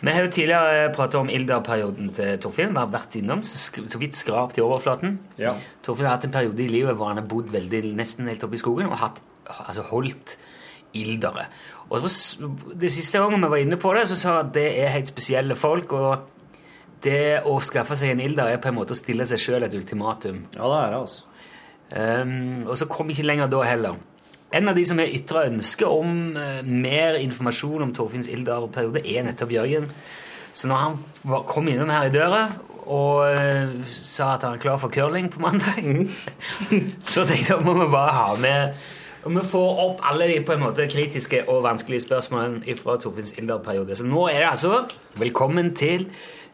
Vi 0.00 0.12
har 0.16 0.24
jo 0.24 0.32
tidligere 0.32 0.92
pratet 0.96 1.18
om 1.20 1.28
Ilda-perioden 1.28 2.08
til 2.16 2.38
Torfinn. 2.40 2.72
Vi 2.72 2.80
har 2.80 2.92
vært 2.92 3.18
innom, 3.20 3.42
så, 3.44 3.58
så 3.84 4.00
vidt 4.00 4.16
skrapt 4.16 4.56
i 4.56 4.64
overflaten. 4.64 5.18
Ja. 5.40 5.52
Torfinn 5.84 6.08
har 6.08 6.16
hatt 6.16 6.24
en 6.28 6.32
periode 6.32 6.64
i 6.64 6.70
livet 6.72 6.96
hvor 6.96 7.10
han 7.10 7.20
har 7.20 7.28
bodd 7.28 7.52
veldig, 7.52 7.82
nesten 7.98 8.30
helt 8.30 8.46
oppe 8.46 8.56
i 8.56 8.62
skogen 8.62 8.88
og 8.88 8.96
hatt, 9.02 9.20
altså 9.66 9.84
holdt 9.90 10.38
ildere. 10.96 11.50
Og 11.90 12.00
så, 12.06 12.48
Det 12.80 12.88
siste 12.92 13.20
gangen 13.20 13.44
vi 13.44 13.52
var 13.52 13.60
inne 13.60 13.76
på 13.80 13.92
det, 13.94 14.06
så 14.08 14.16
sa 14.16 14.36
han 14.38 14.46
at 14.48 14.54
det 14.56 14.68
er 14.80 14.94
helt 14.94 15.10
spesielle 15.10 15.56
folk. 15.58 15.92
og 15.92 16.28
det 17.04 17.40
å 17.48 17.56
skaffe 17.64 17.96
seg 17.96 18.12
en 18.12 18.20
ilder 18.20 18.52
er 18.52 18.60
på 18.60 18.68
en 18.68 18.76
måte 18.76 18.92
å 18.92 18.98
stille 18.98 19.24
seg 19.28 19.40
sjøl 19.40 19.64
et 19.64 19.76
ultimatum. 19.76 20.42
Ja, 20.56 20.66
det 20.68 20.80
er 20.80 20.90
det, 20.92 20.98
altså. 21.00 21.26
Um, 21.90 22.66
og 22.68 22.76
så 22.78 22.86
kom 22.90 23.08
vi 23.08 23.16
ikke 23.16 23.26
lenger 23.26 23.48
da 23.50 23.62
heller. 23.66 23.96
En 24.52 24.68
av 24.68 24.74
de 24.74 24.82
som 24.86 24.98
har 24.98 25.12
ytra 25.14 25.44
ønske 25.46 25.86
om 25.86 26.36
eh, 26.36 26.62
mer 26.66 27.20
informasjon 27.20 27.84
om 27.86 27.92
Torfinns 27.94 28.28
Ildar-periode, 28.32 29.04
er 29.06 29.22
nettopp 29.22 29.52
Jørgen. 29.54 29.86
Så 30.50 30.66
når 30.66 30.80
han 30.82 30.96
var, 31.22 31.44
kom 31.46 31.68
innom 31.70 31.92
her 31.94 32.08
i 32.08 32.14
døra 32.14 32.40
og 32.90 33.28
eh, 33.30 33.76
sa 33.94 34.32
at 34.34 34.46
han 34.48 34.56
er 34.56 34.62
klar 34.62 34.80
for 34.82 34.90
curling 34.90 35.28
på 35.30 35.42
mandag, 35.44 36.08
så 37.12 37.22
tenkte 37.22 37.52
jeg 37.52 37.60
at 37.60 37.66
må 37.66 37.76
vi 37.78 37.86
bare 37.92 38.16
ha 38.16 38.32
med 38.42 38.80
og 39.20 39.34
vi 39.34 39.42
får 39.44 39.80
opp 39.82 39.98
alle 40.08 40.30
de 40.30 40.38
på 40.48 40.54
en 40.54 40.62
måte 40.62 40.86
kritiske 40.88 41.42
og 41.52 41.60
vanskelige 41.66 42.06
spørsmålene 42.06 42.76
fra 42.78 42.94
Torfinns 42.96 43.34
Ildar-periode. 43.36 43.92
Så 43.96 44.06
nå 44.08 44.22
er 44.32 44.38
det 44.38 44.48
altså 44.48 44.80
velkommen 45.20 45.74
til 45.76 46.06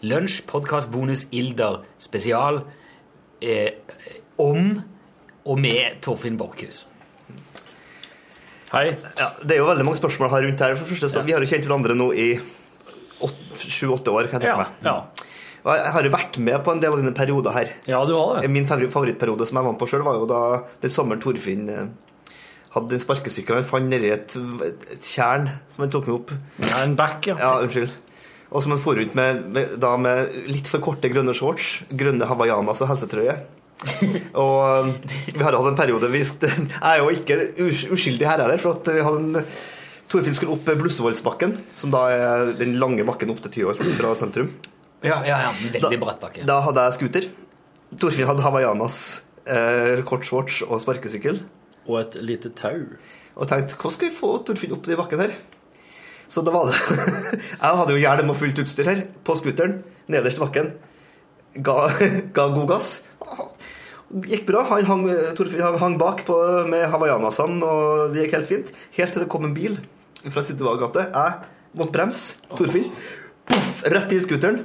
Lunsj 0.03 0.43
podkast 0.51 0.91
bonus 0.93 1.29
Ildar 1.31 1.85
spesial 2.03 2.61
eh, 3.41 3.71
om 4.43 4.83
og 5.47 5.63
med 5.63 6.03
Torfinn 6.03 6.37
Borchhus. 6.37 6.83
Hei. 8.73 8.87
Ja, 9.19 9.29
det 9.43 9.57
er 9.57 9.61
jo 9.61 9.69
veldig 9.69 9.85
mange 9.87 10.01
spørsmål 10.01 10.33
her 10.33 10.47
rundt 10.49 10.63
her. 10.65 10.75
For 10.79 10.91
første, 10.91 11.11
så, 11.13 11.23
Vi 11.27 11.35
har 11.37 11.45
jo 11.45 11.51
kjent 11.51 11.67
hverandre 11.69 11.95
nå 11.99 12.11
i 12.15 12.29
sju-åtte 13.57 14.13
år. 14.13 14.29
kan 14.31 14.41
jeg 14.43 14.51
tenke 14.51 14.65
meg. 14.65 14.83
ja. 14.85 14.97
Og 15.67 15.73
jeg 15.75 15.93
har 15.97 16.05
jo 16.07 16.11
vært 16.15 16.37
med 16.39 16.61
på 16.63 16.71
en 16.71 16.81
del 16.83 16.93
av 16.95 17.01
dine 17.01 17.11
perioder 17.15 17.51
her. 17.51 17.71
Ja, 17.91 18.05
du 18.07 18.13
har 18.15 18.39
det. 18.39 18.51
Min 18.55 18.69
favorittperiode 18.71 19.47
som 19.49 19.59
jeg 19.59 19.65
var 19.67 19.73
med 19.73 19.81
på 19.81 19.89
sjøl, 19.91 20.05
var 20.07 20.15
jo 20.15 20.29
da 20.31 20.41
den 20.83 20.93
sommeren 20.95 21.19
Torfinn 21.25 21.65
eh, 21.73 21.89
hadde 22.77 22.93
den 22.93 23.03
sparkesykkelen 23.03 23.65
han 23.65 23.67
fant 23.67 23.91
nedi 23.91 24.13
et, 24.15 24.37
et 24.63 25.03
tjern 25.03 25.49
som 25.73 25.83
han 25.83 25.91
tok 25.91 26.07
med 26.07 26.15
opp. 26.21 26.31
Ja, 26.63 26.85
en 26.85 26.95
back, 26.95 27.27
ja. 27.27 27.35
Ja, 27.41 27.51
unnskyld. 27.67 27.91
Og 28.53 28.63
som 28.63 28.77
han 28.77 28.83
for 28.85 28.95
rundt 28.95 29.17
med, 29.19 29.43
med, 29.57 29.75
da 29.83 29.97
med 29.99 30.37
litt 30.47 30.71
for 30.71 30.79
korte 30.85 31.11
grønne 31.11 31.35
shorts, 31.35 31.81
grønne 31.91 32.29
hawaiianas 32.31 32.85
og 32.87 32.93
helsetrøye. 32.93 33.35
og 34.43 34.93
vi 35.29 35.43
har 35.43 35.53
hatt 35.53 35.69
en 35.69 35.77
periode 35.77 36.09
vi, 36.09 36.23
Jeg 36.25 36.81
er 36.81 37.03
jo 37.03 37.11
ikke 37.13 37.37
uskyldig 37.93 38.25
her 38.29 38.41
heller, 38.41 38.61
for 38.63 38.79
at 38.79 38.89
vi 38.89 39.05
hadde 39.05 39.25
en 39.25 39.49
Torfinn 40.07 40.37
skulle 40.37 40.55
opp 40.55 40.69
Blussevoldsbakken, 40.79 41.57
som 41.75 41.91
da 41.91 42.05
er 42.15 42.53
den 42.61 42.77
lange 42.79 43.05
bakken 43.07 43.33
opp 43.33 43.41
til 43.43 43.53
Tyholt 43.57 43.83
fra 43.99 44.13
sentrum. 44.19 44.53
Ja, 45.03 45.19
ja, 45.27 45.41
ja, 45.49 45.51
Veldig 45.75 45.99
bratt 45.99 46.23
bakke. 46.23 46.45
Da 46.47 46.61
hadde 46.63 46.85
jeg 46.87 46.97
scooter. 46.97 47.27
Torfinn 48.01 48.29
hadde 48.29 48.45
hawaiianas, 48.45 49.01
eh, 49.51 50.05
kort 50.07 50.27
shorts 50.27 50.63
og 50.67 50.79
sparkesykkel. 50.83 51.43
Og 51.87 52.01
et 52.01 52.17
lite 52.23 52.55
tau. 52.55 52.87
Og 53.37 53.51
tenkte 53.51 53.77
hvordan 53.77 53.97
skal 53.99 54.09
vi 54.09 54.17
få 54.17 54.33
Torfinn 54.47 54.75
opp 54.79 54.87
den 54.87 54.99
bakken 54.99 55.25
her? 55.27 55.35
Så 56.27 56.43
da 56.43 56.55
var 56.55 56.71
det 56.71 56.79
Jeg 57.63 57.79
hadde 57.81 57.93
jo 57.95 58.03
hjelm 58.03 58.33
og 58.33 58.39
fullt 58.39 58.63
utstyr 58.63 58.89
her 58.91 59.05
på 59.27 59.37
scooteren 59.39 59.81
nederst 60.11 60.41
i 60.41 60.43
bakken. 60.43 60.73
Ga, 61.67 61.77
ga 62.37 62.49
god 62.55 62.67
gass. 62.71 62.89
Gikk 64.07 64.47
bra. 64.47 64.63
Han 64.71 64.87
hang, 64.87 65.05
Torfinn 65.37 65.65
han 65.65 65.79
hang 65.83 65.99
bak 65.99 66.25
på, 66.29 66.39
med 66.71 66.87
hawaiianasene, 66.93 67.61
og 67.67 68.15
det 68.15 68.25
gikk 68.27 68.37
helt 68.39 68.51
fint. 68.51 68.75
Helt 68.99 69.15
til 69.17 69.25
det 69.25 69.31
kom 69.33 69.47
en 69.49 69.55
bil 69.57 69.79
fra 70.27 70.43
Siddevåg. 70.47 70.85
Jeg 70.97 71.39
måtte 71.77 71.95
bremse. 71.95 72.43
Torfinn 72.55 72.91
poff, 73.47 73.83
rett 73.87 74.13
i 74.15 74.21
scooteren. 74.23 74.63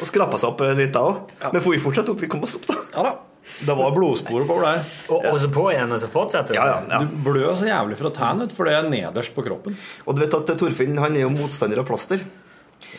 Og 0.00 0.06
skrapa 0.08 0.38
seg 0.40 0.54
opp 0.54 0.62
litt 0.78 0.94
da 0.94 1.02
òg. 1.04 1.34
Men 1.50 1.60
for 1.60 1.74
vi 1.74 1.82
fortsatte 1.82 2.14
opp. 2.14 2.22
Vi 2.22 2.30
kom 2.32 2.44
oss 2.46 2.56
opp, 2.56 2.68
da. 2.70 2.78
Ja 2.96 3.04
da. 3.10 3.18
Det 3.60 3.74
var 3.76 3.90
blodspor 3.92 4.44
oppover 4.44 4.64
der. 4.64 4.84
Og, 5.10 5.24
og 5.26 5.36
så 5.42 5.48
på 5.52 5.66
igjen, 5.72 5.90
og 5.92 5.98
så 6.00 6.08
fortsetter 6.08 6.54
det? 6.54 6.60
Ja, 6.60 6.78
ja, 6.78 6.78
ja. 6.94 7.00
Du 7.04 7.16
blør 7.26 7.50
så 7.58 7.66
jævlig 7.68 7.98
fra 7.98 8.12
tærne, 8.14 8.46
for 8.56 8.68
det 8.68 8.76
er 8.78 8.86
nederst 8.88 9.34
på 9.36 9.44
kroppen. 9.44 9.76
Og 10.06 10.16
du 10.16 10.22
vet 10.22 10.36
at 10.38 10.52
Torfinn 10.60 10.96
han 11.00 11.18
er 11.18 11.26
jo 11.26 11.32
motstander 11.34 11.82
av 11.82 11.88
plaster. 11.88 12.22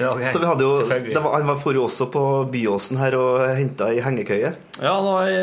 Ja, 0.01 0.13
ok. 0.15 0.23
Så 0.33 0.41
vi 0.41 0.49
hadde 0.49 0.65
jo, 0.65 0.71
det 0.89 1.21
var, 1.21 1.35
Han 1.37 1.49
var 1.49 1.59
for 1.61 1.77
jo 1.77 1.85
også 1.87 2.07
på 2.13 2.23
Byåsen 2.51 2.99
her 3.01 3.17
og 3.19 3.43
henta 3.57 3.91
ei 3.93 4.01
hengekøye. 4.03 4.53
Ja, 4.81 4.95
det 4.95 5.11
var 5.11 5.27
ei 5.27 5.35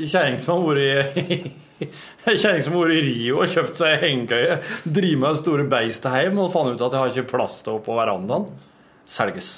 ei 0.00 0.06
kjerring 0.08 0.38
som 0.42 0.56
har 0.56 0.72
vært 0.72 1.20
i 1.20 1.42
Ei 2.30 2.36
kjerring 2.38 2.62
som 2.62 2.76
har 2.78 2.86
vært 2.86 2.98
i 3.00 3.02
Rio 3.08 3.40
og 3.42 3.50
kjøpt 3.50 3.80
seg 3.80 3.98
hengekøye. 4.04 4.56
Driver 4.86 5.20
med 5.24 5.28
det 5.28 5.42
store 5.42 5.66
beistet 5.72 6.16
hjem 6.18 6.40
og 6.42 6.52
fant 6.54 6.72
ut 6.72 6.86
at 6.86 6.94
jeg 6.94 7.02
har 7.02 7.12
ikke 7.12 7.34
plass 7.34 7.60
til 7.62 7.74
henne 7.76 7.86
på 7.88 7.98
verandaen. 7.98 8.48
Selges. 9.12 9.52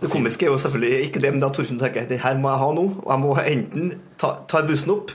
Det 0.00 0.10
komiske 0.12 0.44
er 0.44 0.52
jo 0.52 0.58
selvfølgelig 0.60 1.06
ikke 1.06 1.20
det, 1.22 1.30
men 1.32 1.40
da 1.40 1.48
Torfinn 1.54 1.78
tenker 1.80 2.04
at 2.04 2.12
her 2.20 2.40
må 2.40 2.50
jeg 2.52 2.60
ha 2.60 2.72
nå. 2.76 2.88
Og 3.04 3.12
jeg 3.12 3.22
må 3.22 3.36
enten 3.40 3.92
ta, 4.20 4.34
ta 4.50 4.60
bussen 4.66 4.92
opp 4.92 5.14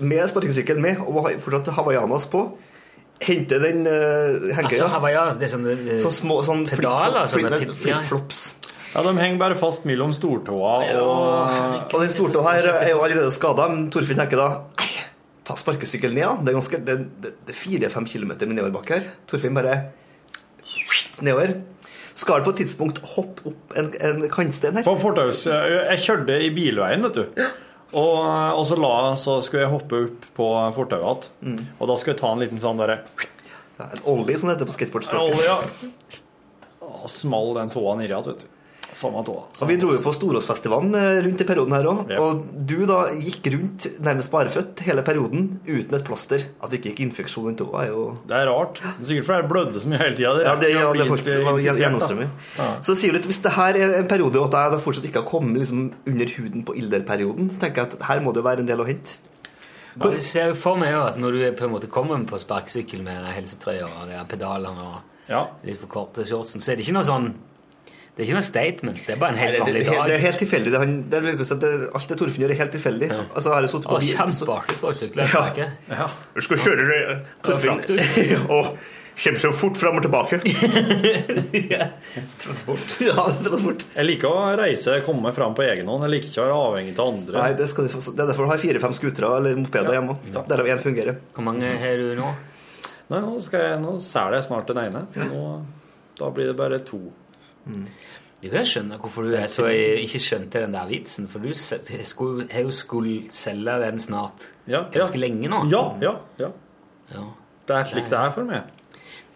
med 0.00 0.24
sparkesykkelen 0.30 0.82
med 0.82 1.04
og 1.04 1.28
fortsatt 1.42 1.70
hawaiianas 1.76 2.26
på. 2.32 2.44
Hente 3.20 3.58
den 3.58 3.80
uh, 3.86 4.48
hengekøya. 4.54 4.68
Altså, 4.68 4.88
hawaiians, 4.92 5.38
det 5.40 5.48
er 5.48 5.52
sånn 5.56 5.64
eh, 5.72 5.96
Så 5.98 6.10
små 6.14 6.36
sånn 6.46 6.64
pedaler, 6.70 7.24
sånne 7.26 7.50
flip- 7.50 7.72
til- 7.72 7.80
flip-flops. 7.82 8.42
Ja, 8.94 9.02
De 9.04 9.12
henger 9.18 9.38
bare 9.42 9.56
fast 9.58 9.84
mellom 9.84 10.12
stortåa 10.16 10.76
og 11.02 11.92
Og 11.92 11.98
den 12.00 12.08
stortåa 12.12 12.54
her 12.56 12.68
er 12.78 12.92
jo 12.94 13.02
allerede 13.04 13.32
skada, 13.34 13.66
men 13.68 13.90
Torfinn 13.92 14.16
tenker 14.16 14.38
da 14.40 14.48
ta 15.48 15.56
sparkesykkelen 15.56 16.14
ned, 16.14 16.24
da. 16.28 16.36
Det 16.44 16.52
er 16.52 16.56
ganske, 16.58 16.78
det, 16.84 16.94
det, 17.24 17.30
det 17.48 17.54
er 17.54 17.58
fire-fem 17.58 18.06
kilometer 18.08 18.46
med 18.48 18.58
nedoverbakke 18.58 18.98
her. 18.98 19.06
Torfinn 19.30 19.54
bare 19.56 19.76
nedover. 21.24 21.54
Skal 22.18 22.42
på 22.44 22.50
et 22.54 22.60
tidspunkt 22.64 22.98
hoppe 23.14 23.44
opp 23.52 23.76
en, 23.78 23.92
en 24.02 24.24
kantsten 24.32 24.76
her. 24.80 24.84
På 24.86 24.96
fortaus 25.00 25.44
Jeg 25.46 26.00
kjørte 26.04 26.36
i 26.42 26.50
bilveien, 26.54 27.04
vet 27.06 27.20
du. 27.20 27.42
Og, 27.92 28.18
og 28.58 28.66
så, 28.68 28.76
la, 28.76 28.92
så 29.16 29.38
skulle 29.44 29.62
jeg 29.64 29.72
hoppe 29.72 30.02
opp 30.04 30.26
på 30.36 30.48
fortauet 30.76 31.30
igjen. 31.30 31.54
Mm. 31.54 31.62
Og 31.78 31.88
da 31.88 31.96
skulle 31.96 32.14
jeg 32.16 32.20
ta 32.20 32.32
en 32.34 32.42
liten 32.44 32.60
sånn 32.60 32.80
derre 32.80 32.98
Ja, 33.78 33.86
en 33.94 34.02
ollie, 34.10 34.36
som 34.36 34.50
det 34.50 34.56
heter 34.58 34.68
på 34.68 34.74
skateboardspråket. 34.74 35.38
olje. 35.38 35.88
ja. 36.82 37.08
small 37.08 37.54
den 37.56 37.70
tåa 37.72 37.94
nedi 37.96 38.10
igjen, 38.10 38.26
vet 38.26 38.44
du. 38.44 38.57
Samme 38.98 39.20
tå. 39.22 39.34
Og 39.62 39.68
Vi 39.70 39.76
dro 39.78 39.92
jo 39.94 40.00
på 40.02 40.10
Storåsfestivalen 40.16 40.94
eh, 40.98 41.20
rundt 41.22 41.42
i 41.44 41.46
perioden 41.46 41.74
her 41.76 41.86
òg. 41.86 42.00
Ja. 42.10 42.18
Og 42.24 42.40
du 42.66 42.80
da 42.88 42.96
gikk 43.14 43.46
rundt 43.54 43.86
nærmest 44.02 44.32
barføtt 44.32 44.82
hele 44.86 45.04
perioden 45.06 45.44
uten 45.68 45.94
et 45.94 46.06
plaster. 46.08 46.48
At 46.58 46.72
det 46.72 46.80
ikke 46.80 46.94
gikk 46.96 47.02
infeksjon 47.06 47.46
rundt 47.46 47.62
tåa, 47.62 47.84
er 47.84 47.92
jo 47.92 48.06
Det 48.26 48.34
er 48.40 48.50
rart. 48.50 48.80
Det 48.82 49.04
er 49.04 49.10
sikkert 49.12 49.28
fordi 49.28 49.38
jeg 49.38 49.50
blødde 49.52 49.84
så 49.84 49.92
mye 49.92 50.00
hele 50.02 50.18
tida. 50.18 50.32
Ja, 50.42 50.56
det, 50.58 50.72
ja, 50.74 50.88
det, 50.98 51.06
holdt, 51.12 51.30
det 51.30 52.28
Ja. 52.58 52.68
Så 52.82 52.96
sier 52.98 53.14
du 53.14 53.20
at 53.22 53.28
hvis 53.30 53.40
det 53.46 53.54
her 53.54 53.78
er 53.78 53.94
en 54.00 54.10
periode 54.10 54.42
og 54.42 54.48
at 54.50 54.58
jeg 54.58 54.74
da 54.74 54.82
fortsatt 54.82 55.06
ikke 55.06 55.22
har 55.22 55.30
kommet 55.30 55.62
liksom 55.62 55.88
under 56.10 56.34
huden 56.38 56.64
på 56.66 56.74
ilderperioden, 56.82 57.50
så 57.54 57.62
tenker 57.62 57.84
jeg 57.84 57.92
at 57.94 58.06
her 58.10 58.22
må 58.24 58.34
det 58.34 58.42
jo 58.42 58.48
være 58.48 58.64
en 58.66 58.70
del 58.70 58.82
å 58.82 58.88
hente. 58.88 59.18
Ja, 59.98 60.10
Jeg 60.14 60.22
ser 60.22 60.50
jo 60.52 60.54
for 60.58 60.78
meg 60.78 60.92
jo 60.92 61.00
at 61.06 61.16
når 61.18 61.34
du 61.34 61.42
er 61.42 61.54
på 61.58 61.66
en 61.66 61.72
måte 61.74 61.90
kommer 61.90 62.18
på 62.26 62.38
sparkesykkel 62.38 63.02
med 63.02 63.18
den 63.18 63.34
helsetrøya 63.34 63.86
og 63.86 64.28
pedalene 64.30 64.90
og 64.90 64.98
Ja. 65.28 65.46
litt 65.64 65.78
for 65.80 65.86
korte 65.86 66.24
shortsen, 66.24 66.60
så 66.60 66.72
er 66.72 66.76
det 66.76 66.86
ikke 66.86 66.94
noe 66.98 67.06
sånn 67.06 67.34
Det 68.18 68.24
er 68.24 68.32
ikke 68.32 68.34
noe 68.40 68.46
statement. 68.48 68.96
Det 69.06 69.12
er 69.14 69.18
bare 69.20 69.30
en 69.30 69.38
helt 69.38 69.60
vanlig 69.62 69.80
dag. 69.86 69.98
det 70.10 70.14
er 70.16 70.22
helt 70.24 70.40
tilfeldig. 70.42 70.70
Det, 70.74 70.78
er, 70.82 70.86
det, 70.90 71.18
er, 71.18 71.36
det 71.38 71.68
er, 71.68 71.82
alt 71.94 72.08
det 72.10 72.16
Torfinn 72.18 72.42
gjør, 72.42 72.50
er 72.50 72.58
helt 72.58 72.72
tilfeldig. 72.74 73.08
Altså, 73.14 73.52
har 73.54 73.62
jeg 73.62 73.70
sittet 73.70 73.92
på 73.92 73.98
kjempeartig 74.08 74.78
sparkesykkel. 74.80 75.20
Ja. 75.22 75.42
ikke? 75.52 75.66
Ja. 76.00 76.06
Du 76.34 76.40
skal 76.42 76.58
kjøre 76.64 76.86
det, 76.88 76.96
Torfinn, 77.46 78.42
og 78.50 78.72
kjempe 79.22 79.42
så 79.44 79.52
fort 79.60 79.78
fram 79.78 80.00
og 80.00 80.06
tilbake. 80.08 80.40
Transport. 82.42 82.88
ja, 83.06 83.28
transport. 83.44 83.86
Jeg 83.94 84.10
liker 84.10 84.34
å 84.34 84.42
reise, 84.64 84.98
komme 85.06 85.30
fram 85.38 85.54
på 85.54 85.68
egen 85.68 85.86
hånd. 85.86 86.08
Jeg 86.08 86.14
liker 86.16 86.32
ikke 86.32 86.42
å 86.42 86.48
være 86.48 86.58
avhengig 86.64 86.96
av 86.96 87.12
andre. 87.12 87.38
Nei, 87.38 87.54
det, 87.62 87.70
skal 87.70 87.86
du 87.86 87.94
det 87.94 88.16
er 88.16 88.32
derfor 88.32 88.50
du 88.50 88.54
har 88.56 88.64
fire-fem 88.64 88.98
skutere 88.98 89.30
eller 89.38 89.62
mopeder 89.62 89.94
hjemme. 89.94 90.18
Derav 90.50 90.72
én 90.74 90.82
fungerer. 90.82 91.22
Hvor 91.38 91.46
mange 91.52 91.70
har 91.84 92.02
du 92.02 92.18
nå? 92.18 92.34
Nei, 93.14 93.22
nå, 93.30 93.38
skal 93.46 93.62
jeg, 93.62 93.80
nå 93.86 93.94
selger 94.02 94.40
jeg 94.40 94.50
snart 94.50 94.74
den 94.74 94.82
ene. 94.88 95.06
Nå, 95.30 95.46
da 96.18 96.34
blir 96.34 96.50
det 96.50 96.58
bare 96.58 96.82
to. 96.82 97.04
Du 98.38 98.46
kan 98.52 98.62
skjønne 98.62 98.98
hvorfor 99.02 99.26
du 99.26 99.32
er 99.34 99.48
så 99.50 99.64
ikke 99.66 100.20
skjønte 100.22 100.60
den 100.62 100.72
der 100.76 100.86
vitsen, 100.86 101.26
for 101.28 101.42
du 101.42 101.50
skulle- 101.52 102.46
har 102.52 102.62
jo 102.62 102.70
skulle 102.70 103.26
selge 103.34 103.78
den 103.82 103.98
snart. 103.98 104.48
Ja, 104.70 104.84
Ganske 104.94 105.18
ja. 105.18 105.26
lenge 105.26 105.48
nå. 105.50 105.64
Ja, 105.72 105.84
ja, 106.00 106.12
ja. 106.38 106.50
Ja. 107.12 107.24
Det 107.66 107.76
er 107.76 107.84
slik 107.90 108.08
det 108.08 108.18
er 108.18 108.30
for 108.30 108.44
meg. 108.44 108.62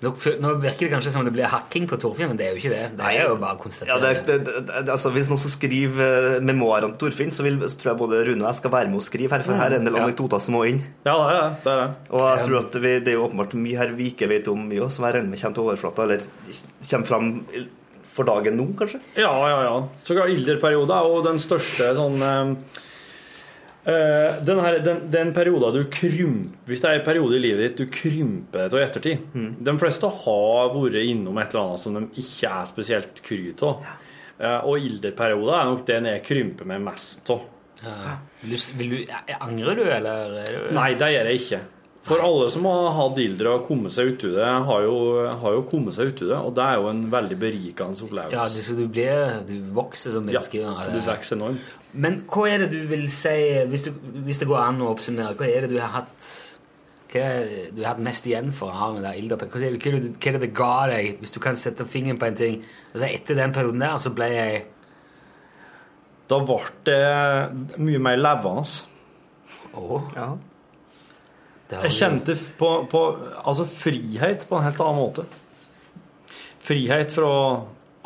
Nå, 0.03 0.11
nå 0.43 0.49
virker 0.59 0.89
det 0.89 0.91
kanskje 0.91 1.13
som 1.15 1.25
det 1.25 1.33
blir 1.33 1.47
hacking 1.47 1.85
på 1.87 1.95
Torfinn, 2.01 2.27
men 2.33 2.37
det 2.37 2.47
er 2.49 2.55
jo 2.57 2.59
ikke 2.59 2.71
det. 2.75 2.97
Det 2.99 3.07
er 3.07 3.29
jo 3.29 3.37
bare 3.39 3.55
å 3.55 3.87
Ja, 3.87 3.99
det, 4.03 4.27
det, 4.27 4.39
det, 4.67 4.89
altså, 4.91 5.13
hvis 5.15 5.29
noen 5.31 5.39
skal 5.39 5.53
skrive 5.55 6.09
eh, 6.37 6.41
memoarer 6.43 6.85
om 6.89 6.97
Torfinn, 6.99 7.31
så, 7.31 7.45
vil, 7.47 7.59
så 7.71 7.79
tror 7.79 7.93
jeg 7.93 7.99
både 8.01 8.23
Rune 8.27 8.43
og 8.43 8.49
jeg 8.51 8.59
skal 8.59 8.71
være 8.75 8.89
med 8.91 8.99
og 8.99 9.03
skrive 9.07 9.31
her, 9.31 9.43
for 9.47 9.55
her 9.55 9.71
er 9.71 9.77
en 9.79 9.85
del 9.87 9.95
Ja. 9.95 10.03
anekdoter 10.09 10.41
som 10.43 10.55
må 10.55 10.65
inn. 10.67 10.83
Ja, 11.07 11.15
det 11.15 11.37
er 11.37 11.39
det. 11.43 11.63
det, 11.65 11.73
er 11.73 11.87
det. 11.87 11.95
Og 12.11 12.25
jeg 12.37 12.47
tror 12.49 12.59
at 12.65 12.81
vi, 12.83 12.93
det 12.99 13.09
er 13.09 13.19
jo 13.19 13.29
åpenbart 13.29 13.55
mye 13.55 13.79
her 13.79 13.95
vi 13.95 14.11
ikke 14.11 14.29
vet 14.29 14.49
om, 14.49 14.67
mye 14.69 14.91
som 14.91 15.05
jeg 15.07 15.15
regner 15.15 15.31
med 15.31 15.39
kommer 15.41 15.55
til 15.55 15.69
overflata, 15.69 16.03
eller 16.03 16.27
kommer 16.91 17.07
fram 17.07 17.31
for 18.13 18.29
dagen 18.29 18.59
nå, 18.61 18.69
kanskje. 18.79 19.01
Ja, 19.17 19.33
ja, 19.49 19.59
ja. 19.67 19.77
Så 20.05 20.17
klart, 20.17 20.33
Ilderperiode 20.35 20.97
er 20.97 21.09
jo 21.09 21.23
den 21.25 21.41
største 21.43 21.89
sånn 21.97 22.19
eh, 22.27 22.81
eh, 23.89 24.41
den, 24.45 24.61
her, 24.65 24.79
den, 24.85 25.05
den 25.13 25.33
perioden 25.37 25.79
du 25.79 25.87
krymper 25.93 26.69
Hvis 26.71 26.85
det 26.85 26.91
er 26.91 27.01
en 27.01 27.07
periode 27.07 27.39
i 27.39 27.43
livet 27.43 27.65
ditt 27.65 27.83
du 27.83 27.95
krymper 27.95 28.69
til 28.73 28.85
ettertid 28.85 29.39
De 29.65 29.77
fleste 29.81 30.13
har 30.27 30.75
vært 30.77 31.01
innom 31.03 31.41
et 31.41 31.55
eller 31.55 31.65
annet 31.73 31.85
som 31.85 31.97
de 31.99 32.05
ikke 32.23 32.53
er 32.53 32.69
spesielt 32.71 33.25
kry 33.25 33.41
av. 33.55 33.89
Ja. 34.43 34.55
og 34.67 34.85
ilderperiode 34.85 35.57
er 35.57 35.69
nok 35.71 35.87
den 35.89 36.13
jeg 36.13 36.25
krymper 36.27 36.69
meg 36.69 36.85
mest 36.85 37.33
av. 37.33 37.49
Ja. 37.83 38.17
Angrer 39.43 39.79
du, 39.79 39.87
eller? 39.89 40.37
er 40.45 40.75
Nei, 40.75 40.93
det 40.99 41.09
gjør 41.17 41.31
jeg 41.33 41.41
ikke. 41.41 41.63
For 42.03 42.19
alle 42.19 42.49
som 42.51 42.65
har 42.67 42.89
hatt 42.97 43.19
ilder 43.23 43.49
og 43.53 43.67
kommet 43.69 43.95
seg 43.95 44.17
uti 44.17 44.33
det, 44.35 44.47
har 44.67 44.81
jo, 44.83 44.95
har 45.39 45.53
jo 45.55 45.61
kommet 45.71 45.95
seg 45.95 46.11
uti 46.11 46.27
det. 46.27 46.35
Og 46.35 46.51
det 46.57 46.65
er 46.65 46.81
jo 46.81 46.89
en 46.91 47.03
veldig 47.13 47.39
berikende 47.39 48.07
opplevelse. 48.09 48.35
Ja, 48.35 48.47
du, 48.51 48.59
så 48.67 48.75
du 48.75 48.89
blir 48.91 49.37
Du 49.47 49.55
vokser 49.77 50.17
som 50.17 50.27
menneske. 50.27 50.65
Ja, 50.65 50.89
du 50.91 50.99
vokser 51.07 51.39
enormt. 51.39 51.77
Men 51.93 52.19
hva 52.27 52.49
er 52.51 52.65
det 52.65 52.73
du 52.75 52.81
vil 52.91 53.07
si, 53.13 53.37
hvis, 53.71 53.87
du, 53.87 53.95
hvis 54.27 54.43
det 54.43 54.51
går 54.51 54.65
an 54.65 54.83
å 54.83 54.91
oppsummere, 54.97 55.39
hva 55.39 55.47
er 55.47 55.67
det 55.67 55.77
du 55.77 55.79
har 55.79 55.95
hatt 56.01 56.27
hva 57.13 57.23
er 57.29 57.43
det 57.45 57.65
du 57.77 57.83
har 57.83 57.93
hatt 57.93 58.03
mest 58.03 58.27
igjen 58.27 58.55
for 58.57 58.73
å 58.73 58.77
ha 58.79 58.93
med 58.95 59.03
deg 59.05 59.19
ilder? 59.21 59.39
Hva 59.39 59.61
det, 59.61 59.73
hva 59.77 59.91
det, 59.93 60.13
er 60.17 60.39
det 60.39 60.45
det 60.47 60.53
ga 60.57 60.75
deg, 60.89 61.17
hvis 61.21 61.35
du 61.35 61.43
kan 61.45 61.59
sette 61.61 61.85
fingeren 61.87 62.19
på 62.19 62.31
en 62.31 62.39
ting? 62.39 62.63
Altså, 62.95 63.11
etter 63.11 63.39
den 63.39 63.53
perioden 63.55 63.85
der, 63.85 63.99
så 64.01 64.15
ble 64.17 64.33
jeg 64.33 64.63
Da 66.33 66.39
ble 66.49 66.63
det 66.89 67.03
mye 67.77 68.01
mer 68.01 68.17
levende. 68.17 68.65
Oh. 69.77 70.09
Ja. 70.17 70.33
Jeg 71.73 71.95
kjente 71.97 72.37
på, 72.59 72.71
på 72.93 73.03
altså 73.43 73.65
frihet 73.69 74.47
på 74.49 74.59
en 74.59 74.67
helt 74.67 74.81
annen 74.85 75.01
måte. 75.01 75.25
Frihet 76.63 77.15
fra 77.15 77.33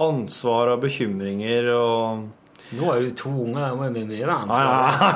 ansvar 0.07 0.75
og 0.75 0.83
bekymringer 0.85 1.71
og 1.75 2.27
Nå 2.77 2.89
er 2.91 3.05
du 3.05 3.13
to 3.15 3.31
unger, 3.31 3.63
da 3.63 3.75
må 3.79 3.87
vi 3.95 4.03
mye 4.09 4.27
da, 4.27 4.41
ansvar. 4.43 4.65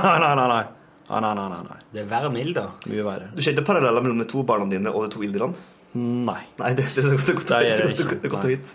nei, 0.07 0.18
nei. 0.22 0.34
nei, 0.38 0.48
nei. 0.55 0.64
Nei, 1.11 1.48
nei. 1.66 1.78
Det 1.90 2.05
er 2.05 2.11
verre 2.12 2.30
med 2.30 2.53
da. 2.55 2.68
Mye 2.86 3.03
verre. 3.07 3.30
Du 3.34 3.42
kjente 3.42 3.64
paralleller 3.66 4.05
mellom 4.05 4.20
de 4.22 4.26
to 4.30 4.44
barna 4.46 4.68
dine 4.70 4.92
og 4.94 5.09
de 5.09 5.14
to 5.16 5.24
ilderne? 5.26 5.59
Nei. 5.98 6.38
Nei, 6.61 6.70
det, 6.78 6.86
det, 6.94 7.03
det, 7.03 7.16
det, 7.18 7.96
det, 7.98 8.18
Det 8.22 8.30
godt. 8.30 8.74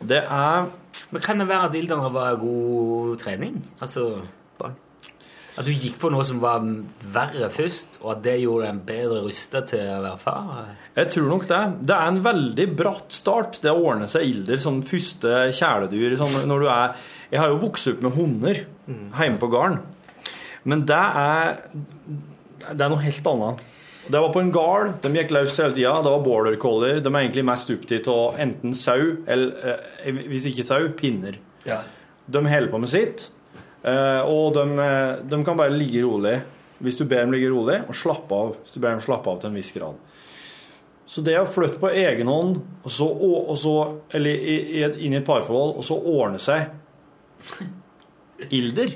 Det 0.00 0.20
er 0.24 0.70
Men 1.10 1.22
kan 1.22 1.42
det 1.42 1.48
være 1.50 1.68
at 1.68 1.74
ilderne 1.76 2.08
var 2.14 2.38
god 2.40 3.18
trening? 3.20 3.58
Altså 3.80 4.22
Barn. 4.60 4.78
At 5.60 5.66
du 5.68 5.74
gikk 5.76 5.98
på 6.00 6.08
noe 6.08 6.24
som 6.24 6.38
var 6.40 6.62
verre 7.12 7.50
først, 7.52 7.98
og 8.00 8.14
at 8.14 8.20
det 8.24 8.38
gjorde 8.40 8.70
deg 8.70 8.78
bedre 8.88 9.18
rusta 9.26 9.60
til 9.68 9.82
å 9.92 9.98
være 10.06 10.20
far? 10.22 10.68
Jeg 10.96 11.10
tror 11.12 11.26
nok 11.28 11.42
det. 11.50 11.58
Det 11.84 11.96
er 11.96 12.08
en 12.08 12.20
veldig 12.24 12.66
bratt 12.78 13.12
start, 13.12 13.58
det 13.60 13.74
å 13.74 13.82
ordne 13.90 14.06
seg 14.08 14.24
ilder 14.30 14.62
som 14.62 14.78
første 14.86 15.50
kjæledyr. 15.58 16.14
Sånn 16.16 16.48
når 16.48 16.64
du 16.64 16.68
er 16.72 16.94
Jeg 17.30 17.42
har 17.42 17.52
jo 17.52 17.60
vokst 17.60 17.90
opp 17.92 18.00
med 18.06 18.16
hunder 18.16 18.62
hjemme 18.88 19.40
på 19.42 19.50
gården. 19.52 19.82
Men 20.64 20.86
det 20.88 21.02
er 21.20 21.58
Det 22.64 22.80
er 22.80 22.90
noe 22.92 23.04
helt 23.04 23.28
annet. 23.34 23.60
Det 24.10 24.20
var 24.20 24.32
på 24.32 24.40
en 24.40 24.52
gard. 24.52 24.94
De 25.04 25.12
gikk 25.14 25.34
løs 25.36 25.58
hele 25.60 25.76
tida. 25.76 25.92
Det 26.02 26.14
var 26.14 26.24
border 26.24 26.56
collier. 26.60 27.02
De 27.04 27.12
er 27.12 27.20
egentlig 27.20 27.44
mest 27.46 27.70
opptatt 27.70 28.08
av 28.10 28.40
enten 28.42 28.72
sau, 28.74 29.12
eller 29.28 29.76
eh, 30.06 30.24
hvis 30.32 30.48
ikke 30.50 30.66
sau, 30.66 30.88
pinner. 30.96 31.36
Ja. 31.68 31.82
De 32.30 32.42
holder 32.46 32.72
på 32.72 32.80
med 32.80 32.90
sitt, 32.90 33.28
og 34.28 34.54
de, 34.56 34.64
eh, 34.84 35.12
de 35.24 35.40
kan 35.46 35.56
bare 35.56 35.72
ligge 35.72 36.02
rolig 36.04 36.40
hvis 36.80 36.96
du 36.96 37.04
ber 37.04 37.26
dem 37.26 37.34
ligge 37.34 37.50
rolig, 37.52 37.82
og 37.88 37.96
slappe 37.96 38.32
av 38.32 38.54
hvis 38.56 38.76
du 38.76 38.80
ber 38.80 38.94
dem 38.94 39.02
slappe 39.04 39.28
av 39.28 39.40
til 39.40 39.50
en 39.50 39.58
viss 39.58 39.72
grad. 39.74 39.98
Så 41.10 41.24
det 41.26 41.34
å 41.40 41.48
flytte 41.48 41.80
på 41.82 41.90
egen 41.90 42.30
hånd, 42.30 42.60
og 42.86 42.92
så, 42.94 43.08
og 43.10 43.56
så, 43.58 43.74
eller 44.16 44.30
i, 44.30 44.54
i 44.78 44.84
et, 44.86 44.96
inn 45.02 45.16
i 45.16 45.18
et 45.18 45.26
parforhold, 45.26 45.74
og 45.76 45.84
så 45.84 45.98
ordne 45.98 46.40
seg 46.40 46.70
ilder 48.60 48.94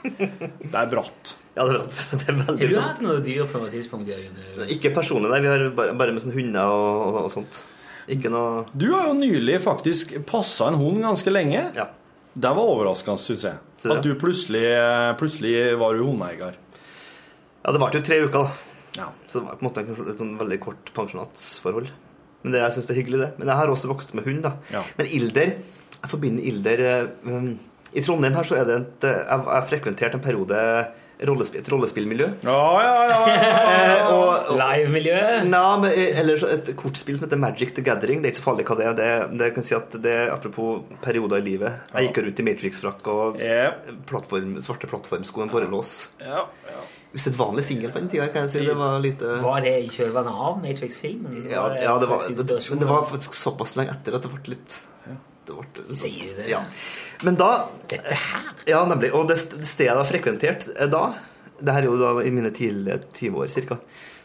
Det 0.00 0.72
er 0.72 0.90
bratt. 0.90 1.36
Ja, 1.54 1.66
det 1.66 1.74
er 1.74 1.78
bratt. 1.78 2.00
Det 2.16 2.26
er 2.32 2.40
Har 2.40 2.58
du 2.72 2.78
hatt 2.80 3.02
noe 3.04 3.20
dyr 3.22 3.46
på 3.50 3.60
noe 3.60 3.70
tidspunkt, 3.70 4.08
Jørgen? 4.08 4.38
Ikke 4.72 4.94
personlig, 4.96 5.30
nei. 5.30 5.42
Vi 5.44 5.50
har 5.52 5.66
bare, 5.76 5.94
bare 5.98 6.14
med 6.16 6.24
sånne 6.24 6.38
hunder 6.38 6.72
og, 6.72 6.90
og, 7.04 7.18
og 7.26 7.32
sånt. 7.34 7.62
Ikke 8.10 8.32
noe 8.32 8.64
Du 8.72 8.88
har 8.94 9.10
jo 9.10 9.18
nylig 9.18 9.60
faktisk 9.62 10.16
passa 10.26 10.70
en 10.70 10.80
hund 10.80 11.02
ganske 11.04 11.30
lenge. 11.34 11.66
Ja. 11.76 11.90
Det 12.32 12.54
var 12.56 12.72
overraskende, 12.74 13.20
syns 13.20 13.44
jeg. 13.46 13.58
Så? 13.80 13.94
At 13.94 14.04
du 14.04 14.12
plutselig, 14.20 14.64
plutselig 15.20 15.54
var 15.80 15.96
du 15.96 16.04
hundeeier. 16.04 16.58
Ja, 17.60 17.72
det 17.72 17.80
varte 17.80 18.00
jo 18.00 18.04
tre 18.04 18.20
uker, 18.26 18.44
da. 18.44 18.70
Ja. 18.98 19.08
Så 19.26 19.40
det 19.40 19.46
var 19.46 19.56
på 19.56 19.64
en 19.64 19.68
måte 19.68 19.84
et 20.10 20.20
sånn 20.20 20.36
veldig 20.40 20.58
kort 20.60 20.92
pensjonatsforhold. 20.96 21.90
Men 22.42 22.54
det, 22.54 22.62
jeg 22.62 22.76
syns 22.76 22.88
det 22.88 22.94
er 22.94 23.00
hyggelig, 23.02 23.20
det. 23.22 23.30
Men 23.40 23.52
jeg 23.52 23.60
har 23.60 23.72
også 23.72 23.90
vokst 23.90 24.14
med 24.16 24.26
hund, 24.28 24.42
da. 24.46 24.54
Ja. 24.72 24.84
Men 24.98 25.10
Ilder 25.16 25.52
Jeg 26.00 26.08
forbinder 26.08 26.46
Ilder 26.48 26.82
eh, 26.88 27.10
um, 27.28 27.50
I 27.92 28.04
Trondheim 28.04 28.36
her 28.38 28.48
så 28.48 28.56
er 28.56 28.68
det 28.68 28.76
et 28.78 29.04
eh, 29.04 29.18
Jeg 29.18 29.42
jeg 29.44 29.52
har 29.52 29.66
frekventert 29.68 30.16
en 30.16 30.24
periode 30.24 30.60
rollespill, 31.28 31.60
et 31.60 31.70
rollespillmiljø. 31.72 32.28
Ja, 32.46 32.60
ja, 32.84 32.94
ja. 33.10 33.18
ja. 33.28 34.04
og, 34.14 34.52
og, 34.52 34.60
Live-miljø. 34.60 35.16
Eh, 35.90 36.20
eller 36.20 36.46
et 36.54 36.70
kortspill 36.78 37.18
som 37.18 37.26
heter 37.26 37.40
Magic 37.40 37.74
the 37.76 37.84
Gathering. 37.86 38.22
Det 38.22 38.30
er 38.30 38.34
ikke 38.34 38.42
så 38.42 38.46
farlig 38.48 38.66
hva 38.70 38.78
det 38.78 38.86
er. 38.86 38.96
Det, 39.00 39.10
det 39.42 39.50
kan 39.56 39.66
si 39.66 39.76
at 39.76 39.98
det 40.02 40.14
er 40.24 40.32
Apropos 40.34 40.84
perioder 41.04 41.42
i 41.42 41.46
livet. 41.52 41.82
Jeg 41.92 42.10
gikk 42.10 42.22
rundt 42.24 42.42
i 42.42 42.46
Matrix-frakk 42.50 43.12
og 43.12 43.40
Yep. 43.40 43.90
plattform, 44.08 44.56
svarte 44.64 44.88
plattformsko 44.90 45.44
med 45.44 45.54
borrelås. 45.54 45.98
ja, 46.22 46.46
ja. 46.70 46.86
Usedvanlig 47.10 47.64
singel 47.66 47.90
på 47.90 47.98
den 47.98 48.06
tida, 48.12 48.28
kan 48.30 48.44
jeg 48.46 48.52
si. 48.52 48.60
Det 48.62 48.76
var 48.78 49.00
lite 49.02 49.40
Var 49.42 49.64
det 49.64 49.72
i 49.82 49.88
kjølvannet 49.90 50.42
av 50.46 50.60
Matrix-filmen? 50.62 51.40
Ja, 51.50 51.64
ja 51.74 51.96
det, 51.98 52.06
var, 52.06 52.22
det, 52.22 52.60
men 52.70 52.82
det 52.84 52.86
var 52.86 53.02
faktisk 53.10 53.34
såpass 53.34 53.74
lenge 53.80 53.96
etter 53.96 54.14
at 54.14 54.22
det 54.22 54.30
ble 54.30 54.54
litt 54.54 54.76
det 55.50 55.56
ble, 55.56 55.84
Sier 55.90 56.30
du 56.30 56.38
det? 56.38 56.48
Ja. 56.52 56.62
Men 57.26 57.36
da 57.40 57.50
Dette 57.90 58.16
her? 58.16 58.52
Ja, 58.68 58.84
nemlig. 58.88 59.12
Og 59.16 59.28
det 59.30 59.38
stedet 59.40 59.88
jeg 59.88 59.98
har 59.98 60.08
frekventert 60.08 60.68
eh, 60.76 60.88
da, 60.90 61.10
det 61.60 61.74
her 61.74 61.84
er 61.84 61.90
jo 61.90 61.98
da 62.00 62.14
i 62.24 62.32
mine 62.32 62.52
tidlige 62.54 63.00
20 63.16 63.44
år 63.44 63.52
cirka, 63.52 63.80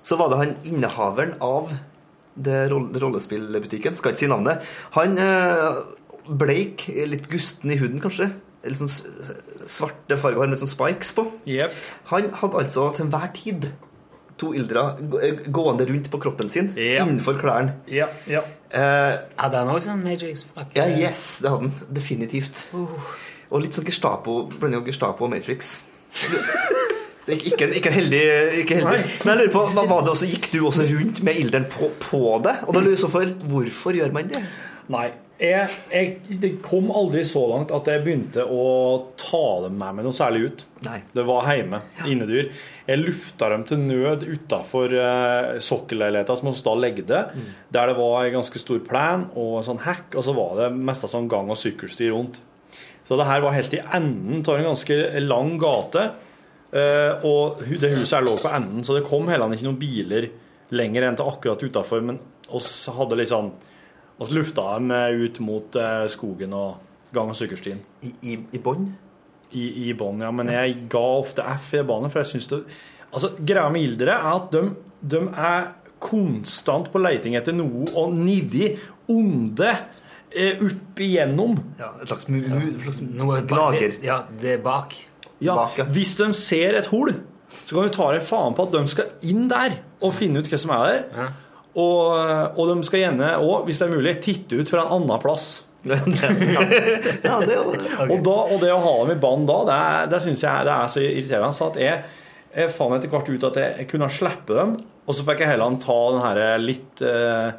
så 0.05 0.17
var 0.19 0.31
det 0.31 0.41
han 0.41 0.55
innehaveren 0.69 1.35
av 1.43 1.73
det 2.35 2.65
rollespillbutikken, 2.69 3.95
skal 3.95 4.11
ikke 4.11 4.25
si 4.25 4.29
navnet, 4.29 4.63
han 4.97 5.15
eh, 5.21 5.79
bleik, 6.27 6.87
litt 7.07 7.29
gusten 7.31 7.71
i 7.71 7.79
huden 7.79 8.01
kanskje, 8.03 8.29
litt 8.65 8.81
sånn 8.81 8.91
svarte 8.91 10.17
farger, 10.19 10.43
har 10.43 10.51
litt 10.51 10.63
sånn 10.63 10.71
spikes 10.73 11.13
på. 11.17 11.25
Yep. 11.47 11.81
Han 12.11 12.31
hadde 12.41 12.63
altså 12.65 12.89
til 12.95 13.07
enhver 13.07 13.31
tid 13.37 13.69
to 14.41 14.51
ildre 14.57 14.83
eh, 15.23 15.45
gående 15.47 15.87
rundt 15.87 16.09
på 16.11 16.19
kroppen 16.23 16.51
sin, 16.51 16.73
yep. 16.75 17.05
innenfor 17.05 17.39
klærne. 17.39 17.77
Ja, 17.91 18.09
ja. 18.27 18.43
Eh, 18.43 18.64
Hadde 18.75 19.61
han 19.61 19.71
også 19.71 19.93
en 19.95 20.03
Matrix-frakk? 20.03 20.75
ja, 20.75 20.87
yes, 21.07 21.39
det 21.43 21.51
hadde 21.51 21.69
han. 21.69 21.91
Definitivt. 21.95 22.65
Og 22.75 23.61
litt 23.63 23.77
sånn 23.77 23.87
Gestapo, 23.87 24.41
blanding 24.51 24.81
av 24.81 24.87
Gestapo 24.89 25.27
og 25.27 25.31
Matrix. 25.35 25.77
Ikke, 27.25 27.71
ikke, 27.73 27.89
heldig, 27.89 28.21
ikke 28.61 28.75
heldig. 28.77 29.05
Men 29.23 29.31
jeg 29.31 29.39
lurer 29.39 29.53
på, 29.53 29.61
hva 29.73 29.85
var 29.89 30.03
det 30.05 30.11
også, 30.13 30.27
Gikk 30.29 30.51
du 30.53 30.59
også 30.67 30.85
rundt 30.91 31.23
med 31.25 31.39
ilderen 31.41 31.65
på, 31.71 31.89
på 32.03 32.19
det? 32.45 32.53
Og 32.67 32.75
da 32.75 32.83
lurer 32.83 32.93
jeg 32.93 33.01
så 33.01 33.09
for, 33.09 33.31
hvorfor 33.49 33.97
gjør 33.97 34.13
man 34.13 34.29
det? 34.29 34.41
Nei. 34.93 35.07
Jeg, 35.35 35.67
jeg, 35.91 36.37
det 36.39 36.51
kom 36.63 36.87
aldri 36.95 37.19
så 37.27 37.41
langt 37.51 37.73
at 37.75 37.89
jeg 37.91 38.05
begynte 38.05 38.45
å 38.47 38.65
ta 39.19 39.43
dem 39.65 39.75
med 39.81 39.97
meg 39.97 40.07
noe 40.07 40.15
særlig 40.15 40.45
ut. 40.47 40.63
Nei. 40.85 41.01
Det 41.11 41.25
var 41.27 41.49
hjemme. 41.49 41.81
Innedyr. 42.07 42.53
Jeg 42.87 43.01
lufta 43.01 43.49
dem 43.51 43.65
til 43.67 43.81
nød 43.83 44.23
utafor 44.23 44.95
uh, 44.95 45.57
sokkelleiligheta 45.59 46.37
som 46.39 46.47
vi 46.47 46.65
da 46.69 46.75
legde, 46.79 47.21
der 47.67 47.91
det 47.91 47.97
var 47.99 48.21
en 48.21 48.37
ganske 48.37 48.61
stor 48.63 48.79
plen 48.87 49.27
og 49.33 49.59
en 49.59 49.67
sånn 49.67 49.83
hekk, 49.83 50.15
og 50.15 50.27
så 50.27 50.37
var 50.39 50.55
det 50.61 50.69
mest 50.77 51.09
sånn 51.11 51.27
gang- 51.31 51.51
og 51.51 51.59
sykkelsti 51.59 52.11
rundt. 52.13 52.39
Så 53.05 53.19
det 53.19 53.27
her 53.27 53.43
var 53.43 53.53
helt 53.57 53.75
i 53.75 53.83
enden 53.83 54.39
av 54.39 54.55
en 54.55 54.71
ganske 54.71 55.01
lang 55.25 55.57
gate, 55.61 56.11
Uh, 56.75 57.21
og 57.23 57.61
det 57.79 57.93
huset 57.93 58.17
her 58.17 58.25
lå 58.25 58.33
på 58.35 58.49
enden, 58.51 58.81
så 58.83 58.97
det 58.97 59.05
kom 59.07 59.29
heller 59.31 59.53
ikke 59.53 59.67
noen 59.67 59.77
biler 59.79 60.25
lenger 60.75 61.05
enn 61.07 61.15
til 61.15 61.29
akkurat 61.29 61.61
utafor, 61.63 62.01
men 62.03 62.17
oss 62.57 62.89
hadde 62.91 63.15
liksom 63.21 63.53
oss 64.19 64.31
lufta 64.31 64.67
dem 64.77 64.91
eh, 64.95 65.09
ut 65.25 65.39
mot 65.43 65.75
eh, 65.79 66.05
skogen 66.11 66.53
og 66.55 66.77
gang- 67.15 67.31
og 67.31 67.37
sykkelstien 67.37 67.79
I, 68.03 68.13
i, 68.33 68.37
i 68.55 68.61
bånn? 68.63 68.89
i, 69.55 69.65
i 69.89 69.93
bånn, 69.95 70.19
ja. 70.25 70.31
Men 70.35 70.49
jeg 70.51 70.75
ga 70.91 71.03
ofte 71.21 71.43
F 71.55 71.73
i 71.79 71.83
banen, 71.87 72.11
for 72.11 72.23
jeg 72.23 72.33
syns 72.33 72.49
det 72.51 72.61
Altså, 73.15 73.29
greia 73.39 73.69
med 73.71 73.85
ildere 73.85 74.17
er 74.17 74.25
at 74.35 74.49
de, 74.51 74.63
de 74.99 75.21
er 75.31 75.67
konstant 76.03 76.89
på 76.91 76.99
leiting 76.99 77.37
etter 77.39 77.55
noe 77.55 77.85
og 77.95 78.11
nidi, 78.17 78.73
onde, 79.13 79.69
eh, 80.35 80.59
opp 80.59 80.99
igjennom. 80.99 81.53
Ja, 81.79 81.93
et 82.03 82.11
slags, 82.11 82.27
mu, 82.27 82.41
mu, 82.43 82.57
et 82.73 82.81
slags 82.83 82.99
Noe 83.05 83.39
lager. 83.47 83.95
Ja, 84.03 84.17
det 84.41 84.57
er 84.57 84.65
bak. 84.65 84.97
Ja, 85.39 85.55
Bak, 85.55 85.79
ja. 85.79 85.85
Hvis 85.95 86.17
de 86.19 86.27
ser 86.35 86.75
et 86.81 86.89
hull, 86.91 87.13
så 87.63 87.77
kan 87.77 87.87
du 87.87 87.95
ta 87.95 88.09
deg 88.17 88.27
faen 88.27 88.55
på 88.57 88.67
at 88.67 88.75
de 88.75 88.83
skal 88.91 89.13
inn 89.31 89.47
der 89.51 89.77
og 90.03 90.11
finne 90.17 90.43
ut 90.43 90.51
hva 90.51 90.59
som 90.59 90.75
er 90.75 90.85
der. 90.89 91.01
Ja. 91.15 91.29
Og, 91.75 92.55
og 92.55 92.69
de 92.71 92.75
skal 92.87 93.01
gjerne 93.01 93.33
òg, 93.43 93.65
hvis 93.67 93.81
det 93.81 93.87
er 93.89 93.95
mulig, 93.97 94.13
titte 94.23 94.61
ut 94.61 94.69
fra 94.71 94.85
en 94.85 94.93
annen 95.01 95.19
plass. 95.23 95.47
ja, 95.85 97.35
det 97.45 97.53
jo 97.57 97.65
Og, 98.07 98.15
da, 98.25 98.35
og 98.49 98.55
det 98.63 98.71
å 98.73 98.79
ha 98.81 98.93
dem 99.03 99.11
i 99.13 99.19
band 99.21 99.45
da, 99.49 99.57
det, 99.67 99.75
er- 99.89 100.07
det 100.15 100.21
syns 100.23 100.41
jeg 100.45 100.65
det 100.65 100.73
er 100.73 100.87
så 100.95 101.03
irriterende. 101.03 101.53
Så 101.57 101.67
at 101.69 101.77
jeg, 101.83 101.99
jeg 102.55 102.71
fant 102.73 102.95
etter 102.97 103.11
hvert 103.11 103.29
ut 103.29 103.45
at 103.51 103.59
jeg, 103.61 103.75
jeg 103.83 103.89
kunne 103.91 104.09
slippe 104.15 104.55
dem, 104.57 104.73
og 105.05 105.13
så 105.19 105.27
fikk 105.27 105.43
jeg 105.43 105.51
heller 105.51 105.75
ta 105.83 105.97
den 106.15 106.23
her 106.23 106.41
litt 106.63 107.03
eh, 107.05 107.49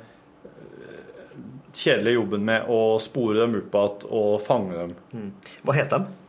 kjedelige 1.76 2.16
jobben 2.16 2.44
med 2.48 2.66
å 2.72 2.80
spore 3.02 3.42
dem 3.44 3.58
opp 3.60 3.76
igjen 3.76 4.08
og 4.16 4.40
fange 4.42 4.80
dem. 4.80 5.28
Hva 5.66 5.76
heter 5.76 6.06
de? 6.06 6.22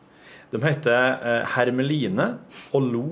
De 0.53 0.61
heter 0.63 1.07
eh, 1.27 1.41
Hermeline 1.55 2.29
og 2.75 2.85
Lo. 2.93 3.05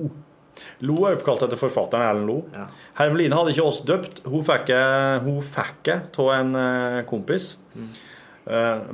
Lo 0.84 1.06
er 1.08 1.16
oppkalt 1.16 1.46
etter 1.46 1.60
forfatteren 1.60 2.04
Erlend 2.04 2.28
Lo. 2.28 2.40
Ja. 2.52 2.66
Hermeline 2.98 3.36
hadde 3.38 3.54
ikke 3.54 3.64
oss 3.64 3.80
døpt. 3.88 4.20
Hun 4.28 4.44
fikk 4.44 4.66
det 4.68 4.82
hun 5.24 5.38
fikk 5.44 5.92
av 5.94 6.32
en 6.34 6.58
eh, 6.60 6.98
kompis. 7.08 7.54
Mm. 7.76 7.94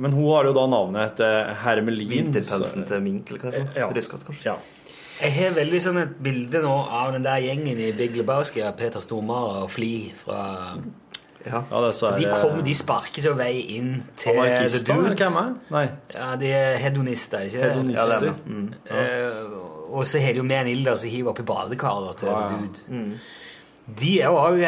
men 0.01 0.15
hun 0.15 0.25
har 0.31 0.47
jo 0.47 0.53
da 0.57 0.63
navnet 0.65 1.11
etter 1.11 1.51
Hermelin. 1.61 2.09
Vinterpelsen 2.09 2.87
til 2.89 3.03
mink, 3.05 3.29
eller 3.29 3.43
hva 3.43 3.51
det 3.53 3.59
er? 3.61 3.83
Ja. 3.83 3.89
for? 3.91 4.23
Kanskje? 4.31 4.47
Ja. 4.47 4.57
Jeg 5.21 5.35
har 5.35 5.53
veldig 5.55 5.79
sånn 5.81 5.99
et 6.01 6.15
bilde 6.25 6.63
nå 6.63 6.73
av 6.73 7.13
den 7.13 7.25
der 7.25 7.43
gjengen 7.43 7.79
i 7.79 7.91
Big 7.95 8.17
Lebowski 8.17 8.63
av 8.65 8.73
Peter 8.79 9.03
Stormare 9.03 9.63
og 9.63 9.71
Fli 9.71 10.11
fra 10.17 10.41
Ja. 11.43 11.59
ja 11.69 11.79
disse 11.85 12.09
De, 12.17 12.25
er, 12.25 12.41
kom, 12.41 12.59
de 12.65 12.73
sparker 12.75 13.23
seg 13.23 13.37
vei 13.37 13.53
inn 13.75 13.93
til 14.19 14.39
The 14.39 14.81
Dude. 14.87 15.13
hvem 15.19 15.39
er? 15.41 15.53
Nei. 15.75 15.85
Ja, 16.15 16.33
de 16.39 16.51
er 16.55 16.77
hedonister, 16.81 17.45
ikke 17.45 17.67
Hedonister. 17.67 18.13
Ja, 18.13 18.19
det 18.19 18.31
er. 18.31 18.41
Mm. 18.47 18.73
Eh, 18.87 19.72
og 19.93 20.05
så 20.09 20.19
har 20.23 20.33
de 20.35 20.41
jo 20.41 20.45
med 20.47 20.61
en 20.63 20.71
ilder 20.73 20.95
som 20.99 21.09
hiver 21.13 21.31
oppi 21.33 21.45
badekaret 21.47 22.17
til 22.21 22.29
Ja, 22.31 22.39
ja. 22.41 22.57
Dude. 22.57 23.19
De 23.99 24.11
er 24.21 24.29
jo 24.31 24.37
òg 24.39 24.61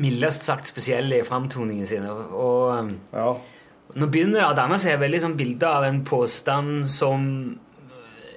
mildest 0.00 0.46
sagt 0.48 0.66
spesielle 0.70 1.18
i 1.20 1.24
framtoningen 1.26 1.86
sin. 1.86 2.06
Og 2.06 2.72
eh, 2.78 2.92
Ja. 3.12 3.26
nå 3.94 4.06
begynner 4.08 4.40
det 4.40 4.46
å 4.48 4.56
danne 4.56 4.78
seg 4.80 4.98
veldig 5.02 5.20
sånn 5.20 5.36
bilde 5.36 5.68
av 5.68 5.84
en 5.88 6.02
påstand 6.08 6.88
som 6.88 7.58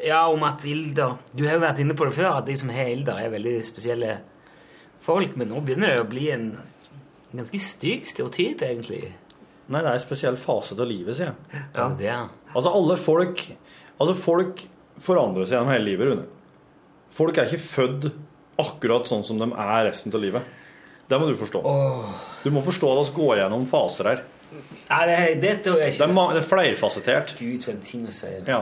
Ja, 0.06 0.28
om 0.30 0.44
at 0.44 0.66
ilder 0.70 1.16
Du 1.34 1.46
har 1.48 1.56
jo 1.56 1.64
vært 1.64 1.80
inne 1.82 1.96
på 1.98 2.06
det 2.06 2.14
før, 2.20 2.38
at 2.38 2.46
de 2.46 2.56
som 2.56 2.70
har 2.70 2.86
ilder, 2.92 3.18
er 3.18 3.30
veldig 3.34 3.64
spesielle 3.66 4.20
folk. 5.02 5.36
Men 5.38 5.48
nå 5.50 5.62
begynner 5.66 5.96
det 5.96 6.02
å 6.04 6.10
bli 6.10 6.28
en 6.32 6.52
ganske 7.36 7.60
stygg 7.60 8.06
stereotyp, 8.06 8.62
egentlig. 8.62 9.14
Nei, 9.68 9.82
det 9.82 9.90
er 9.90 9.94
en 9.98 10.04
spesiell 10.04 10.38
fase 10.38 10.76
av 10.78 10.86
livet, 10.88 11.16
sier 11.18 11.32
jeg. 11.32 11.64
Ja. 11.74 11.88
Det 11.98 12.08
er. 12.12 12.28
Altså, 12.54 12.70
alle 12.76 12.98
folk 13.02 13.48
Altså, 13.98 14.14
folk 14.14 14.60
forandrer 15.06 15.48
seg 15.48 15.60
gjennom 15.60 15.74
hele 15.74 15.88
livet, 15.90 16.12
Rune. 16.12 16.28
Folk 17.16 17.38
er 17.40 17.48
ikke 17.48 17.64
født 17.64 18.08
akkurat 18.62 19.08
sånn 19.10 19.24
som 19.28 19.40
de 19.40 19.48
er 19.52 19.86
resten 19.90 20.14
av 20.16 20.24
livet. 20.24 20.54
Det 21.08 21.20
må 21.22 21.28
du 21.30 21.36
forstå. 21.38 21.62
Du 22.44 22.50
må 22.56 22.64
forstå 22.66 22.90
at 22.96 23.12
vi 23.12 23.20
går 23.20 23.38
gjennom 23.44 23.68
faser 23.70 24.10
her. 24.10 24.24
Nei, 24.90 25.02
det, 25.10 25.16
det 25.42 25.54
tror 25.66 25.80
jeg 25.82 25.92
Det 25.98 26.06
er, 26.06 26.12
ikke. 26.12 26.28
det 26.34 26.40
er 26.42 26.48
flerfasettert. 26.48 27.34
Gud, 27.40 27.64
for 27.66 27.74
en 27.76 27.82
ting 27.86 28.06
å 28.08 28.14
si. 28.14 28.32
Ja. 28.48 28.62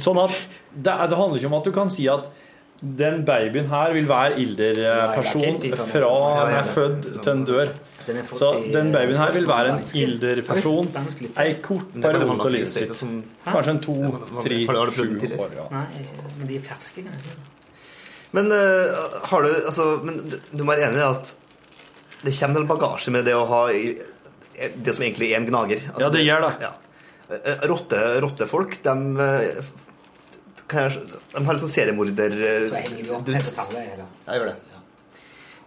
Sånn 0.00 0.20
at 0.22 0.34
det, 0.72 0.94
det 1.10 1.18
handler 1.18 1.36
ikke 1.40 1.50
om 1.50 1.58
at 1.58 1.68
du 1.68 1.72
kan 1.76 1.92
si 1.92 2.06
at 2.10 2.30
den 2.80 3.24
babyen 3.28 3.66
her 3.68 3.92
vil 3.92 4.06
være 4.08 4.38
ilder-person 4.40 5.42
Nei, 5.42 5.50
det 5.52 5.58
er 5.60 5.66
ikke 5.68 5.86
fra 5.90 6.10
han 6.38 6.52
er 6.56 6.68
født 6.68 7.08
til 7.20 7.32
en 7.32 7.42
dør. 7.44 7.72
Er 8.08 8.20
Så 8.32 8.48
den 8.72 8.88
babyen 8.94 9.18
her 9.20 9.32
vil 9.36 9.48
være 9.48 9.74
en 9.74 9.82
ilder-person 10.00 10.88
Vanskelig. 10.94 11.30
ei 11.38 11.58
kort 11.60 11.92
er 11.94 12.06
periode 12.06 12.38
av 12.40 12.54
livet 12.54 12.72
sitt. 12.72 13.02
Kanskje 13.44 13.74
en 13.74 13.82
to, 13.84 13.96
tre, 14.40 14.62
sju 14.96 15.36
år. 15.36 15.52
Ja. 15.58 15.66
Nei, 15.74 16.06
men 16.38 16.48
de 16.48 16.56
er 16.56 16.64
ferske. 16.64 17.04
Men 18.32 18.48
eh, 18.54 19.04
har 19.28 19.42
du 19.44 19.50
Altså, 19.52 19.90
men 20.06 20.22
du, 20.30 20.64
må 20.64 20.72
være 20.72 20.88
enig 20.88 21.02
i 21.02 21.08
at 21.10 21.34
det 22.24 22.36
kommer 22.38 22.62
en 22.62 22.70
bagasje 22.70 23.12
med 23.12 23.28
det 23.28 23.36
å 23.36 23.44
ha 23.48 23.66
det 23.70 24.94
som 24.96 25.04
egentlig 25.04 25.32
er 25.34 25.42
en 25.42 25.48
gnager. 25.48 25.84
Altså, 25.92 26.06
Ja, 26.06 26.10
det 26.16 26.24
gjør 26.24 26.48
det. 26.48 26.54
Ja. 26.64 26.72
Rottefolk 27.30 27.68
Rotte, 27.70 28.00
rottefolk, 28.24 28.80
de 28.82 29.20
eh, 29.20 29.70
jeg, 30.72 31.20
De 31.34 31.44
har 31.44 31.54
litt 31.56 31.62
sånn 31.64 31.72
seriemorder... 31.76 32.34
eh, 32.46 32.66
Så 32.70 32.80
henger 32.80 33.12
opp 33.16 33.24
tavle. 33.56 33.84
Jeg 33.84 34.40
gjør 34.40 34.46
det. 34.50 34.56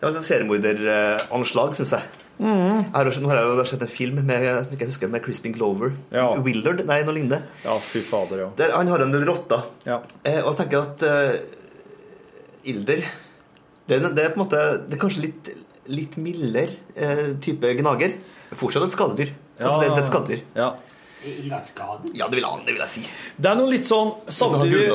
Det 0.04 0.10
var 0.10 0.18
et 0.20 0.28
seriemorderanslag, 0.28 1.76
syns 1.80 1.94
jeg. 1.96 2.20
Jeg 2.44 2.90
har 2.96 3.08
også, 3.08 3.22
nå 3.22 3.30
har 3.30 3.38
jeg 3.40 3.68
sett 3.70 3.84
en 3.86 3.92
film 3.94 4.18
med, 4.26 4.46
som 4.66 4.74
ikke 4.76 4.88
husker, 4.90 5.08
med 5.14 5.22
Crispin 5.24 5.54
Glover. 5.56 5.94
Ja. 6.12 6.26
Willard? 6.44 6.82
Nei, 6.90 6.98
noe 7.06 7.14
lignende. 7.16 7.44
ja, 7.64 7.76
fy 7.80 8.02
fader, 8.04 8.42
ja. 8.42 8.48
Der, 8.58 8.74
han 8.76 8.88
har 8.92 9.04
en 9.06 9.14
del 9.14 9.24
rotter. 9.30 9.64
ja. 9.86 10.00
Eh, 10.26 10.40
og 10.42 10.50
jeg 10.56 10.58
tenker 10.64 10.82
at 10.82 11.06
eh, 11.08 11.38
Ilder 12.74 13.04
det 13.92 13.98
det 14.16 14.24
er 14.24 14.30
på 14.32 14.38
en 14.40 14.46
måte 14.46 14.60
Det 14.88 14.96
er 14.96 15.00
kanskje 15.02 15.22
litt, 15.26 15.50
litt 15.92 16.14
mildere 16.18 16.72
eh, 16.96 17.34
type 17.44 17.74
gnager. 17.80 18.14
Fortsatt 18.56 18.86
et 18.88 18.94
skadedyr. 18.96 19.34
Altså, 19.60 19.80
det, 19.82 19.90
det 19.90 19.98
er 19.98 20.04
et 20.06 20.12
skadedyr. 20.12 20.44
Ja. 20.56 20.70
Ja, 22.18 22.28
det 22.28 22.40
vil, 22.40 22.48
det 22.66 22.76
vil 22.76 22.84
jeg 22.84 22.92
si. 22.92 23.04
Det 23.38 23.50
er 23.50 23.58
noe 23.60 23.72
litt 23.72 23.88
sånn 23.88 24.12
samtidig 24.28 24.86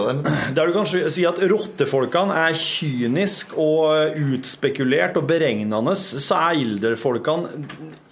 Der 0.57 0.69
du 0.69 0.77
kan 0.77 0.89
si 0.89 1.25
at 1.29 1.41
rottefolkene 1.53 2.37
er 2.47 2.57
kynisk 2.59 3.55
og 3.61 4.17
utspekulert 4.37 5.19
og 5.21 5.29
beregnende, 5.31 5.97
så 5.99 6.41
er 6.51 6.63
ilderfolkene 6.63 7.63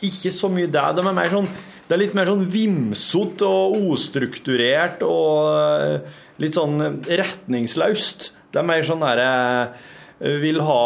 ikke 0.06 0.32
så 0.34 0.50
mye 0.52 0.70
det. 0.70 0.84
De 0.96 1.04
er 1.04 1.16
mer 1.16 1.32
sånn 1.32 1.50
det 1.86 1.94
er 1.94 2.00
litt 2.00 2.16
mer 2.18 2.26
sånn 2.26 2.46
vimsete 2.50 3.46
og 3.46 3.92
ostrukturert 3.94 5.04
og 5.06 5.52
eh, 5.54 6.16
litt 6.42 6.56
sånn 6.58 6.80
retningsløst. 7.06 8.32
Det 8.50 8.58
er 8.58 8.66
mer 8.66 8.82
sånn 8.86 9.04
derre 9.04 9.28
Vil 10.40 10.62
ha 10.64 10.82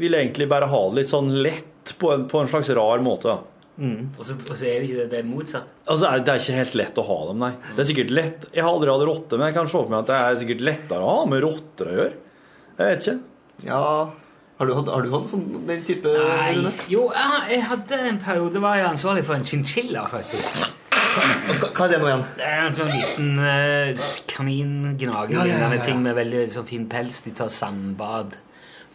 Vil 0.00 0.16
egentlig 0.18 0.48
bare 0.50 0.68
ha 0.68 0.80
det 0.88 0.98
litt 0.98 1.12
sånn 1.12 1.30
lett 1.44 1.94
på 1.96 2.10
en, 2.12 2.26
på 2.28 2.42
en 2.42 2.50
slags 2.50 2.68
rar 2.76 3.00
måte. 3.00 3.38
Og 3.78 4.24
så, 4.26 4.34
og 4.34 4.54
så 4.58 4.64
er 4.66 4.80
det 4.80 4.88
ikke 4.88 4.96
det, 5.04 5.08
det 5.12 5.18
er 5.20 5.26
motsatt. 5.28 5.68
Altså, 5.86 6.10
Det 6.26 6.32
er 6.32 6.40
ikke 6.42 6.56
helt 6.58 6.78
lett 6.80 6.96
å 6.98 7.04
ha 7.06 7.18
dem, 7.28 7.42
nei. 7.44 7.50
Det 7.76 7.82
er 7.84 7.86
sikkert 7.92 8.10
lett 8.16 8.46
Jeg 8.50 8.64
har 8.66 8.70
aldri 8.72 8.90
hatt 8.90 9.04
rotte, 9.06 9.38
men 9.38 9.46
jeg 9.52 9.54
kan 9.58 9.68
se 9.70 9.76
for 9.76 9.92
meg 9.92 10.00
at 10.00 10.08
det 10.10 10.16
er 10.22 10.40
sikkert 10.40 10.64
lettere 10.66 11.04
å 11.06 11.12
ha 11.20 11.28
med 11.30 11.44
rotter 11.44 11.90
å 11.92 11.94
gjøre. 11.98 12.16
Jeg 12.78 12.88
vet 12.88 13.06
ikke. 13.06 13.18
Ja 13.68 13.82
Har 14.58 14.66
du 14.66 14.74
hatt, 14.74 14.88
har 14.90 15.02
du 15.06 15.12
hatt 15.14 15.30
sånn, 15.30 15.46
den 15.68 15.84
type 15.86 16.10
Nei. 16.10 16.50
Rune? 16.58 16.72
Jo, 16.90 17.04
jeg, 17.14 17.44
jeg 17.54 17.62
hadde 17.70 18.00
en 18.10 18.18
periode 18.22 18.62
var 18.62 18.80
jeg 18.80 18.88
ansvarlig 18.90 19.24
for 19.26 19.38
en 19.38 19.46
chinchilla, 19.46 20.04
faktisk. 20.10 20.58
Hva, 21.18 21.70
hva 21.74 21.86
er 21.86 21.92
det 21.94 21.98
nå 22.02 22.10
igjen? 22.10 22.24
Det 22.38 22.48
er 22.48 22.66
en 22.66 22.76
sånn 22.76 22.90
liten 22.92 23.30
uh, 23.42 24.08
kamingnager 24.30 25.34
Ja, 25.38 25.46
ja, 25.46 25.62
ja, 25.62 25.70
ja. 25.74 25.80
ting 25.86 26.02
med 26.02 26.14
veldig 26.18 26.44
sånn 26.52 26.66
fin 26.68 26.84
pels. 26.90 27.22
De 27.26 27.32
tar 27.38 27.50
sandbad 27.54 28.34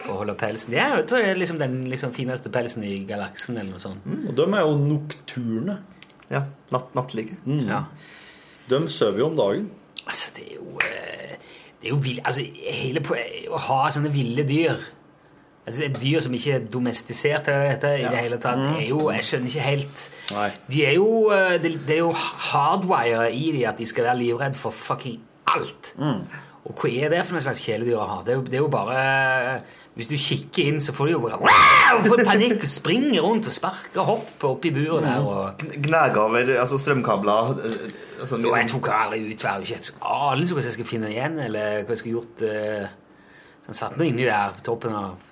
for 0.03 0.21
holder 0.21 0.37
pelsen. 0.39 0.73
De 0.73 0.79
er, 0.79 0.97
jeg 0.99 1.07
tror 1.09 1.23
det 1.23 1.29
er 1.31 1.39
liksom 1.39 1.59
den 1.61 1.77
liksom 1.91 2.13
fineste 2.15 2.51
pelsen 2.53 2.83
i 2.87 2.97
galaksen, 3.09 3.57
eller 3.57 3.73
noe 3.75 3.81
sånt. 3.83 4.05
Og 4.29 4.33
de 4.37 4.47
er 4.49 4.65
jo 4.65 4.75
nokturne. 4.81 5.77
Ja, 6.31 6.45
natt, 6.73 6.91
nattlige. 6.97 7.37
Ja. 7.67 7.83
De 8.69 8.81
sover 8.91 9.23
jo 9.23 9.29
om 9.31 9.37
dagen. 9.37 9.69
Altså, 10.07 10.33
det 10.35 10.49
er 10.49 10.57
jo 10.57 10.79
eh, 10.83 11.37
Det 11.79 11.87
er 11.87 11.93
jo 11.93 12.01
vill, 12.03 12.19
altså, 12.25 12.43
hele 12.75 12.99
poenget 13.03 13.47
å 13.51 13.59
ha 13.69 13.79
sånne 13.93 14.11
ville 14.11 14.43
dyr 14.47 14.81
Altså, 15.63 15.85
et 15.85 15.95
Dyr 16.01 16.19
som 16.25 16.33
ikke 16.35 16.57
er 16.57 16.65
domestisert 16.67 17.47
eller 17.47 17.69
dette, 17.71 17.91
i 18.01 18.07
det 18.11 18.19
hele 18.25 18.39
tatt, 18.43 18.59
er 18.73 18.87
jo 18.89 19.05
Jeg 19.13 19.23
skjønner 19.23 19.51
ikke 19.53 19.67
helt 19.69 20.01
Nei. 20.35 20.49
De 20.67 20.81
er 20.89 20.97
jo 20.97 21.07
eh, 21.31 21.53
Det, 21.63 21.71
det 21.87 21.95
er 21.95 22.01
jo 22.01 22.11
hardwire 22.49 23.29
i 23.31 23.45
de 23.55 23.63
at 23.69 23.79
de 23.79 23.87
skal 23.87 24.09
være 24.09 24.19
livredd 24.25 24.59
for 24.59 24.75
fucking 24.75 25.21
alt. 25.53 25.93
Og 26.63 26.79
hva 26.79 26.91
er 26.91 27.11
det 27.11 27.23
for 27.27 27.35
noe 27.35 27.43
slags 27.43 27.63
kjæledyr 27.63 27.99
å 27.99 28.05
ha? 28.07 28.19
Det 28.25 28.31
er 28.33 28.37
jo, 28.39 28.43
det 28.47 28.59
er 28.59 28.63
jo 28.63 28.69
bare 28.71 28.99
Hvis 29.93 30.07
du 30.09 30.15
kikker 30.17 30.71
inn, 30.71 30.79
så 30.81 30.93
får 30.95 31.05
du 31.05 31.11
jo 31.11 31.19
bare 31.21 31.37
wow, 31.37 31.99
får 32.07 32.23
panikk 32.25 32.63
og 32.63 32.69
springer 32.69 33.21
rundt 33.21 33.45
og 33.45 33.53
sparker 33.53 34.01
og 34.01 34.07
hopper 34.07 34.55
oppi 34.55 34.71
buret 34.73 35.05
der. 35.05 35.21
og... 35.21 35.65
Gnage 35.85 36.17
over 36.21 36.49
altså 36.57 36.79
strømkabler 36.81 37.51
eh, 37.61 37.75
altså, 38.23 38.39
Jo, 38.41 38.55
jeg 38.55 38.63
liksom- 38.63 38.81
tok 38.81 38.89
aldri 38.95 39.19
ut, 39.27 39.43
jeg 39.43 39.51
har 39.51 39.61
jo 39.61 39.67
ikke 39.67 40.09
anelse 40.15 40.57
hva 40.57 40.65
jeg 40.65 40.77
skal 40.79 40.89
finne 40.89 41.13
igjen, 41.13 41.37
eller 41.45 41.83
hva 41.83 41.93
jeg 41.93 42.01
skulle 42.01 42.17
gjort. 42.17 42.41
Uh, 42.41 42.89
så 43.63 43.69
han 43.69 43.79
satt 43.83 44.01
nå 44.01 44.09
inni 44.09 44.25
der 44.25 44.57
på 44.57 44.65
toppen 44.65 44.97
av 44.97 45.29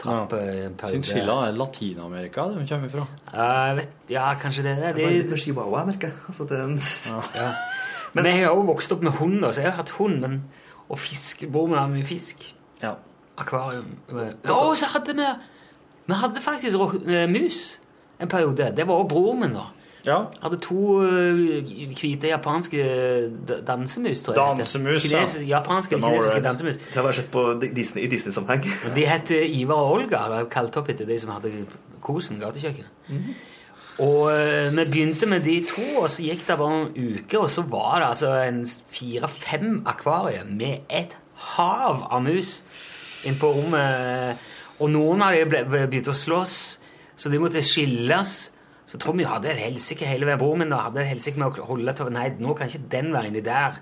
trappepausen. 0.00 1.00
Chinchilla 1.00 1.40
er 1.48 1.56
Latin-Amerika 1.56 2.46
de 2.52 2.68
kommer 2.68 2.92
fra. 2.92 3.06
Ja, 3.32 3.74
vet, 3.80 3.98
ja, 4.12 4.28
kanskje 4.40 4.68
det. 4.68 4.76
det, 4.76 4.94
Det 4.96 5.04
var 5.04 5.16
litt 5.16 5.24
det 5.24 5.30
merker 5.30 5.44
chihuahua, 5.44 5.84
jeg. 5.96 6.12
Altså, 6.28 6.46
det 6.48 6.58
er 6.58 6.64
en... 6.68 6.78
ja. 7.40 7.50
Men 8.14 8.26
jeg 8.26 8.42
har 8.44 8.54
jo 8.54 8.64
vokst 8.68 8.92
opp 8.92 9.04
med 9.06 9.16
hund, 9.20 9.44
så 9.52 9.62
jeg 9.62 9.70
har 9.70 9.78
hatt 9.80 9.92
hund. 9.96 10.20
Men, 10.20 10.42
og 10.90 10.98
fisk. 10.98 11.46
Bor 11.52 11.68
min 11.70 11.78
har 11.78 11.88
mye 11.90 12.04
fisk. 12.06 12.54
Ja. 12.82 12.96
Akvarium. 13.40 13.94
Å, 14.12 14.54
og 14.54 14.76
så 14.78 14.90
hadde 14.94 15.16
vi 15.16 15.28
Vi 16.10 16.16
hadde 16.18 16.42
faktisk 16.42 16.78
rock, 16.80 16.96
eh, 17.06 17.28
mus 17.30 17.80
en 18.20 18.28
periode. 18.28 18.72
Det 18.76 18.86
var 18.86 18.94
også 18.94 19.08
broren 19.08 19.40
min, 19.40 19.52
da. 19.54 19.66
ja. 20.06 20.16
hadde 20.42 20.58
to 20.58 21.02
øh, 21.02 21.64
hvite 22.00 22.28
japanske 22.28 22.84
dansemus, 23.66 24.22
tror 24.22 24.34
jeg. 24.34 24.56
Dansemus, 24.58 25.02
Kines, 25.02 25.36
ja. 25.36 25.46
Japanske 25.56 25.94
eller 25.94 26.08
kinesiske 26.08 26.34
right. 26.34 26.44
dansemus. 26.44 26.76
Det 26.76 26.94
har 26.94 27.06
vært 27.06 27.20
sett 27.20 27.30
på 27.30 27.44
Disney, 27.76 28.04
i 28.04 28.10
Disney-sammenheng. 28.10 28.66
De 28.96 29.06
het 29.06 29.30
Ivar 29.30 29.84
og 29.84 30.00
Olga, 30.00 30.26
var 30.32 30.50
kalt 30.52 30.76
opp 30.76 30.90
etter 30.92 31.08
de 31.08 31.18
som 31.20 31.32
hadde 31.36 31.52
Kosen 32.00 32.40
gatekjøkken. 32.40 32.84
Og 34.00 34.30
øh, 34.32 34.76
vi 34.76 34.84
begynte 34.84 35.26
med 35.26 35.40
de 35.44 35.58
to, 35.68 36.00
og 36.02 36.10
så 36.10 36.24
gikk 36.24 36.46
det 36.48 36.58
bare 36.58 36.82
en 36.82 36.92
uke, 36.96 37.40
og 37.40 37.50
så 37.50 37.62
var 37.62 37.98
det 38.00 38.08
altså 38.08 38.34
en 38.48 38.62
fire-fem 38.90 39.82
akvarier 39.86 40.44
med 40.48 40.88
et 40.88 41.16
hav 41.56 42.06
av 42.10 42.22
mus 42.24 42.62
inn 43.28 43.38
på 43.40 43.50
rommet. 43.56 44.48
Og 44.80 44.88
noen 44.92 45.22
av 45.24 45.36
dem 45.36 45.50
begynte 45.50 46.14
å 46.14 46.16
slåss, 46.16 46.56
så 47.20 47.32
de 47.32 47.40
måtte 47.42 47.62
skilles. 47.64 48.34
Så 48.90 48.98
Tommy 48.98 49.26
hadde 49.28 49.52
et 49.52 49.60
helsike 49.62 50.08
hele 50.08 50.26
veien. 50.26 50.40
Broren 50.40 50.64
min 50.64 50.72
da 50.72 50.80
hadde 50.86 51.02
et 51.04 51.12
helsike 51.12 51.38
med 51.38 51.60
å 51.60 51.68
holde 51.68 51.94
til 51.94 52.10
Nei, 52.14 52.30
nå 52.42 52.56
kan 52.58 52.70
ikke 52.70 52.88
den 52.90 53.12
være 53.14 53.30
inni 53.30 53.44
der. 53.46 53.78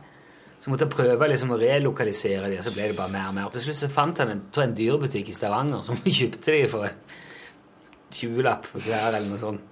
Så 0.59 0.73
måtte 0.73 0.89
jeg 0.89 0.93
prøve 0.97 1.29
liksom 1.31 1.55
å 1.55 1.61
relokalisere 1.61 2.51
dem, 2.51 2.59
og 2.59 2.67
så 2.67 2.75
ble 2.75 2.91
det 2.91 2.99
bare 2.99 3.15
mer 3.15 3.31
og 3.31 3.37
mer. 3.37 3.51
Til 3.55 3.69
slutt 3.69 3.79
så 3.79 3.91
fant 3.95 4.21
han 4.21 4.35
en, 4.35 4.45
en 4.65 4.77
dyrebutikk 4.77 5.31
i 5.31 5.37
Stavanger 5.37 5.85
som 5.87 6.01
kjøpte 6.19 6.55
dem 6.57 6.73
for 6.73 6.91
20-lapp 8.19 8.67
for 8.67 8.83
hver, 8.83 9.13
eller 9.15 9.29
noe 9.31 9.41
sånt. 9.41 9.63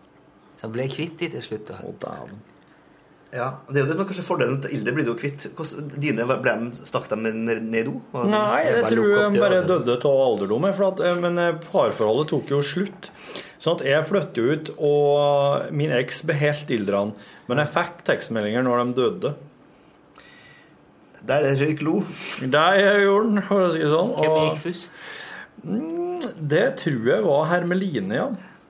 Så 0.56 0.68
han 0.68 0.76
ble 0.76 0.86
kvitt 0.88 1.18
dem 1.20 1.34
til 1.34 1.42
slutt. 1.44 1.74
da. 2.00 2.14
Ja, 3.36 3.48
det 3.68 3.76
er 3.76 3.84
jo 3.84 3.88
det 3.90 3.96
som 3.98 4.08
kanskje 4.08 4.24
fordelen 4.24 4.60
til 4.64 4.72
Ilde 4.78 4.92
blir 4.96 5.04
du 5.04 5.10
jo 5.12 5.16
kvitt. 5.20 5.44
Dine 6.00 6.24
ble 6.30 6.54
de, 6.62 6.70
stakk 6.88 7.10
dem 7.10 7.26
ned 7.26 7.74
i 7.76 7.82
do? 7.84 7.98
Nei, 8.16 8.62
Jeg 8.64 8.78
jeg 8.78 8.92
tror 8.94 9.10
de 9.34 9.42
bare 9.42 9.58
døde 9.68 9.96
av 10.00 10.22
alderdom. 10.30 10.68
jeg, 10.70 10.76
For 10.78 10.88
at, 10.88 11.02
eh, 11.04 11.18
men 11.20 11.42
eh, 11.42 11.58
parforholdet 11.66 12.30
tok 12.32 12.54
jo 12.54 12.62
slutt. 12.64 13.10
Sånn 13.60 13.76
at 13.78 13.84
jeg 13.88 14.06
flyttet 14.08 14.40
ut, 14.40 14.70
og 14.78 15.68
min 15.74 15.92
eks 15.96 16.22
beholdt 16.28 16.72
ilderne. 16.72 17.28
Men 17.50 17.60
jeg 17.62 17.72
fikk 17.76 18.02
tekstmeldinger 18.08 18.64
når 18.66 18.82
de 18.82 18.96
døde. 19.02 19.34
Der 21.26 21.46
røyk 21.58 21.80
lo. 21.82 22.00
Det 22.40 22.66
gjorde 23.02 23.30
den, 23.32 23.44
for 23.48 23.66
å 23.66 23.70
si 23.74 23.82
det 23.82 23.92
sånn. 23.92 24.12
Hvem 24.16 24.36
gikk 24.46 24.60
først? 24.64 25.00
det 26.46 26.66
tror 26.78 27.08
jeg 27.08 27.24
var 27.24 27.48
Hermeline, 27.50 28.14
ja. 28.14 28.26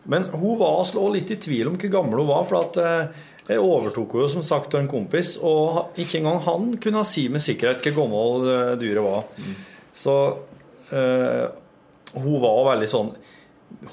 Men 0.09 0.29
hun 0.33 0.59
var 0.61 0.79
også 0.81 1.03
litt 1.13 1.33
i 1.35 1.39
tvil 1.43 1.73
om 1.73 1.77
hvor 1.81 1.93
gammel 1.93 2.23
hun 2.23 2.31
var, 2.31 2.45
for 2.49 2.63
at 2.63 2.79
eh, 2.81 3.25
jeg 3.47 3.63
overtok 3.63 4.17
jo 4.19 4.27
som 4.31 4.43
sagt 4.47 4.75
av 4.75 4.83
en 4.83 4.91
kompis, 4.91 5.37
og 5.39 5.95
ikke 6.01 6.19
engang 6.21 6.41
han 6.47 6.73
kunne 6.83 7.05
si 7.07 7.29
med 7.31 7.45
sikkerhet 7.45 7.85
hvor 7.87 8.01
gammel 8.01 8.49
eh, 8.51 8.73
dyret 8.81 9.07
var. 9.07 9.29
Så 9.97 10.17
eh, 10.91 11.47
hun 12.17 12.37
var 12.43 12.61
veldig 12.73 12.89
sånn 12.91 13.15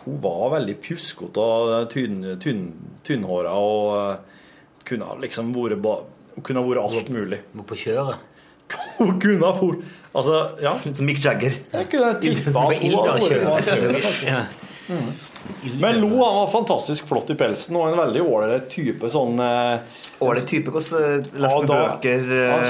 Hun 0.04 0.18
var 0.22 0.52
veldig 0.54 0.76
pjuskete 0.84 1.44
og 1.44 1.88
tynn, 1.92 2.20
tynn, 2.42 2.66
tynnhåra 3.06 3.54
og 3.58 3.88
eh, 3.98 4.44
kunne 4.90 5.16
liksom 5.24 5.54
vært 5.56 6.12
hun 6.34 6.46
kunne 6.46 6.64
vært 6.66 6.82
alt 6.82 7.10
mulig. 7.14 7.40
Må 7.54 7.66
på 7.68 7.78
kjøret. 7.78 8.22
Hun 8.98 9.20
kunne 9.22 9.46
ha 9.46 9.54
fort 9.54 9.84
Altså, 10.14 10.40
ja. 10.62 10.72
Som 10.82 11.06
Mick 11.06 11.20
Jagger. 11.22 11.54
Jeg 11.74 11.90
kunne 11.92 12.14
tippa 12.22 12.54
at 12.70 12.82
hun 12.82 12.94
hadde 12.98 13.78
vært 13.82 14.63
Men 15.80 16.00
Lo 16.02 16.10
han 16.10 16.38
var 16.42 16.48
fantastisk 16.52 17.08
flott 17.08 17.32
i 17.32 17.36
pelsen 17.40 17.76
og 17.80 17.90
en 17.90 18.00
veldig 18.00 18.24
ålreit 18.24 18.70
type 18.72 19.10
sånn 19.12 19.40
eh, 19.44 20.00
Ålreit 20.24 20.48
type. 20.48 20.72
Hvordan 20.72 21.28
leser 21.44 21.66
du 21.66 21.72
bøker 21.74 22.26
Han 22.54 22.64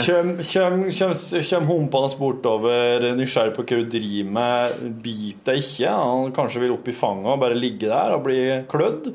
eh, 0.87 1.69
humpende 1.69 2.19
bortover, 2.19 3.07
nysgjerrig 3.17 3.55
på 3.57 3.65
hva 3.67 3.79
du 3.81 3.87
driver 3.97 4.33
med, 4.39 4.83
biter 5.03 5.53
deg 5.53 5.63
ikke. 5.63 5.93
Han 5.93 6.33
kanskje 6.35 6.63
vil 6.63 6.75
opp 6.77 6.89
i 6.89 6.97
fanget 6.97 7.31
og 7.35 7.41
bare 7.43 7.59
ligge 7.59 7.91
der 7.91 8.17
og 8.17 8.25
bli 8.27 8.41
klødd. 8.71 9.13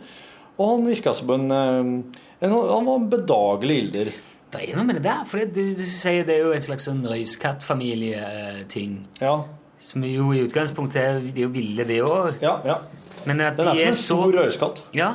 Og 0.59 0.73
han 0.73 0.89
virka 0.91 1.15
som 1.15 1.31
en, 1.35 1.51
eh, 1.51 2.25
en 2.47 2.57
Han 2.57 2.91
var 2.91 2.97
en 2.97 3.11
bedagelig 3.11 3.79
ilder. 3.85 4.13
Det 4.49 4.65
er 4.65 4.79
noe 4.79 4.89
med 4.89 4.97
det 4.97 5.05
der, 5.05 5.25
for 5.29 5.45
du, 5.45 5.63
du 5.77 5.85
sier 5.85 6.25
det 6.25 6.39
er 6.39 6.47
jo 6.47 6.55
en 6.57 6.65
slags 6.65 6.87
sånn 6.89 7.03
røyskattfamilieting. 7.05 8.95
Ja, 9.21 9.43
Som 9.79 10.03
jo 10.05 10.33
i 10.35 10.43
utgangspunktet 10.43 10.97
er, 11.03 11.21
de 11.23 11.35
er 11.43 11.47
jo 11.47 11.53
ville, 11.55 11.85
det 11.87 12.01
òg. 12.03 12.35
ja. 12.43 12.59
ja. 12.67 12.79
Men 13.27 13.41
at 13.43 13.57
Den 13.59 13.69
er 13.69 13.75
de 13.75 13.79
som 13.79 13.85
er 13.85 13.91
en 13.91 13.97
stor 13.99 14.37
røyskatt. 14.39 14.83
Ja, 14.95 15.09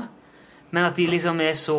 men 0.71 0.83
at 0.85 0.97
de 0.99 1.05
liksom 1.07 1.39
er 1.41 1.53
så 1.57 1.77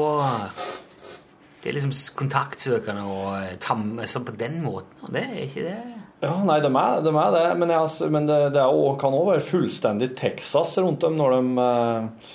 Det 1.63 1.71
er 1.71 1.77
liksom 1.79 1.93
kontaktsøkende 2.19 3.05
og 3.09 3.29
eh, 3.39 3.55
tamme 3.63 4.07
sånn 4.09 4.25
på 4.27 4.35
den 4.37 4.59
måten. 4.65 4.97
Og 5.05 5.13
det 5.15 5.23
er 5.25 5.43
ikke 5.47 5.65
det 5.65 5.77
Ja, 6.25 6.33
nei, 6.45 6.59
de 6.65 6.71
er, 6.71 7.01
de 7.05 7.13
er 7.13 7.31
det, 7.37 7.45
men, 7.61 7.69
jeg, 7.73 7.79
altså- 7.85 8.11
men 8.13 8.27
det, 8.29 8.39
det 8.57 8.65
også, 8.65 8.99
kan 9.01 9.17
òg 9.17 9.31
være 9.33 9.47
fullstendig 9.49 10.11
Texas 10.17 10.75
rundt 10.81 11.01
dem 11.05 11.17
når 11.21 11.37
de 11.37 11.69
eh, 11.69 12.35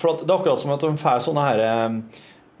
For 0.00 0.12
at 0.14 0.24
det 0.24 0.30
er 0.30 0.38
akkurat 0.38 0.60
som 0.62 0.72
at 0.76 0.84
de 0.86 0.92
får 1.00 1.22
sånne 1.26 1.44
her 1.50 1.62
eh, 1.66 2.00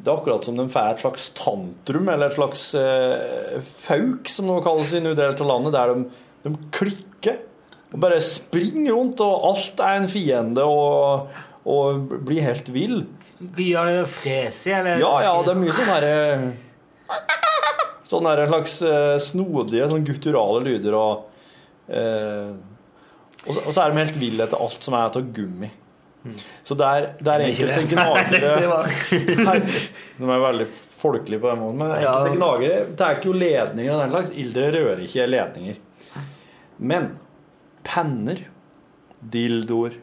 Det 0.00 0.10
er 0.12 0.16
akkurat 0.18 0.44
som 0.44 0.56
de 0.60 0.68
får 0.72 0.92
et 0.92 1.04
slags 1.04 1.28
tantrum, 1.36 2.08
eller 2.12 2.28
et 2.28 2.36
slags 2.36 2.68
eh, 2.80 3.60
fauk, 3.86 4.28
som 4.28 4.48
det 4.52 4.62
kalles 4.64 4.92
i 4.92 5.00
en 5.00 5.12
del 5.16 5.32
av 5.32 5.46
landet, 5.48 5.72
der 5.76 5.94
de, 5.94 6.08
de 6.44 6.54
klikker 6.76 7.05
og 7.92 8.00
bare 8.02 8.20
springer 8.20 8.92
rundt, 8.92 9.22
og 9.24 9.44
alt 9.50 9.80
er 9.80 10.00
en 10.00 10.08
fiende, 10.10 10.64
og, 10.66 11.30
og 11.64 12.12
blir 12.26 12.44
helt 12.44 12.68
vill. 12.74 13.04
Gjør 13.38 13.90
det 13.92 14.06
fresig, 14.12 14.74
eller? 14.76 15.00
Ja, 15.00 15.12
ja, 15.24 15.34
det 15.46 15.54
er 15.54 15.60
mye 15.60 15.76
sånn 15.76 15.92
herre 15.92 16.16
Sånne 18.06 18.36
her 18.36 18.46
slags 18.46 18.76
eh, 18.86 19.16
snodige, 19.18 19.88
sånn 19.90 20.04
gutturale 20.06 20.60
lyder 20.62 20.94
og 20.94 21.24
eh, 21.90 22.52
og, 23.46 23.54
så, 23.54 23.62
og 23.62 23.74
så 23.74 23.82
er 23.82 23.90
de 23.90 23.98
helt 23.98 24.18
ville 24.18 24.46
etter 24.46 24.62
alt 24.62 24.86
som 24.86 24.94
er 24.94 25.08
av 25.08 25.26
gummi. 25.34 25.68
Så 26.66 26.74
det 26.78 26.86
er, 26.86 27.04
det 27.20 27.32
er 27.32 27.44
enkelte 27.46 27.82
det. 27.82 27.90
gnagere 27.92 29.58
De 30.16 30.26
er 30.26 30.40
veldig 30.42 30.66
folkelige 30.96 31.42
på 31.42 31.50
den 31.52 31.60
måten, 31.60 31.78
men 31.82 31.92
enkelte 31.98 32.32
gnagere 32.34 32.78
tar 32.98 33.18
ikke 33.18 33.30
jo 33.30 33.36
ledninger 33.38 33.92
og 33.94 34.00
den 34.02 34.14
slags. 34.14 34.32
Ildre 34.42 34.70
rører 34.74 35.02
ikke 35.06 35.28
ledninger. 35.30 35.78
Men 36.78 37.12
penner, 37.86 38.42
dildoer, 39.20 39.96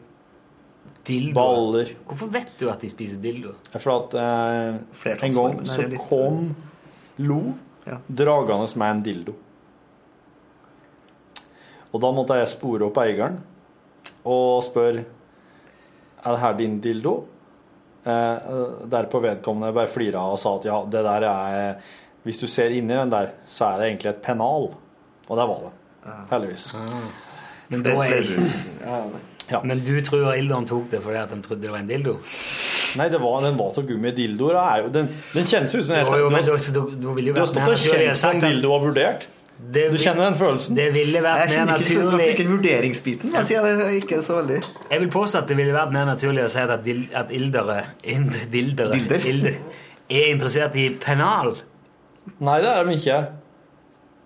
Dildo. 1.04 1.34
baller 1.36 1.90
Hvorfor 2.08 2.30
vet 2.32 2.54
du 2.58 2.68
at 2.72 2.80
de 2.80 2.88
spiser 2.88 3.20
dildo? 3.20 3.52
For 3.76 3.92
at 3.98 4.14
eh, 4.16 5.14
en 5.28 5.34
gang 5.36 5.58
så 5.68 5.84
litt- 5.88 6.00
kom 6.08 6.54
Lo 7.18 7.54
Ja. 7.86 7.98
dragende 8.08 8.76
med 8.80 8.90
en 8.90 9.02
dildo. 9.04 9.34
Og 11.92 12.00
da 12.00 12.10
måtte 12.16 12.38
jeg 12.40 12.48
spore 12.50 12.86
opp 12.88 12.96
eieren 13.04 13.36
og 14.26 14.62
spørre 14.66 15.04
Er 16.24 16.32
det 16.32 16.40
her 16.40 16.54
din 16.58 16.80
dildo? 16.80 17.12
Eh, 18.04 18.38
derpå 18.88 19.20
vedkommende 19.22 19.72
bare 19.76 19.88
flira 19.92 20.24
og 20.32 20.38
sa 20.40 20.56
at 20.56 20.64
ja, 20.68 20.78
det 20.84 21.04
der 21.04 21.22
er 21.28 21.76
Hvis 22.24 22.40
du 22.40 22.46
ser 22.48 22.70
inni 22.72 22.94
den 22.96 23.10
der, 23.12 23.30
så 23.46 23.66
er 23.74 23.78
det 23.78 23.86
egentlig 23.90 24.08
et 24.14 24.22
pennal. 24.24 24.70
Og 25.28 25.36
det 25.38 25.46
var 25.48 25.60
det. 25.66 25.72
Heldigvis. 26.30 26.66
Men, 27.68 27.82
da 27.82 27.90
er 28.04 28.18
ikke, 28.20 28.48
Ja. 29.50 29.60
men 29.64 29.80
du 29.84 29.94
tror 30.04 30.32
Ilderen 30.36 30.64
tok 30.68 30.90
det 30.92 31.02
fordi 31.04 31.16
at 31.20 31.30
de 31.32 31.40
trodde 31.44 31.62
det 31.62 31.70
var 31.72 31.78
en 31.82 31.88
dildo? 31.88 32.14
Nei, 32.96 33.08
det 33.10 33.18
var, 33.20 33.40
den 33.42 33.56
var 33.58 33.72
av 33.76 33.86
gummi. 33.88 34.10
Dildoer 34.14 34.54
er 34.60 34.82
jo 34.84 34.90
Den, 34.94 35.08
den 35.34 35.44
kjennes 35.50 35.72
ut 35.74 35.84
som 35.84 35.94
en 35.96 36.04
Jo, 36.06 36.18
jo, 36.22 36.28
men 36.30 36.44
du, 36.44 37.08
ville 37.16 37.28
jo 37.32 37.34
du 37.34 37.40
har 37.40 37.48
stått 37.50 37.68
og 37.72 37.80
kjent 37.80 38.16
som 38.20 38.38
dildo 38.40 38.70
og 38.76 38.84
vurdert. 38.86 39.26
det, 39.74 39.90
Du 39.90 39.96
kjenner 39.98 40.28
den 40.30 40.38
følelsen? 40.38 40.76
det 40.78 40.86
ville 40.94 41.20
vært 41.24 41.42
Jeg 41.42 41.48
mer 41.50 41.56
jeg 41.56 41.66
naturlig 41.72 42.28
en 42.44 42.50
vurderingsbiten, 42.52 43.34
jeg 43.34 43.46
sier 43.50 43.66
det 43.66 43.88
ikke 44.02 44.20
så 44.22 44.38
veldig 44.40 44.60
Jeg 44.90 45.00
vil 45.00 45.10
påstå 45.16 45.38
at 45.42 45.48
det 45.48 45.56
ville 45.58 45.74
vært 45.74 45.92
mer 45.96 46.06
naturlig 46.12 46.44
å 46.44 46.48
si 46.54 46.58
at, 46.64 46.84
dil, 46.84 47.04
at 47.14 47.30
ildere, 47.34 47.80
ind, 48.04 48.30
dildere 48.52 49.00
Dilder? 49.00 49.26
ilder, 49.32 49.58
er 50.10 50.30
interessert 50.30 50.76
i 50.76 50.88
pennal. 51.00 51.56
Nei, 52.40 52.60
det 52.62 52.70
er 52.70 52.84
de 52.84 52.94
ikke. 53.00 53.18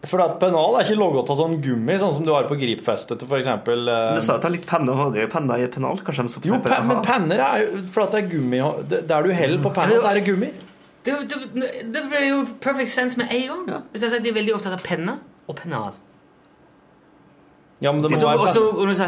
For 0.07 0.23
at 0.23 0.37
pennal 0.39 0.77
er 0.79 0.87
ikke 0.87 0.95
laget 1.01 1.31
av 1.33 1.39
sånn 1.41 1.57
gummi, 1.63 1.97
sånn 1.99 2.13
som 2.15 2.27
du 2.27 2.31
har 2.31 2.47
på 2.47 2.55
gripfestet 2.61 3.19
til 3.19 3.27
for 3.27 3.41
eksempel 3.41 3.89
eh, 3.91 4.05
Men 4.13 4.21
Du 4.21 4.23
sa 4.23 4.37
at 4.37 4.45
det 4.45 4.51
er 4.51 4.55
litt 4.55 4.69
penner, 4.71 4.95
og 4.95 5.19
er 5.19 5.31
penner 5.33 5.59
i 5.59 5.67
pennal. 5.75 5.99
Kanskje 6.07 6.27
de 6.29 6.35
så 6.37 6.43
Jo, 6.47 6.61
pen, 6.63 6.87
men 6.87 7.01
penner 7.03 7.43
er 7.43 7.65
jo 7.65 7.83
For 7.91 8.05
at 8.05 8.15
det 8.15 8.21
er 8.23 8.29
gummi 8.31 8.61
Der 8.95 9.27
du 9.27 9.33
heller 9.35 9.63
på 9.65 9.73
penna, 9.75 9.99
så 9.99 10.13
er 10.13 10.21
det 10.21 10.27
gummi. 10.29 10.53
Det, 11.09 11.17
det, 11.31 11.73
det 11.95 12.03
blir 12.11 12.27
jo 12.29 12.43
perfect 12.63 12.93
sense 12.93 13.19
med 13.19 13.33
en 13.35 13.65
gang. 13.67 13.89
Hvis 13.91 14.05
jeg 14.05 14.13
sier 14.13 14.21
at 14.21 14.27
de 14.27 14.31
er 14.31 14.39
veldig 14.39 14.55
opptatt 14.59 14.77
av 14.77 14.85
penner 14.87 15.19
og 15.49 15.57
pennal. 15.59 15.97
Ja, 17.79 17.93
men 17.93 18.03
det 18.03 18.11
må 18.11 18.19
Så, 18.19 18.27
være 18.27 18.47
også, 18.49 18.63
og 18.75 18.95
sa, 18.99 19.07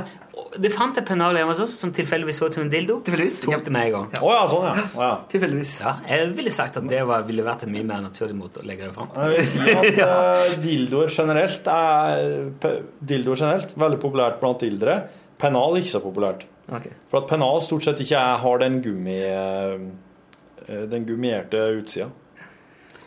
det 0.62 0.70
fant 0.70 0.98
et 1.00 1.06
pennal 1.08 1.34
hjemme 1.34 1.50
hos 1.50 1.62
oss 1.64 1.78
som 1.80 1.90
tilfeldigvis 1.94 2.38
så 2.38 2.46
ut 2.46 2.54
som 2.54 2.64
en 2.66 2.70
dildo. 2.70 3.00
Tilfeldigvis. 3.06 3.40
Tok 3.42 3.64
det 3.66 3.72
med 3.74 3.88
en 3.88 3.94
gang. 3.96 4.04
Å 4.22 4.30
ja, 4.30 4.44
sånn, 4.52 4.66
ja. 4.68 4.84
Oh, 4.94 5.02
ja. 5.02 5.10
Tilfeldigvis. 5.32 5.72
Ja, 5.82 5.94
jeg 6.06 6.28
ville 6.38 6.52
sagt 6.54 6.78
at 6.78 6.86
det 6.90 7.00
var, 7.08 7.24
ville 7.26 7.46
vært 7.46 7.66
en 7.66 7.74
mye 7.74 7.86
mer 7.88 8.04
naturlig 8.04 8.36
måte 8.38 8.62
å 8.62 8.68
legge 8.68 8.86
det 8.86 8.94
fram. 8.94 9.10
Jeg 9.16 9.34
vil 9.34 9.50
si 9.50 9.74
at 9.74 10.00
eh, 10.06 10.54
dildoer 10.62 11.10
generelt 11.14 11.72
er 11.74 12.22
Dildoer 13.10 13.42
generelt 13.42 13.74
veldig 13.82 14.00
populært 14.06 14.38
blant 14.42 14.62
ildre. 14.66 14.96
Pennal 15.40 15.80
ikke 15.80 15.94
så 15.96 16.02
populært. 16.04 16.46
Okay. 16.70 16.94
For 17.10 17.24
at 17.24 17.30
pennal 17.30 17.58
stort 17.66 17.88
sett 17.88 18.00
ikke 18.04 18.18
er, 18.22 18.38
har 18.44 18.62
den 18.62 18.78
gummi 18.84 19.18
eh, 19.26 19.76
eh, 20.68 20.84
Den 20.90 21.06
gummierte 21.08 21.66
utsida. 21.80 22.06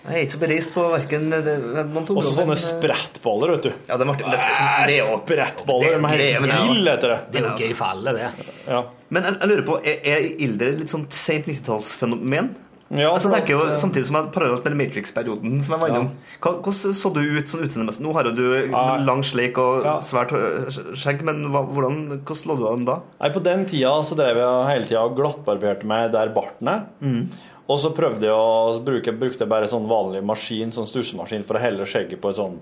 Jeg 0.04 0.18
er 0.18 0.26
ikke 0.26 0.36
så 0.36 0.40
bereist 0.42 0.74
på 0.76 0.84
verken 0.92 1.30
to 1.32 2.16
Også 2.20 2.34
sånne 2.36 2.58
sprettballer, 2.60 3.54
vet 3.56 3.70
du. 3.70 3.86
Ja, 3.88 3.96
det 4.00 4.08
Martin. 4.10 4.28
Det, 4.34 4.42
det 4.90 4.98
er 4.98 5.06
jo 5.06 5.22
Sprettballer. 5.22 5.96
De 5.96 6.10
er 6.10 6.18
helt 6.18 6.74
ville 6.74 6.98
etter 6.98 7.14
det. 7.14 7.22
Det 7.32 7.40
er 7.40 7.48
jo 7.48 7.54
gøy 7.62 7.78
for 7.80 7.94
alle, 7.96 8.16
det. 8.18 8.52
Ja. 8.68 8.82
Men 9.14 9.30
jeg, 9.30 9.38
jeg 9.40 9.52
lurer 9.54 9.64
på, 9.70 9.80
er, 9.80 10.04
er 10.12 10.28
Ildre 10.44 10.74
litt 10.82 10.92
sånn 10.92 11.08
sent 11.14 11.48
90-tallsfenomen? 11.48 12.52
Ja, 12.94 13.10
altså, 13.10 13.30
det 13.32 13.40
jeg 13.40 13.46
ikke 13.48 13.56
jo 13.56 13.62
eh, 13.66 13.78
Samtidig 13.82 14.06
som 14.06 14.18
jeg 14.20 14.28
parallelt 14.36 14.68
med 14.68 14.76
Matrix-perioden, 14.84 15.54
som 15.66 15.74
jeg 15.74 15.82
var 15.82 15.94
innom. 15.94 16.10
Hvordan 16.44 16.94
så 17.00 17.12
du 17.16 17.22
ut 17.24 17.50
sånn 17.50 17.64
utseendemessig? 17.66 18.04
Nå 18.06 18.12
har 18.14 18.30
jo 18.30 18.34
du 18.38 18.76
lang 19.08 19.24
sleik 19.26 19.58
og 19.62 19.88
svært 20.06 20.36
øh, 20.38 20.68
skjegg, 21.00 21.24
men 21.26 21.42
hvordan, 21.50 21.72
hvordan 22.20 22.52
lå 22.52 22.60
du 22.60 22.68
an 22.70 22.86
da? 22.90 23.00
Nei, 23.24 23.32
På 23.34 23.42
den 23.48 23.66
tida 23.72 23.96
så 24.06 24.20
drev 24.20 24.42
jeg 24.44 24.70
hele 24.70 24.90
tida 24.92 25.08
og 25.08 25.18
glattbarberte 25.18 25.90
meg 25.90 26.12
der 26.14 26.36
barten 26.36 26.70
er. 26.76 26.86
Mm. 27.02 27.26
Og 27.72 27.80
så 27.80 27.94
prøvde 27.96 28.28
jeg 28.28 28.36
å 28.36 28.80
bruke 28.84 29.14
brukte 29.16 29.48
bare 29.48 29.70
sånn 29.72 29.88
vanlig 29.88 30.24
maskin, 30.26 30.74
sånn 30.76 30.90
stussemaskin 30.90 31.46
for 31.48 31.56
å 31.58 31.64
helle 31.64 31.88
skjegget 31.88 32.20
på 32.22 32.32
et 32.34 32.40
sånn 32.40 32.58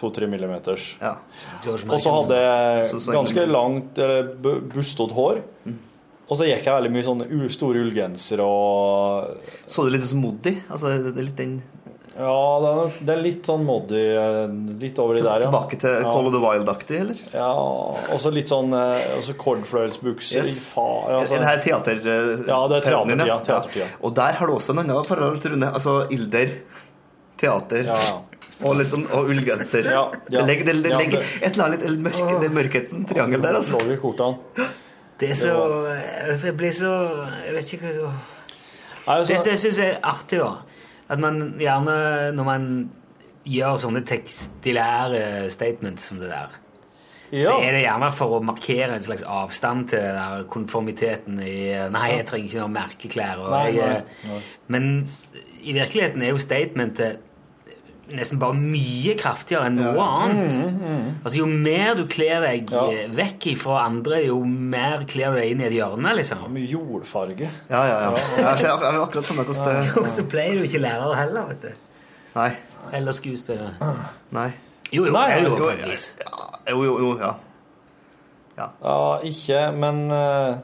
2-3 0.00 0.28
millimeters. 0.32 0.86
Ja. 1.02 1.16
Og 1.68 1.98
så 2.00 2.14
hadde 2.16 2.38
jeg 2.40 3.02
ganske 3.12 3.46
langt 3.50 4.00
eller 4.00 5.12
hår. 5.18 5.42
Og 6.32 6.38
så 6.38 6.46
gikk 6.48 6.64
jeg 6.64 6.72
veldig 6.72 6.92
mye 6.94 7.04
sånne 7.04 7.48
store 7.52 7.82
ullgensere 7.82 8.44
og 8.46 9.48
Så 9.68 9.84
du 9.84 9.92
litt 9.92 10.06
ut 10.06 10.12
som 10.14 10.22
Moddi? 10.24 10.54
Altså, 10.70 10.94
det 11.04 11.12
er 11.12 11.26
litt 11.26 11.36
den 11.36 11.58
Ja, 12.12 12.32
det 12.60 12.70
er, 12.70 12.96
det 13.08 13.12
er 13.14 13.20
litt 13.24 13.46
sånn 13.48 13.62
moddy 13.64 14.00
eh, 14.20 14.50
Litt 14.82 14.98
over 15.00 15.16
i 15.16 15.22
der, 15.24 15.40
ja. 15.40 15.46
Tilbake 15.46 15.78
til 15.80 16.02
Call 16.04 16.26
of 16.28 16.34
the 16.34 16.40
Wild-aktig, 16.42 16.98
eller? 17.00 17.20
Ja, 17.32 17.46
og 18.12 18.18
så 18.20 18.32
litt 18.34 18.50
sånn 18.52 18.74
eh, 18.76 19.04
Og 19.16 19.22
så. 19.24 19.32
Yes. 20.42 20.58
Ja, 20.76 21.22
så. 21.24 21.38
det 21.38 21.46
her 21.48 21.62
teater... 21.64 22.02
øh, 22.04 22.42
Ja, 22.48 22.58
det 22.68 22.82
er 22.82 22.88
teatertida, 22.90 23.38
teatertida. 23.48 23.86
Og 24.04 24.12
der 24.18 24.36
har 24.40 24.46
du 24.46 24.52
også 24.58 24.74
en 24.76 24.82
annen 24.84 25.08
forhold 25.08 25.40
til 25.40 25.54
Rune. 25.54 25.70
Altså 25.72 25.94
Ilder, 26.12 26.52
teater 27.40 27.88
Ja, 27.88 27.96
ja. 27.96 28.18
og, 28.62 28.76
liksom, 28.78 29.06
og 29.16 29.32
ullgenser. 29.32 29.88
Ja, 29.90 30.04
ja. 30.28 30.36
Det 30.36 30.44
legger, 30.50 30.68
det, 30.68 30.76
det 30.84 30.92
Ja, 30.92 30.98
legger 31.00 31.18
det- 31.18 31.42
et 31.48 31.56
eller 31.56 31.64
annet 31.70 31.86
litt 31.88 32.04
mørke, 32.10 32.36
det 32.42 32.50
er 32.50 32.54
mørkhetens 32.60 33.08
triangel 33.10 33.40
der, 33.42 33.56
altså. 33.62 33.80
Det 35.22 35.30
er 35.30 35.34
så 35.38 35.56
Jeg 36.44 36.54
blir 36.58 36.72
så 36.74 36.92
Jeg 37.46 37.54
vet 37.56 37.72
ikke 37.76 37.90
hva 37.96 38.12
Nei, 39.06 39.16
Det 39.26 39.38
som 39.40 39.50
jeg 39.50 39.58
syns 39.64 39.78
er 39.82 39.96
artig, 40.06 40.38
da, 40.38 40.52
at 41.12 41.20
man 41.20 41.54
gjerne 41.60 41.94
når 42.36 42.48
man 42.48 42.66
gjør 43.48 43.78
sånne 43.82 44.04
tekstilære 44.06 45.50
statements 45.52 46.10
som 46.10 46.20
det 46.22 46.30
der, 46.30 46.58
så 47.32 47.54
er 47.64 47.72
det 47.72 47.84
gjerne 47.86 48.10
for 48.12 48.36
å 48.36 48.42
markere 48.44 48.98
en 48.98 49.04
slags 49.04 49.22
avstand 49.24 49.86
til 49.92 50.02
den 50.04 50.18
der 50.18 50.42
konformiteten 50.52 51.38
i 51.40 51.72
Nei, 51.94 52.08
jeg 52.18 52.26
trenger 52.28 52.50
ikke 52.50 52.60
noen 52.60 52.74
merkeklær. 52.76 53.40
Og 53.40 53.54
Nei, 53.54 53.70
nei, 53.78 54.26
nei. 54.28 54.40
Men 54.74 54.88
i 55.62 55.72
virkeligheten 55.72 56.24
er 56.24 56.34
jo 56.34 56.42
statementet 56.42 57.22
nesten 58.16 58.38
bare 58.38 58.54
mye 58.54 59.14
kraftigere 59.18 59.66
enn 59.68 59.76
noe 59.80 60.00
annet. 60.04 60.56
Altså 61.24 61.36
Jo 61.38 61.46
mer 61.46 61.94
du 61.98 62.06
kler 62.06 62.40
deg 62.46 62.66
Mm, 62.70 62.72
Ja. 62.72 62.84
eh, 62.90 63.08
vekk 63.10 63.46
fra 63.58 63.84
andre, 63.86 64.22
jo 64.26 64.40
mer 64.44 65.04
kler 65.08 65.32
du 65.34 65.40
deg 65.40 65.50
inn 65.52 65.60
i 65.60 65.64
et 65.64 65.72
hjørne. 65.72 66.14
liksom. 66.16 66.44
Mye 66.52 66.66
jordfarge. 66.70 67.50
Ja, 67.70 67.82
ja, 67.84 68.00
ja. 68.00 68.10
Jeg 68.36 68.58
ser 68.58 68.68
ak- 68.72 68.82
jeg 68.82 68.92
har 68.92 69.06
akkurat 69.06 69.24
samme 69.24 69.44
hvordan 69.44 69.86
det 69.86 69.96
Og 70.04 70.10
så 70.10 70.22
pleier 70.24 70.58
du 70.58 70.64
ikke 70.64 70.80
lærer 70.80 71.14
heller, 71.16 71.46
vet 71.48 71.62
du. 71.62 71.72
Nei. 72.36 72.50
Eller 72.92 73.12
skuespiller. 73.12 73.74
Nei. 74.30 74.52
Jo, 74.92 75.04
jo, 75.06 75.12
Nei, 75.12 75.40
jo 75.42 75.48
jo, 75.48 75.56
på 75.56 75.68
et 75.72 75.86
vis. 75.90 76.16
Jo, 76.70 76.82
jo, 76.82 76.98
jo, 76.98 77.18
ja. 77.18 77.34
Ja, 78.58 79.18
ikke, 79.24 79.72
men 79.74 80.10
eh, 80.12 80.56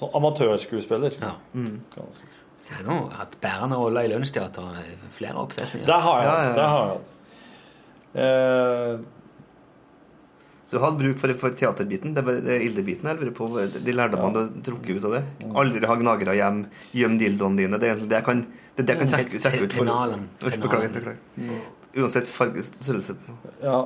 Sånn 0.00 0.10
amatørskuespiller. 0.18 1.12
Ja. 1.20 1.34
kan 1.52 1.80
man 1.96 2.12
si. 2.16 2.24
Har 2.76 2.84
nå 2.88 2.98
hatt 3.16 3.34
bærende 3.42 3.76
rolle 3.80 4.04
i 4.06 4.10
Lunsjteatret 4.12 4.78
i 4.84 5.10
flere 5.16 5.36
oppsetninger. 5.42 5.86
Det 5.88 5.98
har 6.06 6.22
jeg. 6.22 6.28
Ja, 6.28 6.36
ja, 6.36 6.46
ja. 6.48 6.54
Det 6.58 6.68
har 6.74 6.92
jeg. 6.92 7.00
Eh, 8.22 8.98
Så 10.66 10.78
du 10.78 10.84
hadde 10.86 11.00
bruk 11.02 11.18
for, 11.20 11.32
for 11.36 11.50
teaterbiten. 11.58 12.14
Det 12.16 12.22
er 12.24 12.62
Ilde-biten 12.64 13.08
jeg 13.10 13.18
lurer 13.20 13.32
på. 13.36 13.48
De 13.76 13.92
lærdommene 13.92 14.32
du 14.32 14.40
har 14.40 14.50
trukket 14.70 14.96
ut 15.02 15.04
av 15.10 15.16
det. 15.18 15.22
Aldri 15.62 15.86
ha 15.90 15.96
gnagere 16.00 16.36
hjem. 16.38 16.62
Gjem 16.96 17.18
dildoene 17.20 17.60
dine. 17.60 17.80
Det 17.80 17.88
er 17.88 17.92
egentlig 17.94 18.08
det 18.12 18.20
jeg 18.20 18.26
kan, 18.30 18.44
det 18.78 18.86
det 18.86 18.94
jeg 18.94 19.00
kan 19.02 19.12
trekke, 19.16 19.40
trekke 19.44 19.64
ut 19.66 19.72
for. 19.76 19.82
Finalen. 19.84 20.28
Beklager. 20.40 20.94
beklager. 20.96 21.58
Uansett 21.92 22.30
farge, 22.32 22.62
størrelse. 22.70 23.18
ja. 23.62 23.80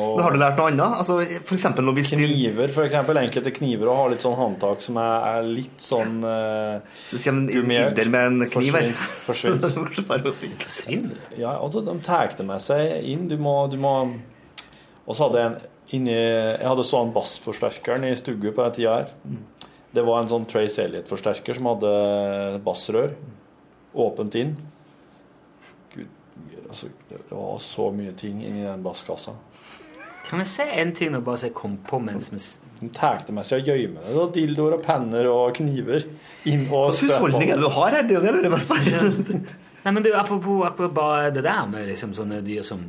Og 0.00 0.16
Men 0.16 0.24
har 0.24 0.32
du 0.32 0.38
lært 0.40 0.56
noe 0.56 0.70
annet? 0.70 0.94
Altså, 1.02 1.18
for 1.44 1.56
eksempel 1.58 1.84
når 1.84 1.96
vi 1.98 2.04
kniver, 2.06 2.70
for 2.72 2.86
eksempel. 2.86 3.18
Enkelte 3.20 3.52
kniver 3.52 3.90
og 3.92 3.98
har 3.98 4.12
litt 4.14 4.24
sånn 4.24 4.38
håndtak 4.38 4.84
som 4.84 4.96
er, 5.02 5.26
er 5.34 5.50
litt 5.58 5.84
sånn 5.84 6.22
uh, 6.24 6.80
Så 7.08 7.20
sier 7.20 7.36
man. 7.36 7.50
Ilder 7.52 8.12
med 8.12 8.30
en 8.30 8.46
kniv 8.54 8.78
her. 8.78 8.88
Forsvinner. 9.26 11.18
Ja, 11.36 11.58
altså, 11.58 11.84
de 11.84 11.98
tar 12.06 12.32
det 12.38 12.48
med 12.48 12.64
seg 12.64 13.04
inn. 13.04 13.28
Du 13.28 13.36
må, 13.40 13.58
du 13.68 13.76
må 13.82 13.92
Og 15.04 15.12
så 15.12 15.26
hadde 15.26 15.42
jeg 15.42 15.50
en 15.50 15.60
inni 15.92 16.16
Jeg 16.16 16.64
hadde 16.64 16.88
sånn 16.88 17.12
bassforsterkeren 17.12 18.08
i 18.08 18.16
stugget 18.16 18.56
på 18.56 18.64
den 18.64 18.76
tida 18.78 18.96
her. 19.02 19.12
Det 19.92 20.04
var 20.06 20.22
en 20.22 20.30
sånn 20.30 20.48
Trace 20.48 20.86
Elliot-forsterker 20.86 21.58
som 21.58 21.68
hadde 21.68 21.90
bassrør 22.64 23.12
åpent 23.92 24.38
inn. 24.40 24.54
Altså, 26.68 26.88
det 27.10 27.18
var 27.30 27.58
så 27.60 27.90
mye 27.92 28.12
ting 28.16 28.38
inni 28.44 28.62
den 28.64 28.82
basskassa. 28.82 29.34
Kan 30.28 30.38
vi 30.40 30.44
se 30.48 30.64
en 30.80 30.92
ting 30.96 31.14
og 31.18 31.24
bare 31.26 31.36
se 31.42 31.50
kom 31.52 31.76
på 31.84 31.98
mens 32.00 32.30
vi 32.32 32.38
De 32.80 32.88
tar 32.94 33.20
det 33.26 33.34
med 33.36 33.44
seg 33.44 33.64
det. 33.66 33.90
da. 33.92 34.24
Dildoer 34.32 34.78
og 34.78 34.82
penner 34.82 35.28
og 35.30 35.52
kniver. 35.54 36.06
Inn 36.48 36.64
og 36.72 36.90
Hvilken 36.94 37.08
husholdning 37.10 37.50
er 37.50 37.60
det 37.60 37.62
du 37.62 37.68
har 37.76 37.90
her? 37.90 38.02
Det 38.08 38.16
er 38.16 38.20
jo 38.20 38.32
det 38.32 38.42
jeg 38.42 38.50
mest 38.50 38.66
spennende. 38.70 39.42
Nei, 39.84 39.92
men 39.92 40.02
du, 40.02 40.10
apropos, 40.14 40.64
apropos 40.66 40.94
bare 40.94 41.30
det 41.34 41.44
der 41.44 41.66
med 41.70 41.86
liksom 41.90 42.14
sånne 42.14 42.40
dyr 42.46 42.62
som 42.66 42.88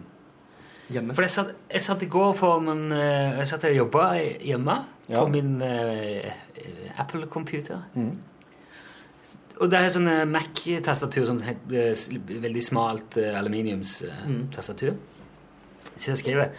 Hjemme. 0.94 1.14
For 1.16 1.24
jeg 1.24 1.32
satt, 1.32 1.52
jeg 1.72 1.82
satt 1.82 2.02
i 2.04 2.10
går 2.12 2.34
for 2.36 2.60
min, 2.60 2.92
eh, 2.92 3.38
Jeg 3.40 3.48
satt 3.48 3.64
og 3.70 3.76
jobba 3.76 4.08
hjemme 4.44 4.76
Ja. 5.10 5.20
på 5.24 5.28
min 5.32 5.62
uh, 5.62 7.00
Apple-computer. 7.00 7.80
Og 9.62 9.70
det 9.70 9.80
er 9.80 9.92
sånne 9.94 10.16
Mac-tastatur, 10.30 11.28
sånn 11.30 11.42
eh, 11.46 11.94
veldig 12.44 12.64
smalt 12.64 13.18
eh, 13.22 13.36
aluminiumstastatur. 13.38 14.96
Så 15.94 16.10
jeg 16.10 16.22
skriver 16.24 16.54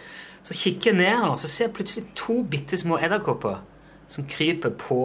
Så 0.45 0.55
kikker 0.55 0.93
jeg 0.93 0.99
ned 1.01 1.25
og 1.27 1.39
så 1.41 1.49
ser 1.51 1.67
jeg 1.67 1.75
plutselig 1.75 2.05
to 2.15 2.37
bitte 2.47 2.77
små 2.79 2.99
edderkopper 3.03 3.63
som 4.07 4.27
kryper 4.29 4.75
på 4.79 4.99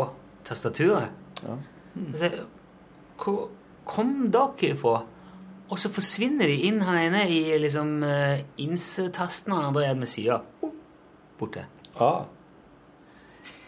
tastaturet. 0.47 1.09
Så 1.41 2.29
jeg, 2.29 2.45
Hvor 3.21 3.49
kom 3.89 4.31
dere 4.33 4.71
ifra? 4.75 5.01
Og 5.71 5.79
så 5.79 5.91
forsvinner 5.93 6.51
de 6.51 6.67
inn 6.67 6.83
han 6.83 6.99
ene 6.99 7.25
i 7.31 7.59
liksom 7.63 8.01
uh, 8.03 8.41
ins-tasten, 8.59 9.53
og 9.53 9.61
han 9.61 9.69
andre 9.71 9.85
er 9.87 9.99
med 9.99 10.11
sida. 10.11 10.41
Borte. 11.39 11.67
Ah. 11.95 12.27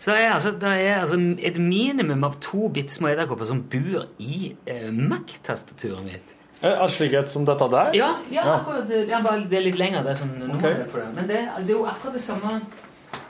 Så 0.02 0.10
det 0.10 0.22
er, 0.24 0.32
altså, 0.34 0.50
det 0.58 0.70
er 0.82 0.96
altså 0.98 1.16
et 1.46 1.58
minimum 1.62 2.24
av 2.26 2.34
to 2.42 2.66
bitte 2.74 2.90
små 2.90 3.12
edderkopper 3.12 3.46
som 3.46 3.60
bor 3.70 4.08
i 4.18 4.48
eh, 4.66 4.88
Mac-tastaturet 4.90 6.02
mitt. 6.02 6.32
Er 6.62 6.90
slik 6.90 7.14
et 7.18 7.30
som 7.30 7.44
dette 7.46 7.68
der? 7.70 7.92
Ja, 7.98 8.08
ja, 8.30 8.42
akkurat, 8.56 8.90
ja 8.90 9.20
bare, 9.22 9.44
det 9.50 9.58
er 9.60 9.64
litt 9.68 9.78
lenger. 9.78 10.02
Det 10.06 10.12
er 10.12 10.18
sånn 10.18 10.34
okay. 10.56 10.74
på 10.90 10.98
det. 10.98 11.06
Men 11.14 11.28
det, 11.30 11.38
det 11.54 11.70
er 11.70 11.74
jo 11.76 11.84
akkurat 11.90 12.18
det 12.18 12.22
samme. 12.22 12.56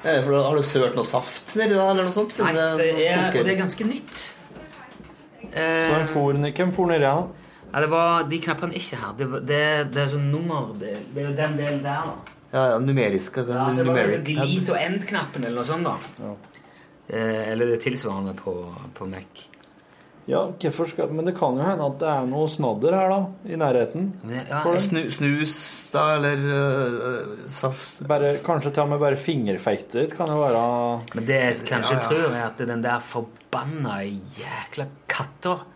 Er 0.03 0.25
for, 0.25 0.37
har 0.49 0.57
du 0.57 0.65
sølt 0.67 0.97
noe 0.97 1.07
saft 1.07 1.55
nedi 1.61 1.77
da, 1.77 1.87
eller 1.93 2.09
noe 2.09 2.17
sånt? 2.17 2.37
Nei, 2.45 2.53
det 2.57 2.89
er, 3.07 3.29
og 3.29 3.37
det 3.37 3.55
er 3.55 3.61
ganske 3.61 3.89
nytt. 3.89 4.23
Så 5.53 5.93
den 5.93 6.07
for, 6.09 6.41
hvem 6.41 6.73
for 6.73 6.93
nedi 6.93 7.09
her? 7.09 7.27
Ja, 7.73 7.81
det 7.81 7.89
var 7.93 8.29
de 8.29 8.39
knappene 8.45 8.77
ikke 8.77 9.01
her. 9.01 9.13
Det, 9.17 9.29
var- 9.33 9.45
det, 9.49 9.65
det 9.93 10.05
er 10.07 10.09
sånn 10.13 10.29
nummer 10.33 10.73
Det, 10.77 10.93
det 11.13 11.23
er 11.23 11.29
jo 11.31 11.37
den 11.37 11.61
delen 11.61 11.85
der, 11.85 12.09
da. 12.13 12.39
Ja, 12.53 12.65
ja, 12.75 12.81
numerisk. 12.85 13.39
Det, 13.41 13.55
Ja, 13.57 13.69
så 13.73 13.81
det 13.81 13.87
var 13.89 13.95
numeric 13.97 14.19
liksom 14.27 14.41
delete 14.41 14.75
og 14.75 14.81
end-knappen 14.83 15.47
eller 15.49 15.63
noe 15.63 15.69
sånt, 15.69 15.89
da. 15.89 15.95
Eh, 16.21 16.52
eller 17.09 17.73
det 17.73 17.81
tilsvarende 17.83 18.35
på, 18.39 18.55
på 18.95 19.07
Mac. 19.11 19.49
Ja, 20.31 20.45
hvorfor 20.55 20.87
skal 20.87 21.11
Men 21.11 21.27
det 21.27 21.35
kan 21.35 21.57
jo 21.59 21.65
hende 21.67 21.83
at 21.83 21.97
det 21.99 22.07
er 22.07 22.29
noe 22.31 22.47
snadder 22.51 22.95
her, 22.95 23.11
da. 23.11 23.51
I 23.51 23.59
nærheten. 23.59 24.05
Men 24.23 24.45
ja, 24.47 24.61
Snu, 24.79 25.01
snus, 25.11 25.57
da, 25.95 26.05
eller 26.15 26.45
uh, 26.47 27.33
saft 27.51 28.05
Bare, 28.09 28.31
kanskje 28.47 28.71
til 28.71 28.85
og 28.85 28.93
med 28.93 29.03
bare 29.03 29.19
fingerfeiter 29.19 30.15
kan 30.15 30.31
jo 30.31 30.39
være 30.39 30.63
Men 31.17 31.27
det 31.27 31.41
jeg 31.41 31.59
kanskje 31.67 31.97
Ja, 31.97 32.01
ja. 32.01 32.07
tror, 32.07 32.25
er 32.31 32.47
at 32.47 32.63
den 32.71 32.85
der 32.87 33.03
forbanna 33.03 33.99
jækla 34.39 34.87
katter 35.11 35.67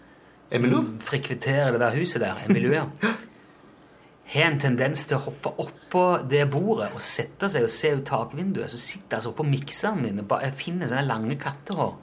som 0.47 0.99
frekventerer 1.03 1.75
det 1.75 1.81
der 1.83 1.97
huset 1.99 2.23
der, 2.23 2.39
Emilio, 2.47 2.71
ja, 2.71 2.85
har 4.33 4.49
en 4.49 4.59
tendens 4.59 5.05
til 5.07 5.19
å 5.19 5.25
hoppe 5.29 5.53
oppå 5.63 6.03
det 6.27 6.43
bordet 6.51 6.89
og 6.95 7.03
sette 7.05 7.51
seg 7.53 7.67
og 7.67 7.71
se 7.71 7.93
ut 7.95 8.09
takvinduet. 8.09 8.73
Så 8.73 8.81
sitter 8.83 9.17
jeg 9.17 9.21
altså 9.21 9.33
oppå 9.35 9.47
mikseren 9.47 10.03
min 10.03 10.23
og 10.23 10.29
bare 10.33 10.51
finner 10.57 10.91
sånne 10.91 11.07
lange 11.07 11.39
kattehår 11.41 11.95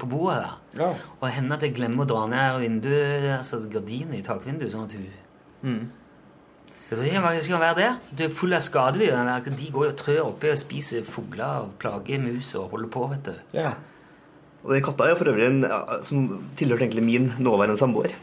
på 0.00 0.08
bordet 0.10 0.40
der. 0.42 0.56
Ja. 0.80 0.90
Og 1.20 1.30
hender 1.30 1.58
at 1.58 1.66
jeg 1.68 1.76
glemmer 1.76 2.02
å 2.02 2.10
dra 2.10 2.24
ned 2.30 2.58
vinduet, 2.64 3.28
altså 3.36 3.62
gardinet 3.70 4.18
i 4.18 4.26
takvinduet, 4.26 4.74
sånn 4.74 4.88
at 4.88 4.98
hun 4.98 5.08
Mm. 5.58 5.88
Jeg 6.88 6.96
tror 6.96 7.32
ikke 7.34 7.40
skal 7.42 7.60
være 7.60 7.76
det. 7.76 7.88
Du 8.16 8.20
er 8.24 8.28
full 8.32 8.54
av 8.56 8.62
skadedyr. 8.62 9.16
De 9.44 9.70
går 9.74 9.88
jo 9.88 9.90
og 9.90 9.96
trør 9.98 10.20
oppi 10.28 10.52
og 10.52 10.60
spiser 10.60 11.02
fugler 11.02 11.64
og 11.64 11.72
plager 11.82 12.22
mus 12.22 12.54
og 12.54 12.70
holder 12.70 12.90
på, 12.94 13.02
vet 13.10 13.24
du. 13.26 13.32
ja. 13.58 13.72
Og 14.62 14.74
den 14.74 14.82
katta 14.82 15.04
er 15.06 15.12
jo 15.12 15.18
for 15.20 15.30
øvrig 15.30 15.46
en 15.46 15.66
som 16.04 16.24
tilhørte 16.58 16.82
egentlig 16.86 17.04
min 17.06 17.28
nåværende 17.38 17.78
samboer. 17.78 18.14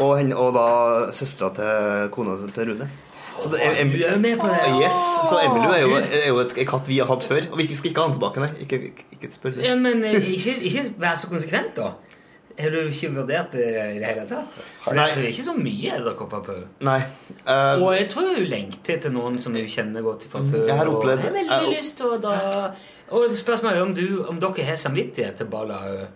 Og, 0.00 0.16
henne, 0.18 0.36
og 0.36 0.54
da 0.56 0.66
søstera 1.12 1.50
til 1.54 2.10
kona 2.14 2.36
til 2.54 2.70
Rune. 2.72 2.90
Så 3.40 3.48
det, 3.52 3.60
em, 3.80 3.90
Du 3.92 4.02
er 4.04 4.18
med 4.20 4.36
på 4.38 4.46
det? 4.50 4.58
yes, 4.82 4.96
så 5.30 5.38
Emily 5.44 5.68
er 5.72 5.80
jo, 5.86 5.94
er 5.96 6.26
jo 6.28 6.38
et, 6.42 6.54
katt 6.68 6.88
vi 6.88 6.98
har 7.00 7.06
hatt 7.08 7.24
før. 7.24 7.46
Og 7.52 7.58
vi 7.58 7.74
skal 7.74 7.90
ikke 7.90 8.00
ha 8.02 8.08
han 8.08 8.16
tilbake, 8.18 8.40
nei. 8.40 8.50
Ikke, 8.66 8.80
ikke, 9.16 9.30
spør 9.32 9.54
det. 9.56 9.64
Ja, 9.64 9.74
men 9.80 10.04
eh, 10.04 10.18
ikke, 10.34 10.58
ikke 10.68 10.82
vær 11.00 11.14
så 11.16 11.30
konsekvent, 11.30 11.72
da. 11.78 11.92
Har 12.60 12.70
du 12.74 12.80
ikke 12.90 13.08
vurdert 13.14 13.52
det 13.56 13.64
i 13.70 13.98
det 14.02 14.04
hele 14.10 14.26
tatt? 14.28 14.58
For 14.84 14.92
Nei. 14.98 15.06
det 15.14 15.22
er 15.24 15.28
ikke 15.30 15.44
så 15.46 15.54
mye 15.56 15.92
edderkopper 15.96 16.42
på 16.44 16.56
Nei. 16.84 16.98
Uh, 17.46 17.80
Og 17.86 17.94
jeg 17.96 18.08
tror 18.12 18.26
hun 18.36 18.44
lengter 18.50 18.98
til 19.00 19.14
noen 19.14 19.38
som 19.40 19.54
hun 19.56 19.64
kjenner 19.70 20.04
godt 20.04 20.26
fra 20.28 20.42
før. 20.44 20.66
Jeg 20.68 20.76
har 20.76 20.90
og 20.90 20.98
opplevd- 20.98 21.24
jeg 21.24 21.32
har 21.32 21.38
jeg- 21.40 21.48
veldig 21.48 21.78
lyst 21.78 21.96
til 21.96 22.06
å 22.06 22.18
da 22.20 22.34
Og 23.16 23.32
spørsmålet 23.32 23.76
er 23.78 23.82
om, 23.82 23.94
du, 23.94 24.24
om 24.28 24.38
dere 24.40 24.64
har 24.66 24.76
samvittighet 24.76 25.36
til 25.40 25.46
bare 25.46 25.64
å 25.64 25.68
la 25.68 25.78
henne 25.86 26.08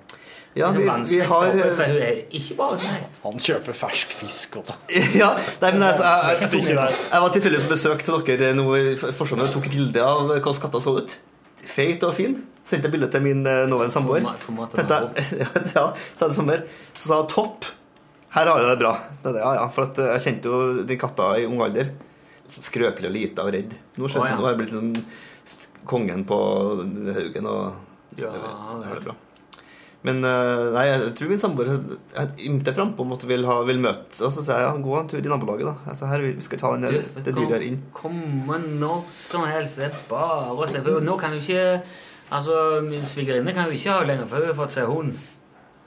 ja, 0.54 0.70
liksom 0.70 1.04
vi, 1.04 1.18
vi 1.18 1.26
har 1.26 1.46
eh, 1.50 1.74
For 1.74 1.90
hun 1.90 2.00
er 2.06 2.18
ikke 2.38 2.54
bare 2.60 2.76
sånn 2.78 3.06
Han 3.24 3.40
kjøper 3.42 3.74
fersk 3.74 4.12
fisk 4.14 4.58
og. 4.60 4.68
Ja, 5.20 5.32
nei, 5.62 5.70
men 5.74 5.82
altså, 5.82 6.06
jeg, 6.06 6.46
jeg, 6.46 6.64
jeg, 6.70 6.96
jeg 7.10 7.22
var 7.24 7.32
tilfeldigvis 7.34 7.66
på 7.66 7.74
besøk 7.74 8.04
til 8.06 8.38
dere 8.38 8.56
nå 8.58 8.66
i 8.78 8.96
Forsvaret 9.00 9.48
og 9.48 9.54
tok 9.56 9.70
bilde 9.72 10.04
av 10.04 10.28
hvordan 10.30 10.60
katta 10.62 10.82
så 10.84 10.94
ut. 11.00 11.16
Feit 11.64 12.02
og 12.06 12.14
fin. 12.14 12.36
Sendte 12.64 12.90
bilde 12.92 13.08
til 13.12 13.24
min 13.24 13.42
eh, 13.48 13.64
nåværende 13.68 13.94
samboer. 13.94 14.24
Ja, 15.74 15.88
så 16.14 16.28
det 16.28 16.36
sommer. 16.38 16.64
Så 16.98 17.08
sa 17.08 17.20
hun 17.22 17.30
topp. 17.32 17.68
Her 18.34 18.50
har 18.50 18.62
jeg 18.62 18.70
det 18.70 18.78
bra. 18.80 18.94
Ja, 19.26 19.50
ja, 19.58 19.68
for 19.74 19.90
at 19.90 19.98
eh, 20.02 20.14
jeg 20.14 20.26
kjente 20.28 20.54
jo 20.54 20.86
den 20.86 21.00
katta 21.00 21.32
i 21.40 21.48
ung 21.50 21.62
alder. 21.66 21.90
Skrøpelig 22.54 23.10
og 23.10 23.16
lita 23.18 23.46
og 23.46 23.54
redd. 23.56 23.74
Nå 23.98 24.10
skjønner 24.10 24.28
oh, 24.28 24.32
ja. 24.32 24.38
nå 24.38 24.46
har 24.46 24.54
jeg 24.54 24.62
blitt 24.62 24.74
sånn 24.78 24.94
kongen 25.84 26.24
på 26.28 26.38
haugen 27.18 27.50
og 27.50 28.18
Ja, 28.20 28.30
det 28.30 28.90
er 28.92 29.00
det 29.00 29.06
bra. 29.10 29.16
Men 30.04 30.18
eh, 30.28 30.62
nei, 30.74 30.84
jeg 30.90 31.12
tror 31.16 31.30
min 31.32 31.40
samboer 31.40 31.68
ymter 31.72 32.42
ymte 32.44 32.72
frampå 32.76 33.04
om 33.06 33.12
at 33.16 33.22
hun 33.24 33.30
vil, 33.30 33.44
ha, 33.48 33.54
vil 33.64 33.78
møte 33.80 34.18
Og 34.20 34.32
så 34.34 34.42
sier 34.44 34.58
jeg 34.60 34.66
ja, 34.66 34.72
gå 34.84 34.96
en 34.98 35.06
tur 35.08 35.18
i 35.22 35.30
nabolaget, 35.32 35.64
da. 35.70 35.74
Altså, 35.88 36.08
her, 36.10 36.24
vi 36.26 36.44
skal 36.44 36.60
ta 36.60 36.72
den 36.74 36.84
der, 36.84 36.98
Du, 37.00 37.20
det 37.24 37.32
dyret 37.38 37.54
her 37.56 37.64
inn. 37.64 37.78
Komme 37.96 38.58
når 38.82 39.06
som 39.08 39.46
helst. 39.48 39.78
Det 39.80 39.88
er 39.88 39.96
bare 40.10 40.52
å 40.52 40.68
se. 40.68 40.82
på. 40.84 40.98
Nå 41.04 41.16
kan 41.20 41.32
du 41.32 41.40
ikke 41.40 41.64
Altså, 42.34 42.80
Min 42.84 43.00
svigerinne 43.04 43.52
kan 43.56 43.68
jo 43.68 43.76
ikke 43.78 43.92
ha 43.96 44.04
lenger, 44.08 44.28
for 44.28 44.40
hun 44.44 44.50
har 44.52 44.58
fått 44.58 44.76
seg 44.76 44.88
hund. 44.92 45.16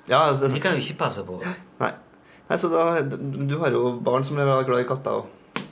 Ja, 0.09 0.24
altså, 0.32 0.47
Det 0.53 0.61
kan 0.63 0.78
jo 0.78 0.82
ikke 0.82 0.97
passe 1.03 1.24
på. 1.28 1.38
nei. 1.82 1.91
nei, 2.49 2.57
så 2.57 2.70
da 2.74 3.01
Du 3.03 3.57
har 3.61 3.74
jo 3.76 3.97
barn 4.01 4.24
som 4.26 4.39
er 4.39 4.49
glad 4.65 4.82
i 4.82 4.88
katter. 4.88 5.22
Og 5.22 5.63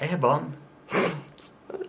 Jeg 0.00 0.10
har 0.10 0.18
barn. 0.22 0.50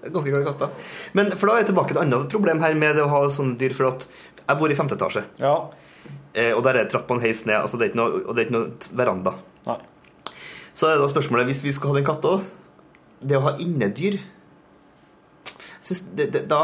ganske 0.06 0.30
glad 0.30 0.42
i 0.44 0.46
katter. 0.52 0.70
Men 1.18 1.32
for 1.34 1.48
da 1.50 1.56
er 1.56 1.64
jeg 1.64 1.72
tilbake 1.72 1.94
til 1.94 1.98
et 2.02 2.06
annet 2.06 2.30
problem 2.30 2.62
her 2.62 2.74
med 2.78 2.96
det 2.98 3.06
å 3.06 3.10
ha 3.10 3.24
sånne 3.32 3.58
dyr. 3.62 3.74
For 3.78 3.90
at 3.90 4.06
jeg 4.46 4.60
bor 4.60 4.70
i 4.70 4.78
femte 4.78 4.98
etasje, 4.98 5.24
Ja. 5.42 5.56
Eh, 6.34 6.52
og 6.54 6.64
der 6.68 6.82
er 6.82 6.92
trapp 6.92 7.10
og 7.12 7.20
en 7.20 7.26
heis 7.26 7.46
ned. 7.48 7.58
Altså 7.62 7.80
det 7.80 7.88
er 7.88 7.94
ikke 7.94 8.02
noe, 8.02 8.22
og 8.24 8.36
det 8.36 8.44
er 8.44 8.48
ikke 8.50 8.58
noe 8.58 8.96
veranda. 9.02 9.36
Nei. 9.70 9.80
Så 10.76 10.90
er 10.90 11.00
da 11.00 11.10
spørsmålet, 11.10 11.48
hvis 11.50 11.64
vi 11.64 11.74
skal 11.76 11.94
ha 11.94 12.00
den 12.00 12.08
katta, 12.08 12.38
det 13.26 13.38
å 13.40 13.46
ha 13.46 13.56
innedyr 13.64 14.20
synes 15.86 16.02
det, 16.18 16.30
det, 16.34 16.42
Da 16.50 16.62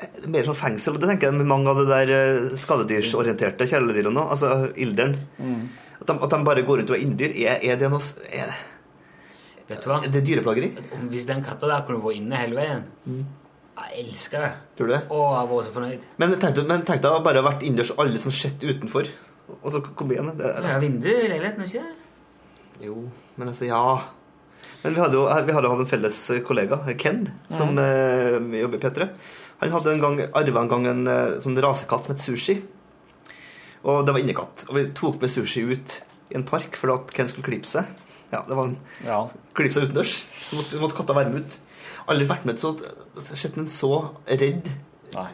er 0.00 0.28
mer 0.30 0.44
som 0.46 0.56
fengsel. 0.56 0.96
Og 0.96 1.02
det 1.02 1.08
tenker 1.10 1.30
jeg 1.30 1.38
med 1.38 1.48
mange 1.48 1.72
av 1.72 1.80
det 1.80 1.86
der 1.90 2.12
eh, 2.16 2.56
skadedyrsorienterte 2.60 3.68
kjæledyrene 3.70 4.16
nå. 4.16 4.26
Altså 4.32 4.70
ilderen. 4.76 5.16
At, 6.00 6.06
de, 6.08 6.16
at 6.16 6.34
de 6.34 6.42
bare 6.46 6.64
går 6.66 6.82
rundt 6.82 6.92
og 6.92 6.98
er 6.98 7.04
innedyr. 7.06 7.36
Er, 7.46 7.64
er 7.72 7.80
det 7.80 7.90
noe 7.92 8.04
er, 8.28 8.52
Vet 9.70 9.84
du 9.84 9.90
hva? 9.90 10.00
er 10.02 10.10
det 10.10 10.24
dyreplageri? 10.26 10.72
Hvis 11.12 11.28
den 11.28 11.44
katta 11.46 11.68
der 11.70 11.84
kunne 11.86 12.02
vært 12.02 12.18
inne 12.18 12.40
hele 12.40 12.58
veien 12.58 12.88
Jeg 13.80 14.04
elsker 14.04 14.44
det. 14.44 14.50
Tror 14.76 14.90
du 14.90 14.92
det? 14.94 15.00
Å, 15.08 15.18
jeg 15.38 15.48
var 15.50 15.64
så 15.66 15.72
fornøyd. 15.74 16.06
Men 16.20 16.34
tenk 16.42 16.56
deg 16.58 16.66
men 16.68 16.82
tenk 16.88 17.02
deg 17.04 17.16
å 17.16 17.22
bare 17.24 17.40
ha 17.42 17.46
vært 17.48 17.62
innendørs, 17.66 17.92
alle 18.02 18.20
som 18.22 18.34
sitter 18.34 18.74
utenfor. 18.74 19.08
Og 19.60 19.68
så 19.74 19.80
kom 19.82 20.12
igjen. 20.14 20.30
Det, 20.38 20.46
er, 20.46 20.62
det 20.62 20.72
er 20.74 20.82
vindu 20.82 21.08
i 21.10 21.28
leiligheten, 21.32 21.64
ikke 21.66 21.82
det? 21.82 22.86
Jo, 22.86 22.96
men 23.36 23.50
altså, 23.50 23.66
ja 23.68 23.80
Men 24.80 24.94
vi 24.96 25.00
hadde 25.02 25.18
jo 25.18 25.24
vi 25.44 25.52
hadde 25.52 25.68
hatt 25.72 25.82
en 25.84 25.88
felles 25.90 26.18
kollega, 26.46 26.78
Ken, 27.00 27.26
som 27.52 27.76
eh, 27.82 28.36
jobber 28.62 28.78
i 28.78 28.84
P3. 28.84 29.08
Han 29.60 29.74
hadde 29.74 29.92
en 29.92 30.00
gang, 30.04 30.20
arva 30.40 30.62
en 30.64 30.70
gang 30.70 30.86
en 30.88 31.02
eh, 31.12 31.34
sånn 31.44 31.58
rasekatt 31.60 32.06
som 32.06 32.14
het 32.14 32.22
Sushi. 32.24 32.56
Og 33.84 34.04
det 34.06 34.14
var 34.14 34.22
innekatt. 34.22 34.64
Og 34.70 34.76
vi 34.78 34.86
tok 34.96 35.20
med 35.20 35.32
Sushi 35.32 35.64
ut 35.68 35.98
i 36.30 36.38
en 36.38 36.46
park 36.48 36.76
fordi 36.80 36.96
at 36.96 37.12
Ken 37.16 37.28
skulle 37.28 37.48
klippe 37.50 37.68
seg. 37.68 37.88
Ja, 38.30 38.44
det 38.46 38.56
var 38.56 38.70
en 38.70 38.76
Ja. 39.04 39.18
klippe 39.58 39.74
seg 39.76 39.88
utendørs. 39.88 40.14
Så 40.46 40.56
måtte, 40.60 40.80
måtte 40.80 40.96
katta 40.96 41.16
være 41.16 41.32
med 41.34 41.44
ut. 41.48 41.58
Aldri 42.08 42.26
vært 42.28 42.44
med 42.48 42.58
så 42.58 42.74
sett 43.20 43.54
den 43.54 43.66
så 43.68 44.10
redd 44.26 44.70
Nei. 45.14 45.26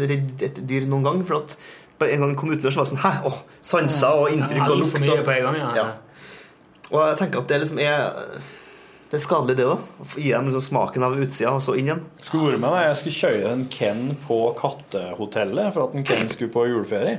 redd 0.00 0.42
et 0.42 0.60
dyr 0.66 0.86
noen 0.90 1.04
gang. 1.04 1.24
For 1.24 1.36
at 1.42 1.56
bare 1.98 2.12
en 2.14 2.20
gang 2.20 2.30
den 2.34 2.36
kom 2.40 2.50
utendørs, 2.50 2.76
var 2.76 2.84
det 2.84 2.92
sånn 2.94 3.04
Hæ? 3.04 3.12
Åh, 3.28 3.42
sanser 3.62 4.22
og 4.22 4.30
inntrykk 4.30 4.68
og 4.70 4.78
lukt. 4.84 4.94
og- 5.08 5.24
på 5.24 5.36
en 5.36 5.42
gang, 5.42 5.56
ja. 5.56 5.74
Ja. 5.74 5.92
Og 6.90 7.04
jeg 7.08 7.18
tenker 7.18 7.38
at 7.40 7.48
det 7.48 7.60
liksom 7.62 7.78
er 7.78 8.12
Det 9.10 9.16
er 9.18 9.24
skadelig, 9.26 9.56
det 9.56 9.64
òg. 9.66 9.80
Gi 10.14 10.30
dem 10.30 10.44
liksom 10.46 10.60
smaken 10.62 11.02
av 11.02 11.16
utsida, 11.18 11.50
og 11.50 11.60
så 11.60 11.72
inn 11.76 11.88
igjen. 11.88 12.04
Skulle 12.22 12.52
vært 12.52 12.60
med 12.60 12.70
da 12.70 12.82
jeg 12.86 12.96
skulle 13.00 13.32
kjøre 13.32 13.48
en 13.52 13.64
Ken 13.66 14.16
på 14.28 14.36
kattehotellet 14.54 15.72
for 15.74 15.88
at 15.88 15.96
en 15.96 16.04
Ken 16.04 16.28
skulle 16.30 16.52
på 16.52 16.62
juleferie. 16.68 17.18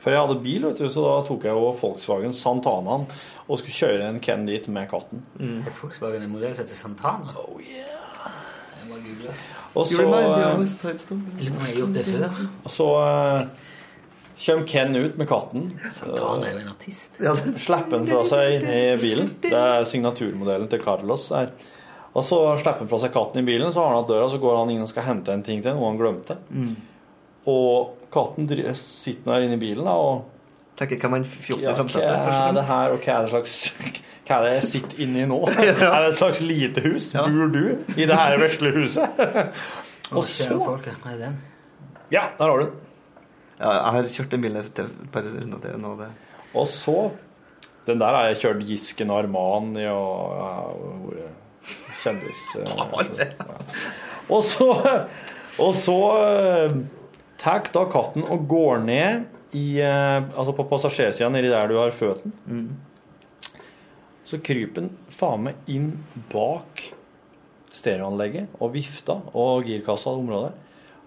For 0.00 0.10
jeg 0.10 0.18
hadde 0.18 0.42
bil, 0.42 0.62
vet 0.66 0.78
du, 0.78 0.88
så 0.90 1.04
da 1.06 1.26
tok 1.28 1.44
jeg 1.46 1.52
jo 1.54 1.70
Volkswagen 1.78 2.34
Santanaen 2.34 3.06
og 3.48 3.58
skulle 3.60 3.78
kjøre 3.78 4.08
en 4.08 4.18
Ken 4.18 4.46
dit 4.46 4.66
med 4.68 4.90
katten. 4.90 5.22
Er 5.38 5.70
Volkswagen 5.80 6.22
en 6.26 6.32
modell 6.32 6.56
som 6.56 6.64
heter 6.64 6.74
Santana? 6.74 7.30
Oh, 7.38 7.60
yeah. 7.62 8.07
Og 9.74 9.86
så, 9.86 10.02
eh, 10.02 10.58
og 12.64 12.70
så 12.72 12.86
eh, 13.04 13.42
kommer 14.44 14.66
Ken 14.70 14.96
ut 14.96 15.16
med 15.18 15.28
katten. 15.30 15.66
Santana 15.92 16.46
er 16.48 16.56
jo 16.56 16.62
en 16.64 16.70
artist. 16.72 17.18
Ja, 17.22 17.34
Slipper 17.36 17.96
den 17.98 18.06
fra 18.10 18.22
seg 18.30 18.62
i 18.64 18.78
bilen. 19.02 19.32
Det 19.42 19.52
er 19.54 19.84
signaturmodellen 19.88 20.70
til 20.72 20.82
Carlos 20.84 21.28
her. 21.34 21.50
Og 22.16 22.24
så 22.24 22.38
slipper 22.58 22.82
han 22.86 22.90
fra 22.90 22.98
seg 23.02 23.12
katten 23.14 23.42
i 23.42 23.46
bilen, 23.46 23.70
så 23.74 23.82
har 23.84 23.92
han 23.92 24.00
hatt 24.00 24.10
døra, 24.10 24.28
så 24.32 24.38
går 24.42 24.56
han 24.62 24.70
inn 24.74 24.82
og 24.82 24.88
skal 24.90 25.04
hente 25.10 25.34
en 25.34 25.44
ting 25.46 25.60
til 25.62 25.76
noe 25.76 25.90
han 25.90 25.98
glemte. 26.00 26.38
Og 27.48 28.08
katten 28.14 28.48
sitter 28.78 29.26
nå 29.28 29.34
her 29.36 29.44
inne 29.46 29.58
i 29.58 29.62
bilen 29.62 29.86
da, 29.86 29.94
og 30.00 30.24
Tenker 30.78 31.00
hva 31.10 31.18
ja, 31.18 31.72
er 31.74 32.52
det 32.54 32.62
her, 32.68 32.92
og 32.94 33.00
hva 33.02 33.14
er 33.16 33.24
det 33.26 33.30
slags 33.32 33.54
Hva 34.28 34.36
er 34.36 34.44
det 34.44 34.50
jeg 34.52 34.66
sitter 34.70 35.00
inni 35.02 35.24
nå? 35.26 35.38
Er 35.58 35.72
det 35.74 36.10
et 36.12 36.18
slags 36.20 36.42
lite 36.44 36.84
hus? 36.84 37.08
Bor 37.18 37.50
du 37.50 37.64
i 37.96 38.06
det 38.06 38.14
her 38.14 38.36
vesle 38.38 38.70
huset? 38.76 39.22
og 40.14 40.22
så 40.22 40.58
Hva 40.60 40.76
er 41.10 41.16
den? 41.24 41.40
Ja, 42.14 42.28
der 42.38 42.44
har 42.44 42.62
du 42.62 42.68
den. 42.68 42.76
Ja, 43.58 43.72
jeg 43.72 43.96
har 43.96 44.10
kjørt 44.14 44.36
en 44.36 44.44
bil 44.44 44.58
til 44.70 44.84
et 44.86 45.08
par 45.12 45.26
runder 45.26 45.62
til 45.64 45.80
nå. 45.82 45.94
Det. 45.98 46.12
Og 46.54 46.68
så 46.70 46.94
Den 47.88 47.98
der 47.98 48.14
har 48.14 48.28
jeg 48.28 48.38
kjørt 48.44 48.62
Gisken 48.68 49.10
Armani 49.10 49.86
og 49.90 51.08
vært 51.08 51.34
kjendis. 51.98 52.44
eh, 52.60 52.68
ja. 52.68 53.58
Og 54.28 54.44
så 54.44 54.68
Og 55.58 55.74
så 55.74 55.98
eh, 56.22 56.78
tar 57.40 57.66
da 57.74 57.82
katten 57.90 58.22
og 58.28 58.46
går 58.46 58.84
ned 58.86 59.26
i 59.56 59.80
eh, 59.80 60.18
Altså 60.34 60.54
på 60.56 60.66
passasjersida 60.68 61.30
nedi 61.32 61.50
der 61.52 61.70
du 61.70 61.78
har 61.80 61.94
føttene. 61.94 62.66
Så 64.28 64.40
kryper 64.44 64.84
han 64.84 64.90
faen 65.14 65.44
meg 65.46 65.70
inn 65.72 65.92
bak 66.32 66.82
stereoanlegget 67.72 68.58
og 68.60 68.74
vifta 68.74 69.20
og 69.32 69.68
girkassa 69.68 70.12
og 70.12 70.24
området. 70.24 70.50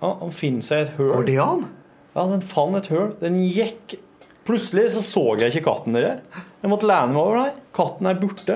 Han, 0.02 0.16
han 0.24 0.34
finner 0.34 0.66
seg 0.66 0.86
et 0.86 0.96
høl. 0.98 1.12
Går 1.20 1.28
det 1.28 1.38
an? 1.44 1.68
Ja, 2.16 2.26
den 2.32 2.42
fant 2.46 2.80
et 2.80 2.90
høl. 2.94 3.14
Den 3.22 3.44
gikk 3.46 4.00
Plutselig 4.42 4.88
så 4.96 5.04
så 5.06 5.22
jeg 5.38 5.52
ikke 5.52 5.68
katten 5.68 5.94
der. 5.94 6.24
Jeg 6.64 6.70
måtte 6.72 6.88
lene 6.90 7.14
meg 7.14 7.22
over 7.22 7.38
der. 7.38 7.60
Katten 7.78 8.10
er 8.10 8.18
borte. 8.18 8.56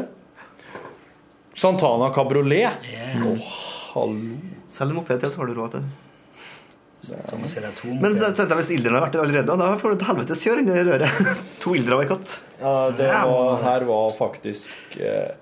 Santana 1.55 2.09
Cabriolet. 2.15 2.81
Å, 3.21 3.35
hallo. 3.93 4.33
Selv 4.65 4.95
en 4.95 4.99
moped 5.03 5.21
til, 5.21 5.29
så 5.29 5.43
har 5.43 5.51
du 5.51 5.53
råd 5.59 5.77
til 5.77 5.85
Thomas, 7.29 7.55
er 7.57 7.73
to 7.77 7.93
Men 8.01 8.15
tenkte 8.19 8.57
hvis 8.59 8.71
ilderen 8.75 8.97
har 8.97 9.05
vært 9.05 9.15
der 9.17 9.23
allerede, 9.25 9.57
da 9.61 9.71
får 9.79 9.93
du 9.93 9.97
et 9.97 10.05
helvetes 10.09 10.43
kjør 10.45 10.61
inni 10.61 10.83
røret. 10.87 11.25
to 11.63 11.73
ildre 11.77 11.97
og 11.97 12.03
ei 12.05 12.09
katt. 12.09 12.35
Ja, 12.59 12.75
det 12.97 13.09
var, 13.11 13.57
her 13.63 13.87
var 13.89 14.15
faktisk 14.17 14.97
eh... 14.99 15.33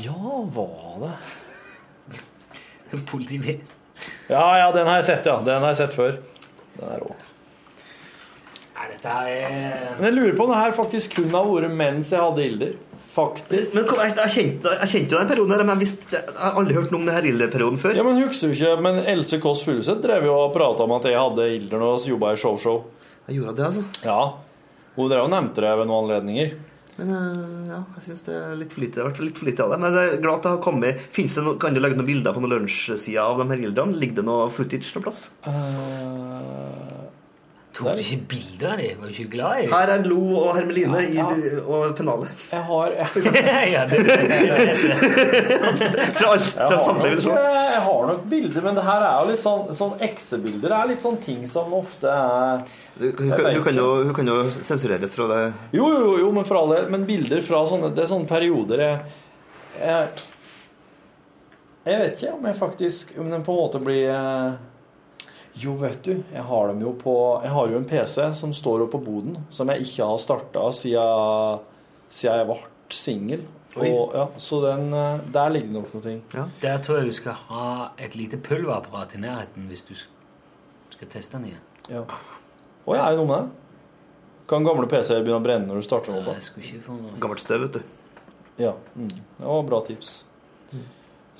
Ja, 0.00 0.16
var 0.54 1.02
det 1.02 3.00
Politibil. 3.10 3.58
Ja, 4.30 4.44
ja, 4.58 4.68
den 4.72 4.86
har 4.88 5.00
jeg 5.00 5.10
sett, 5.10 5.26
ja. 5.28 5.40
Den 5.44 5.60
har 5.60 5.74
jeg 5.74 5.82
sett 5.82 5.96
før. 5.96 6.20
Den 6.78 6.94
er 6.94 7.02
rå. 7.02 7.10
Nei, 8.76 8.86
dette 8.94 9.16
er 9.28 9.98
Men 9.98 10.06
jeg 10.08 10.16
lurer 10.16 10.36
på 10.38 10.46
om 10.46 10.54
det 10.54 10.60
her 10.62 10.76
faktisk 10.76 11.18
kun 11.18 11.34
har 11.34 11.48
vært 11.50 11.74
mens 11.76 12.14
jeg 12.14 12.22
hadde 12.24 12.46
ilder. 12.46 12.78
Faktisk. 13.10 13.74
Men 13.74 13.86
kom, 13.90 13.98
jeg, 14.04 14.14
jeg, 14.14 14.30
kjente, 14.36 14.72
jeg 14.84 14.90
kjente 14.92 15.16
jo 15.16 15.18
den 15.18 15.30
perioden 15.32 15.54
her, 15.56 15.64
men 15.64 15.72
jeg, 15.74 15.82
visste, 15.82 16.10
jeg 16.14 16.36
har 16.38 16.58
aldri 16.60 16.76
hørt 16.76 16.92
noe 16.92 17.00
om 17.00 17.08
denne 17.08 17.32
ilderperioden 17.32 17.80
før. 17.82 17.96
Ja, 17.98 18.04
men 18.06 18.20
husker 18.22 18.52
du 18.52 18.54
ikke 18.54 18.76
Men 18.86 19.00
Else 19.10 19.40
Kåss 19.42 19.64
Furuseth 19.66 19.98
drev 20.04 20.28
jo 20.28 20.36
og 20.44 20.54
prata 20.54 20.86
om 20.86 20.94
at 20.94 21.08
jeg 21.10 21.18
hadde 21.18 21.48
ilder 21.56 21.82
vi 21.82 22.12
jobba 22.12 22.34
i 22.36 22.38
Show-Show. 22.38 22.78
Jeg 23.26 23.40
gjorde 23.40 23.56
det, 23.58 23.66
altså. 23.66 23.82
Ja. 24.06 24.20
Hun 24.94 25.10
drev 25.10 25.26
og 25.26 25.32
nevnte 25.32 25.64
det 25.64 25.72
ved 25.80 25.90
noen 25.90 26.04
anledninger. 26.04 26.54
Men 27.00 27.10
eh, 27.16 27.68
ja, 27.72 27.80
jeg 27.96 28.06
syns 28.06 28.24
det 28.26 28.36
er 28.36 28.56
litt 28.60 28.74
for 28.76 28.84
lite. 28.84 28.98
Det 28.98 29.02
har 29.02 29.10
vært 29.10 29.22
litt 29.24 29.42
for 29.42 29.50
lite 29.50 29.66
av 29.66 29.74
det. 29.74 29.80
Men 29.82 29.98
jeg 29.98 30.14
er 30.14 30.22
glad 30.22 30.38
at 30.38 30.46
det 30.46 30.54
har 30.54 30.64
kommet. 30.64 31.04
Finnes 31.14 31.36
det 31.38 31.46
noe, 31.46 31.58
Kan 31.62 31.74
du 31.74 31.82
legge 31.82 31.98
noen 31.98 32.10
bilder 32.10 32.36
på 32.36 32.42
noen 32.44 32.56
lunsjsider 32.58 33.22
av 33.24 33.40
de 33.40 33.50
her 33.50 33.66
ildrene? 33.66 33.98
Ligger 34.02 34.20
det 34.20 34.26
noe 34.28 34.50
footage 34.54 34.94
noe 34.94 35.06
plass? 35.06 35.22
Tok 37.70 37.94
du 37.94 38.00
ikke 38.02 38.16
bilde 38.32 38.66
av 38.66 38.80
dem? 38.80 38.96
Var 38.98 39.06
du 39.06 39.14
ikke 39.14 39.30
glad 39.30 39.60
i 39.60 39.66
dem? 39.66 39.74
Her 39.76 39.90
er 39.94 40.06
Lo 40.10 40.18
og 40.40 40.48
Hermeline 40.56 41.02
i, 41.06 41.18
og 41.62 41.92
pennalet. 41.96 42.40
Jeg 42.50 42.62
har 42.66 42.94
ja, 43.70 43.84
det, 43.86 44.00
det, 44.08 44.16
Tror 46.18 46.34
Jeg 47.30 47.82
har, 47.84 48.06
nok, 48.10 48.24
bilder, 48.32 48.64
men 48.66 48.74
det 48.78 48.84
her 48.88 49.04
er 49.06 49.14
jo 49.20 49.30
litt 49.30 49.44
sånn, 49.44 49.70
sånn 49.78 49.94
eksebilder. 50.02 50.66
Det 50.66 50.78
er 50.80 50.90
litt 50.90 51.04
sånn 51.04 51.20
ting 51.22 51.44
som 51.50 51.70
ofte 51.78 52.10
er 52.10 52.64
Hun, 52.98 53.12
hun, 53.20 53.62
kan- 53.62 53.78
jo, 53.78 53.86
hun 54.08 54.14
kan 54.18 54.32
jo 54.32 54.40
sensureres 54.58 55.14
fra 55.16 55.28
det. 55.30 55.40
Jo, 55.78 55.86
jo, 55.94 56.16
jo, 56.24 56.32
men 56.34 56.48
for 56.48 56.58
all 56.60 56.74
del. 56.74 56.90
Men 56.92 57.06
bilder 57.08 57.40
fra 57.46 57.62
sånne 57.70 57.92
Det 57.94 58.02
er 58.04 58.10
sånne 58.10 58.28
perioder 58.30 58.82
jeg, 58.82 58.98
jeg 59.78 60.26
Jeg 61.86 62.02
vet 62.02 62.18
ikke 62.18 62.34
om 62.34 62.50
jeg 62.50 62.58
faktisk 62.58 63.14
Om 63.18 63.30
den 63.32 63.46
på 63.46 63.54
en 63.54 63.62
måte 63.62 63.80
blir 63.86 64.10
eh, 64.10 64.58
Jo, 65.60 65.74
vet 65.76 66.02
du, 66.06 66.14
jeg 66.32 66.42
har 66.46 66.68
dem 66.70 66.80
jo 66.80 66.94
på 66.96 67.14
Jeg 67.44 67.52
har 67.52 67.72
jo 67.72 67.78
en 67.80 67.88
PC 67.88 68.30
som 68.38 68.52
står 68.56 68.86
oppe 68.86 68.96
på 68.96 69.04
boden, 69.10 69.36
som 69.52 69.68
jeg 69.72 69.84
ikke 69.84 70.06
har 70.08 70.20
starta 70.22 70.66
siden, 70.76 71.64
siden 72.08 72.38
jeg 72.40 72.48
ble 72.48 72.60
singel. 72.96 73.42
Og, 73.76 74.14
ja, 74.16 74.24
så 74.42 74.58
den, 74.64 74.88
eh, 74.92 75.20
der 75.30 75.52
ligger 75.54 75.68
det 75.68 75.76
nok 75.76 75.92
noe 75.94 76.02
ting. 76.02 76.22
Der 76.62 76.80
tror 76.82 76.98
jeg 76.98 77.06
du 77.06 77.14
skal 77.14 77.36
ha 77.50 77.66
et 78.02 78.16
lite 78.18 78.40
pulverapparat 78.42 79.14
i 79.14 79.20
nærheten 79.22 79.68
hvis 79.70 79.84
du 79.86 79.94
skal 79.94 81.08
teste 81.12 81.38
den 81.38 81.52
igjen. 81.52 81.66
Ja. 81.90 82.02
Å, 82.02 82.96
jeg 82.96 83.04
er 83.04 83.14
det 83.14 83.20
noe 83.20 83.28
med 83.30 83.44
det? 83.44 83.60
Kan 84.50 84.66
gamle 84.66 84.88
PC-er 84.90 85.22
begynne 85.22 85.38
å 85.38 85.44
brenne 85.44 85.70
når 85.70 85.78
du 85.78 85.86
starter 85.86 86.16
den 86.16 86.26
opp? 86.26 87.20
Gammelt 87.22 87.44
støv, 87.44 87.68
vet 87.68 87.78
du. 87.78 87.82
Ja. 88.58 88.74
Mm. 88.96 89.12
Det 89.38 89.46
var 89.46 89.62
bra 89.68 89.80
tips. 89.86 90.16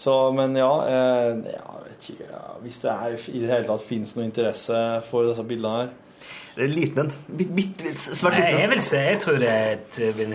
Så, 0.01 0.15
men 0.33 0.55
ja, 0.57 0.71
eh, 0.89 1.41
ja 1.53 1.81
vet 1.85 2.07
ikke 2.13 2.29
ja, 2.31 2.45
Hvis 2.63 2.79
det 2.85 2.93
er, 2.93 3.17
i 3.29 3.41
det 3.43 3.51
hele 3.53 3.67
tatt 3.69 3.83
fins 3.85 4.15
noe 4.17 4.25
interesse 4.25 4.79
for 5.11 5.29
disse 5.29 5.45
bildene 5.45 5.83
her 5.83 5.91
Det 6.57 6.65
er 6.65 6.73
liten 6.73 7.03
en. 7.05 7.11
Bitt, 7.29 7.51
bitt, 7.57 7.75
bitt, 7.83 8.01
svært 8.01 8.39
liten 8.39 8.63
jeg 8.63 8.71
vil 8.73 8.85
se, 8.85 9.03
jeg 9.11 9.21
tror 9.23 9.41
det 9.43 9.51
er 9.53 9.75
et, 9.75 10.01
vil 10.17 10.33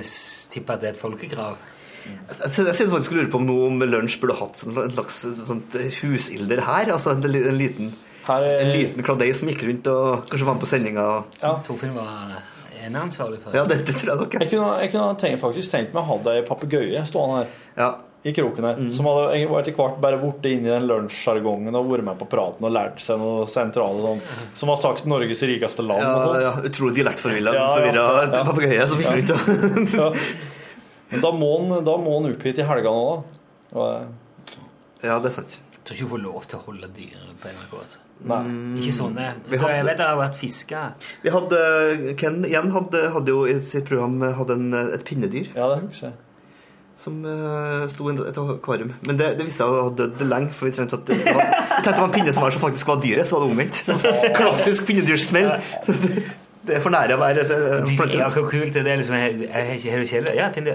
tippe 0.54 0.76
at 0.76 0.84
det 0.84 0.92
er 0.92 0.96
et 0.96 1.02
folkekrav. 1.02 1.58
Jeg 2.06 2.54
sitter 2.54 2.92
faktisk 2.94 3.14
og 3.16 3.18
lurer 3.18 3.30
på 3.34 3.42
om 3.42 3.46
noe 3.50 3.68
om 3.72 3.84
lunsj 3.90 4.20
burde 4.22 4.38
hatt 4.38 4.62
sånn- 4.62 4.78
en 4.84 4.94
slags 4.94 5.20
sånt 5.50 5.78
husilder 6.00 6.62
her. 6.66 6.92
Altså 6.94 7.16
en, 7.16 7.26
en 7.26 7.58
liten 7.58 7.94
En 8.30 8.72
liten 8.74 9.06
kladei 9.06 9.32
som 9.38 9.50
gikk 9.50 9.66
rundt 9.68 9.88
og 9.92 10.26
kanskje 10.30 10.48
var 10.48 10.56
med 10.58 10.64
på 10.64 10.70
sendinga. 10.70 11.06
Ja. 11.44 11.52
Torfinn 11.66 11.94
var 11.98 12.38
eneansvarlig 12.86 13.42
for. 13.44 13.54
Ja, 13.58 13.66
det, 13.70 13.84
det 13.86 13.98
tror 13.98 14.14
jeg 14.14 14.22
nok. 14.22 14.38
Jeg 14.40 14.50
kunne, 14.54 14.72
jeg 14.82 14.92
kunne 14.94 15.20
tenkt, 15.22 15.42
faktisk 15.44 15.74
tenkt 15.74 15.94
meg 15.94 16.02
å 16.06 16.08
ha 16.10 16.34
ei 16.34 16.46
papegøye 16.48 17.06
stående 17.10 17.44
her. 17.44 17.96
I 18.26 18.32
kroken 18.34 18.66
her. 18.66 18.80
Som 18.92 19.06
hadde 19.06 19.36
etter 19.60 19.76
hvert 19.78 20.00
bare 20.02 20.18
blitt 20.18 20.46
inn 20.50 20.66
i 20.66 20.72
den 20.72 20.88
lunsjsjargongen 20.90 21.76
og 21.78 21.92
vært 21.92 22.04
med 22.08 22.18
på 22.18 22.26
praten 22.32 22.66
og 22.66 22.74
lært 22.74 22.98
seg 23.04 23.20
noe 23.22 23.46
sentrale 23.46 24.02
sånn, 24.02 24.22
Som 24.58 24.70
har 24.74 24.80
sagt 24.82 25.06
'Norges 25.06 25.44
rikeste 25.46 25.86
land' 25.86 26.02
og 26.02 26.18
Ja, 26.18 26.26
sånn. 26.26 26.42
ja, 26.42 26.54
utrolig 26.70 26.96
dialektforvirra 26.98 27.54
Ja, 27.54 27.68
ja, 27.86 27.94
ja. 27.94 28.44
papegøye 28.44 28.88
som 28.88 28.98
gikk 28.98 29.30
rundt 29.30 29.94
og. 30.00 30.18
Men 31.12 31.22
da 31.22 31.32
må 31.32 31.52
han, 31.60 31.84
da 31.86 31.98
må 32.02 32.16
han 32.22 32.32
opp 32.34 32.42
hit 32.44 32.58
i 32.58 32.64
helga 32.66 32.90
nå, 32.90 33.06
da. 33.74 33.80
Og, 33.80 34.08
Ja, 35.04 35.20
det 35.20 35.28
er 35.30 35.36
sant. 35.38 35.60
Jeg 35.76 35.84
tror 35.86 35.94
ikke 35.96 36.10
hun 36.10 36.14
får 36.18 36.24
lov 36.24 36.48
til 36.50 36.58
å 36.60 36.64
holde 36.66 36.88
dyr 36.98 37.22
på 37.44 37.48
NRK. 37.54 37.74
Altså. 37.78 37.98
Nei. 38.26 38.42
Ikke 38.82 38.94
sånne. 38.96 39.34
Vi 39.48 39.58
hadde- 39.58 39.76
Jeg 39.76 39.86
vet 39.86 39.98
det 39.98 40.06
har 40.08 40.18
vært 40.18 40.36
fiska. 40.36 40.94
Vi 41.22 41.30
hadde, 41.30 42.16
Ken 42.18 42.42
igjen 42.44 42.72
hadde, 42.72 43.12
hadde 43.14 43.28
jo 43.28 43.46
i 43.46 43.60
sitt 43.60 43.86
program 43.86 44.20
hadde 44.34 44.50
en, 44.56 44.74
et 44.74 45.04
pinnedyr. 45.06 45.54
Ja, 45.56 45.76
det 45.76 45.84
husker 45.90 46.08
jeg. 46.10 46.14
Som 46.96 47.26
uh, 47.28 47.84
sto 47.92 48.08
i 48.08 48.16
et 48.24 48.38
akvarium. 48.40 48.94
Men 49.08 49.20
det, 49.20 49.34
det 49.40 49.48
viste 49.48 49.64
seg 49.64 49.74
å 49.74 49.90
ha 49.90 49.92
dødd 50.00 50.24
lenge. 50.30 50.54
For 50.56 50.70
vi 50.70 50.76
trengte 50.78 51.02
at 51.02 51.10
det 51.10 51.20
var, 51.26 51.44
jeg 51.44 51.84
tenkte 51.84 51.92
det 51.92 52.00
var 52.00 52.08
en 52.08 52.16
pinne 52.16 52.34
som 52.36 52.46
var, 52.46 52.56
som 52.56 52.64
faktisk 52.64 52.94
var 52.94 53.04
dyret, 53.04 53.28
så 53.28 53.38
var 53.38 53.46
det 53.46 53.56
omvendt. 53.56 53.84
Klassisk 54.40 54.88
pinnedyrsmell. 54.88 55.52
Det 56.66 56.80
er 56.80 56.82
for 56.82 56.94
nære 56.94 57.14
å 57.14 57.20
være 57.22 57.44
Det 57.46 57.58
et 57.94 58.14
Ja, 58.16 58.28
hvor 58.34 58.48
kult 58.50 58.78
er 58.80 58.86
det? 58.88 58.96
Liksom, 59.02 59.16
jeg, 59.20 59.34
jeg, 59.44 59.76
jeg, 59.84 59.92
har 59.94 60.02
du 60.02 60.10
kjele? 60.10 60.32
Ja, 60.38 60.48
pinne, 60.56 60.74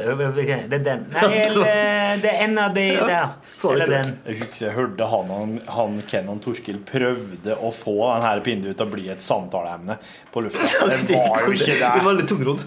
det 0.71 0.77
er 0.77 0.85
den. 0.87 1.07
Nei, 1.15 1.31
eller 1.41 2.21
det 2.23 2.31
er 2.31 2.45
en 2.45 2.61
av 2.63 2.77
de 2.77 2.85
der. 3.01 3.33
Eller 3.71 3.95
den. 3.97 4.13
Jeg 4.29 4.39
husker 4.45 4.67
jeg 4.69 4.77
hørte 4.77 5.09
han, 5.11 5.57
han, 5.79 5.99
han 6.13 6.45
Torkil 6.45 6.79
prøvde 6.87 7.57
å 7.59 7.73
få 7.75 7.97
den 8.05 8.29
her 8.29 8.45
pinnen 8.45 8.77
til 8.77 8.87
å 8.87 8.93
bli 8.93 9.09
et 9.11 9.25
samtaleemne 9.25 9.99
på 10.31 10.45
lufta. 10.47 10.87
Det 11.11 11.19
var 11.19 11.49
jo 11.49 11.57
ikke 11.57 11.77
Det 11.81 12.07
var 12.07 12.19
litt 12.21 12.31
tungrodd. 12.31 12.65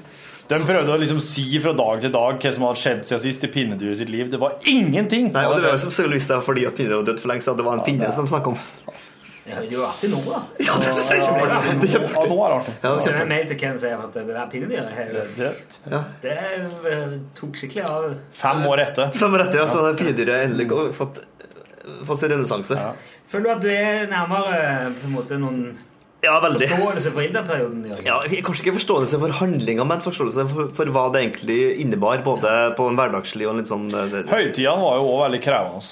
De 0.50 0.60
prøvde 0.68 0.92
å 0.92 0.98
liksom 1.00 1.20
si 1.24 1.46
fra 1.64 1.72
dag 1.78 2.02
til 2.04 2.12
dag 2.14 2.36
hva 2.44 2.52
som 2.54 2.66
hadde 2.68 2.80
skjedd 2.82 3.06
siden 3.08 3.22
sist 3.24 3.46
i 3.48 3.50
pinnedyret 3.54 3.98
sitt 4.02 4.10
liv. 4.12 4.28
Det 4.34 4.40
var 4.42 4.58
ingenting! 4.70 5.32
Nei, 5.34 5.46
og 5.48 5.56
det 5.58 5.64
var 5.70 5.78
jo 5.78 5.84
sannsynligvis 5.86 6.28
det 6.34 6.42
fordi 6.46 6.66
at 6.68 6.76
pinnedyret 6.78 7.00
var 7.02 7.08
dødd 7.14 7.22
for 7.24 7.32
lenge 7.32 7.46
siden. 7.46 7.58
Det 7.62 7.66
var 7.70 7.80
en 7.80 7.86
pinne 7.88 8.10
som 8.16 8.28
snakket 8.28 8.54
om. 8.54 9.00
Ja, 9.44 9.58
det 9.60 9.68
er 9.68 9.72
jo 9.76 9.82
artig 9.84 10.08
nå, 10.12 10.20
da. 10.24 10.38
Ja, 10.68 10.76
det 10.80 10.92
synes 10.96 11.08
jeg 11.12 11.20
er 11.20 11.26
kjempeartig. 11.28 11.74
Det 11.82 11.88
er 11.88 11.94
kjempeartig. 11.96 12.28
Ja, 12.28 12.30
nå 12.32 12.38
er 12.44 12.52
det 12.54 12.58
artig. 12.60 12.76
Ja, 12.84 12.92
Så 13.06 13.16
en 13.24 13.32
mail 13.34 13.48
til 13.50 13.58
Ken 13.60 13.80
sier 13.82 14.04
at 14.06 14.14
det 14.16 14.24
der 14.30 14.52
pinnedyret 14.54 14.94
her, 14.96 15.10
Det- 15.40 16.04
det 16.24 16.36
eh, 16.94 17.16
tok 17.40 17.58
skikkelig 17.60 17.84
av. 17.90 18.06
Fem 18.40 18.64
år 18.70 18.84
etter. 18.86 19.12
Fem 19.16 19.36
år 19.36 19.44
etter, 19.48 19.60
ja, 19.64 19.66
så 19.68 19.82
har 19.88 19.98
pinnedyret 20.00 20.46
endelig 20.48 20.70
fått, 20.96 21.20
fått 22.08 22.20
sin 22.24 22.32
renessanse. 22.32 22.78
Føler 23.34 23.44
du 23.50 23.52
at 23.58 23.62
du 23.66 23.70
er 23.74 24.08
nærmere 24.12 24.94
på 25.02 25.10
en 25.10 25.16
måte 25.18 25.40
noen 25.42 25.60
Ja, 26.24 26.38
veldig. 26.44 26.70
forståelse 26.72 27.12
for 27.12 27.26
Ilda-perioden? 27.26 27.82
Ja, 28.08 28.22
kanskje 28.46 28.64
ikke 28.68 28.78
forståelse 28.78 29.20
for 29.20 29.34
handlinga, 29.42 29.84
men 29.90 30.00
forståelse 30.06 30.46
for, 30.54 30.70
for 30.78 30.92
hva 30.96 31.08
det 31.12 31.24
egentlig 31.26 31.58
innebar. 31.84 32.22
Både 32.24 32.54
på 32.78 32.88
en 32.88 32.96
hverdagslig 33.00 33.48
og 33.50 33.56
en 33.58 33.62
litt 33.64 33.72
sånn 33.72 33.90
eh, 33.92 34.22
Høytidene 34.32 34.80
var 34.86 35.00
jo 35.02 35.10
òg 35.12 35.22
veldig 35.28 35.42
krevende. 35.44 35.84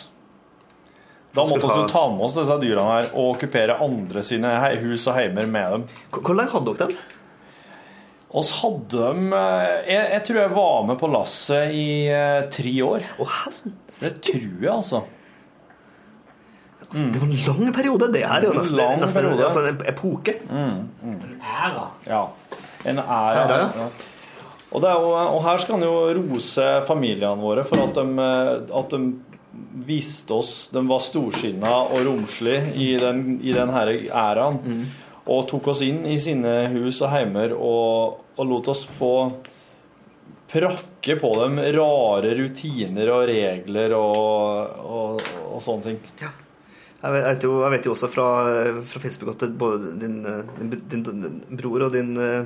Da 1.31 1.45
måtte 1.47 1.63
vi 1.63 1.75
ha- 1.79 1.87
ta 1.87 2.05
med 2.11 2.25
oss 2.27 2.33
disse 2.35 2.57
dyrene 2.59 2.89
her 2.91 3.05
og 3.13 3.35
okkupere 3.37 3.77
andre 3.83 4.23
sine 4.27 4.49
hus 4.81 5.05
og 5.07 5.15
heimer 5.15 5.47
med 5.47 5.75
dem. 5.77 5.85
Hvor 6.17 6.35
lenge 6.35 6.51
hadde 6.57 6.73
dere 6.79 6.91
dem? 6.91 6.97
oss 8.31 8.49
hadde 8.61 8.95
dem 8.95 9.33
eh, 9.35 9.69
jeg, 9.91 10.03
jeg 10.15 10.21
tror 10.27 10.37
jeg 10.39 10.51
var 10.55 10.83
med 10.87 10.99
på 11.01 11.07
lasset 11.11 11.73
i 11.75 11.87
eh, 12.07 12.45
tre 12.55 12.71
år. 12.87 13.03
Å. 13.19 13.25
Det 13.99 14.11
tror 14.23 14.45
jeg, 14.63 14.71
altså. 14.71 15.01
Det 16.91 17.21
var 17.21 17.27
en 17.27 17.35
lang 17.47 17.73
periode. 17.75 18.07
Det 18.13 18.21
her 18.27 18.37
er 18.41 18.47
jo 18.47 18.51
En 18.53 18.57
nesten, 18.61 18.77
lang 18.77 18.99
nesten 19.01 19.21
periode. 19.21 19.45
altså, 19.45 19.65
en 19.69 19.81
epoke. 19.87 20.33
Æra. 20.51 21.85
Ja. 22.07 22.23
En 22.85 22.99
æra. 22.99 23.43
Æra, 23.45 23.59
ja. 23.77 23.89
Og, 24.71 24.81
det 24.81 24.87
er 24.89 25.01
jo, 25.03 25.11
og 25.35 25.43
her 25.43 25.57
skal 25.59 25.75
han 25.75 25.83
jo 25.83 25.95
rose 26.15 26.67
familiene 26.87 27.35
våre 27.41 27.63
for 27.67 27.81
at 27.83 27.97
de, 27.97 28.27
at 28.79 28.93
de 28.93 29.01
viste 29.83 30.31
oss 30.31 30.69
De 30.71 30.79
var 30.87 31.01
storsinna 31.03 31.71
og 31.91 32.05
romslige 32.07 32.71
i 32.79 32.93
den, 33.01 33.39
i 33.43 33.51
den 33.55 33.69
her 33.75 33.91
æraen. 34.07 34.85
Og 35.27 35.43
tok 35.51 35.67
oss 35.73 35.81
inn 35.85 36.05
i 36.07 36.15
sine 36.23 36.69
hus 36.71 37.01
og 37.03 37.11
heimer 37.11 37.51
og, 37.57 38.21
og 38.39 38.47
lot 38.47 38.71
oss 38.71 38.85
få 38.97 39.11
prakke 40.51 41.15
på 41.19 41.29
dem 41.43 41.59
rare 41.75 42.31
rutiner 42.35 43.11
og 43.13 43.21
regler 43.29 43.93
og, 43.95 44.79
og, 44.83 45.21
og 45.51 45.61
sånne 45.63 45.85
ting. 45.85 45.99
Vet, 46.19 46.47
jeg 47.01 47.13
vet, 47.15 47.43
jo, 47.45 47.53
jeg 47.63 47.73
vet 47.73 47.87
jo 47.87 47.93
også 47.95 48.07
fra, 48.13 48.25
fra 48.85 48.99
Facebook 49.01 49.33
at 49.33 49.53
både 49.57 49.93
din, 49.97 50.19
eh, 50.25 50.59
din, 50.61 51.05
din 51.05 51.39
bror 51.57 51.87
og 51.87 51.95
din 51.95 52.11
eh, 52.21 52.43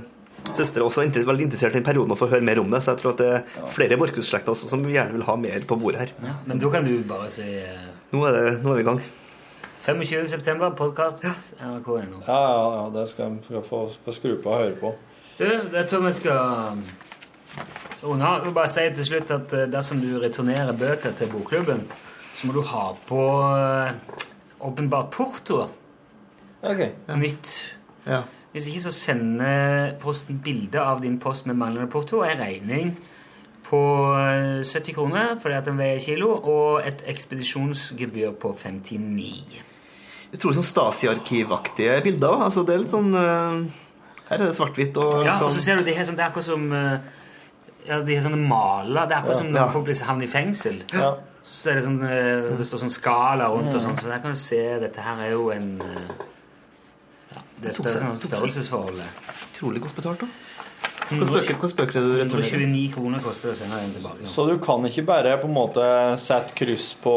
søster 0.55 0.79
er 0.79 0.85
også 0.85 1.03
veldig 1.11 1.47
interessert 1.47 1.75
i 1.75 1.79
den 1.81 1.87
perioden 1.87 2.13
å 2.15 2.17
få 2.19 2.29
høre 2.31 2.45
mer 2.45 2.61
om 2.61 2.71
det. 2.71 2.79
Så 2.83 2.93
jeg 2.93 3.01
tror 3.01 3.15
at 3.15 3.23
det 3.23 3.27
er 3.33 3.67
flere 3.75 3.97
Borchhus-slekter 3.99 4.55
som 4.55 4.85
gjerne 4.87 5.17
vil 5.17 5.25
ha 5.27 5.35
mer 5.39 5.67
på 5.67 5.77
bordet 5.81 6.05
her. 6.05 6.13
Ja, 6.23 6.37
men 6.47 6.61
da 6.63 6.71
kan 6.71 6.87
du 6.87 6.95
bare 7.09 7.27
si 7.33 7.47
eh, 7.59 7.91
Nå 8.13 8.21
er, 8.29 8.35
det, 8.37 8.51
nå 8.63 8.71
er 8.71 8.77
vi 8.77 8.83
i 8.85 8.87
gang. 8.87 9.01
25. 9.85 10.27
september, 10.31 10.71
podkast 10.77 11.25
nrk.no. 11.59 12.21
Ja, 12.23 12.37
ja, 12.39 12.61
ja, 12.77 12.85
det 12.93 13.09
skal 13.11 13.35
jeg 13.51 13.65
få, 13.67 13.81
få 14.05 14.13
skru 14.15 14.37
på 14.39 14.53
og 14.53 14.61
høre 14.61 14.77
på. 14.79 14.93
Du, 15.35 15.43
jeg 15.49 15.89
tror 15.91 16.05
vi 16.05 16.13
skal 16.15 16.79
runde 18.05 18.29
av. 18.29 18.47
Bare 18.55 18.71
si 18.71 18.85
til 18.95 19.09
slutt 19.09 19.35
at 19.35 19.57
dersom 19.73 19.99
du 19.99 20.13
returnerer 20.23 20.71
bøker 20.79 21.11
til 21.17 21.29
bokklubben, 21.33 21.83
så 22.37 22.47
må 22.47 22.55
du 22.55 22.63
ha 22.71 22.85
på 23.09 23.19
åpenbart 24.61 25.09
porto. 25.11 25.67
Ok. 26.63 26.81
Nytt. 27.17 27.51
Ja. 28.07 28.21
Hvis 28.55 28.67
ikke 28.71 28.81
så 28.85 28.91
sender 28.95 29.95
Posten 29.99 30.37
bilde 30.43 30.79
av 30.79 31.01
din 31.03 31.17
post 31.19 31.45
med 31.45 31.57
manglende 31.59 31.89
porto 31.91 32.21
og 32.21 32.29
en 32.29 32.39
regning 32.39 32.93
på 33.65 33.79
eh, 34.15 34.61
70 34.63 34.93
kroner 34.95 35.33
fordi 35.41 35.55
at 35.57 35.65
den 35.67 35.77
veier 35.81 35.99
kilo, 35.99 36.29
og 36.37 36.85
et 36.87 37.01
ekspedisjonsgebyr 37.11 38.31
på 38.39 38.53
59. 38.55 39.59
Utrolig 40.35 40.55
sånn 40.59 40.69
Stasi-arkivaktige 40.69 41.99
bilder. 42.05 42.39
Altså, 42.47 42.63
det 42.67 42.75
er 42.75 42.81
litt 42.85 42.93
sånn 42.93 43.11
eh, 43.17 43.59
Her 44.29 44.39
er 44.39 44.45
det 44.47 44.55
svart-hvitt 44.57 44.97
og 45.01 45.19
Ja, 45.25 45.35
og 45.35 45.45
sånn 45.45 45.55
så 45.57 45.63
ser 45.65 45.77
du 45.81 45.85
det 45.89 45.97
her 45.97 46.07
sånn, 46.07 46.17
det 46.17 46.25
er 46.25 46.31
akkurat 46.31 46.47
som 46.47 46.65
eh, 46.73 47.11
ja, 47.85 47.99
de 48.01 48.15
har 48.17 48.23
sånne 48.25 48.39
maler. 48.41 49.03
Det 49.05 49.13
er 49.13 49.19
akkurat 49.19 49.37
som 49.43 49.51
når 49.51 49.59
Ja. 49.61 49.69
folk 49.75 49.85
blir 49.85 49.99
havner 50.07 50.25
i 50.25 50.31
fengsel. 50.31 50.79
Ja. 50.93 51.11
Så 51.45 51.67
det, 51.67 51.71
er 51.71 51.75
liksom, 51.77 51.99
det 52.57 52.65
står 52.65 52.81
sånn 52.81 52.93
skala 52.93 53.51
rundt 53.53 53.69
og 53.77 53.81
sånn, 53.83 53.97
så 54.01 54.09
der 54.09 54.21
kan 54.23 54.33
du 54.33 54.39
se 54.41 54.61
Dette 54.81 55.03
her 55.05 55.19
er 55.27 55.35
jo 55.35 55.51
en 55.53 55.67
eh, 55.85 56.07
ja, 57.35 57.43
Det 57.61 57.69
er 57.69 57.75
sånn 57.77 58.17
størrelsesforholdet. 58.17 59.19
utrolig 59.51 59.83
godt 59.85 59.99
betalt. 59.99 60.25
da. 60.25 60.29
Hvilke 61.05 61.27
spøker 61.29 61.57
hvilke 61.61 61.77
bøker 61.77 61.99
er 61.99 62.01
det 62.01 62.09
du 62.09 62.17
returnerer? 62.23 62.49
129 62.49 62.93
kroner 62.95 63.21
koster 63.21 63.51
det 63.51 63.53
å 63.53 63.59
sende 63.59 63.77
den 63.83 63.93
tilbake. 63.93 64.29
Så 64.31 64.45
du 64.49 64.55
kan 64.63 64.87
ikke 64.89 65.03
bare 65.05 65.35
på 65.37 65.45
en 65.45 65.53
måte 65.53 65.89
sette 66.23 66.55
kryss 66.57 66.87
på, 67.03 67.13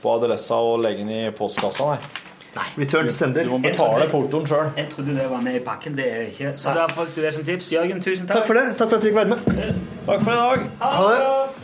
på 0.00 0.14
adressa 0.16 0.60
og 0.64 0.78
legge 0.86 1.04
den 1.04 1.12
i 1.12 1.24
postkassa, 1.36 1.90
nei? 1.92 2.22
Return 2.78 3.10
to 3.10 3.14
sender. 3.18 3.44
Du 3.44 3.50
må 3.50 3.58
betale 3.60 4.06
portoen 4.08 4.46
sjøl. 4.46 4.70
Jeg 4.78 4.88
trodde 4.92 5.16
det 5.18 5.26
var 5.28 5.42
med 5.42 5.58
i 5.58 5.62
pakken. 5.66 5.96
Det 5.98 6.06
er 6.06 6.22
det 6.22 6.32
ikke. 6.32 6.54
Så 6.62 6.72
da 6.76 6.86
fikk 6.86 7.12
du 7.16 7.20
det 7.26 7.34
som 7.34 7.44
tips. 7.44 7.72
Jørgen, 7.74 8.00
tusen 8.00 8.30
takk. 8.30 8.38
Takk 8.38 8.46
for 8.46 8.60
det. 8.60 8.64
Takk 8.78 8.92
for 8.92 8.96
at 8.96 9.02
du 9.02 9.08
fikk 9.10 9.18
være 9.18 9.34
med. 9.34 9.82
Takk 10.06 10.22
for 10.22 10.30
i 10.30 10.38
dag. 10.38 10.66
Ha 10.86 11.04
det. 11.10 11.63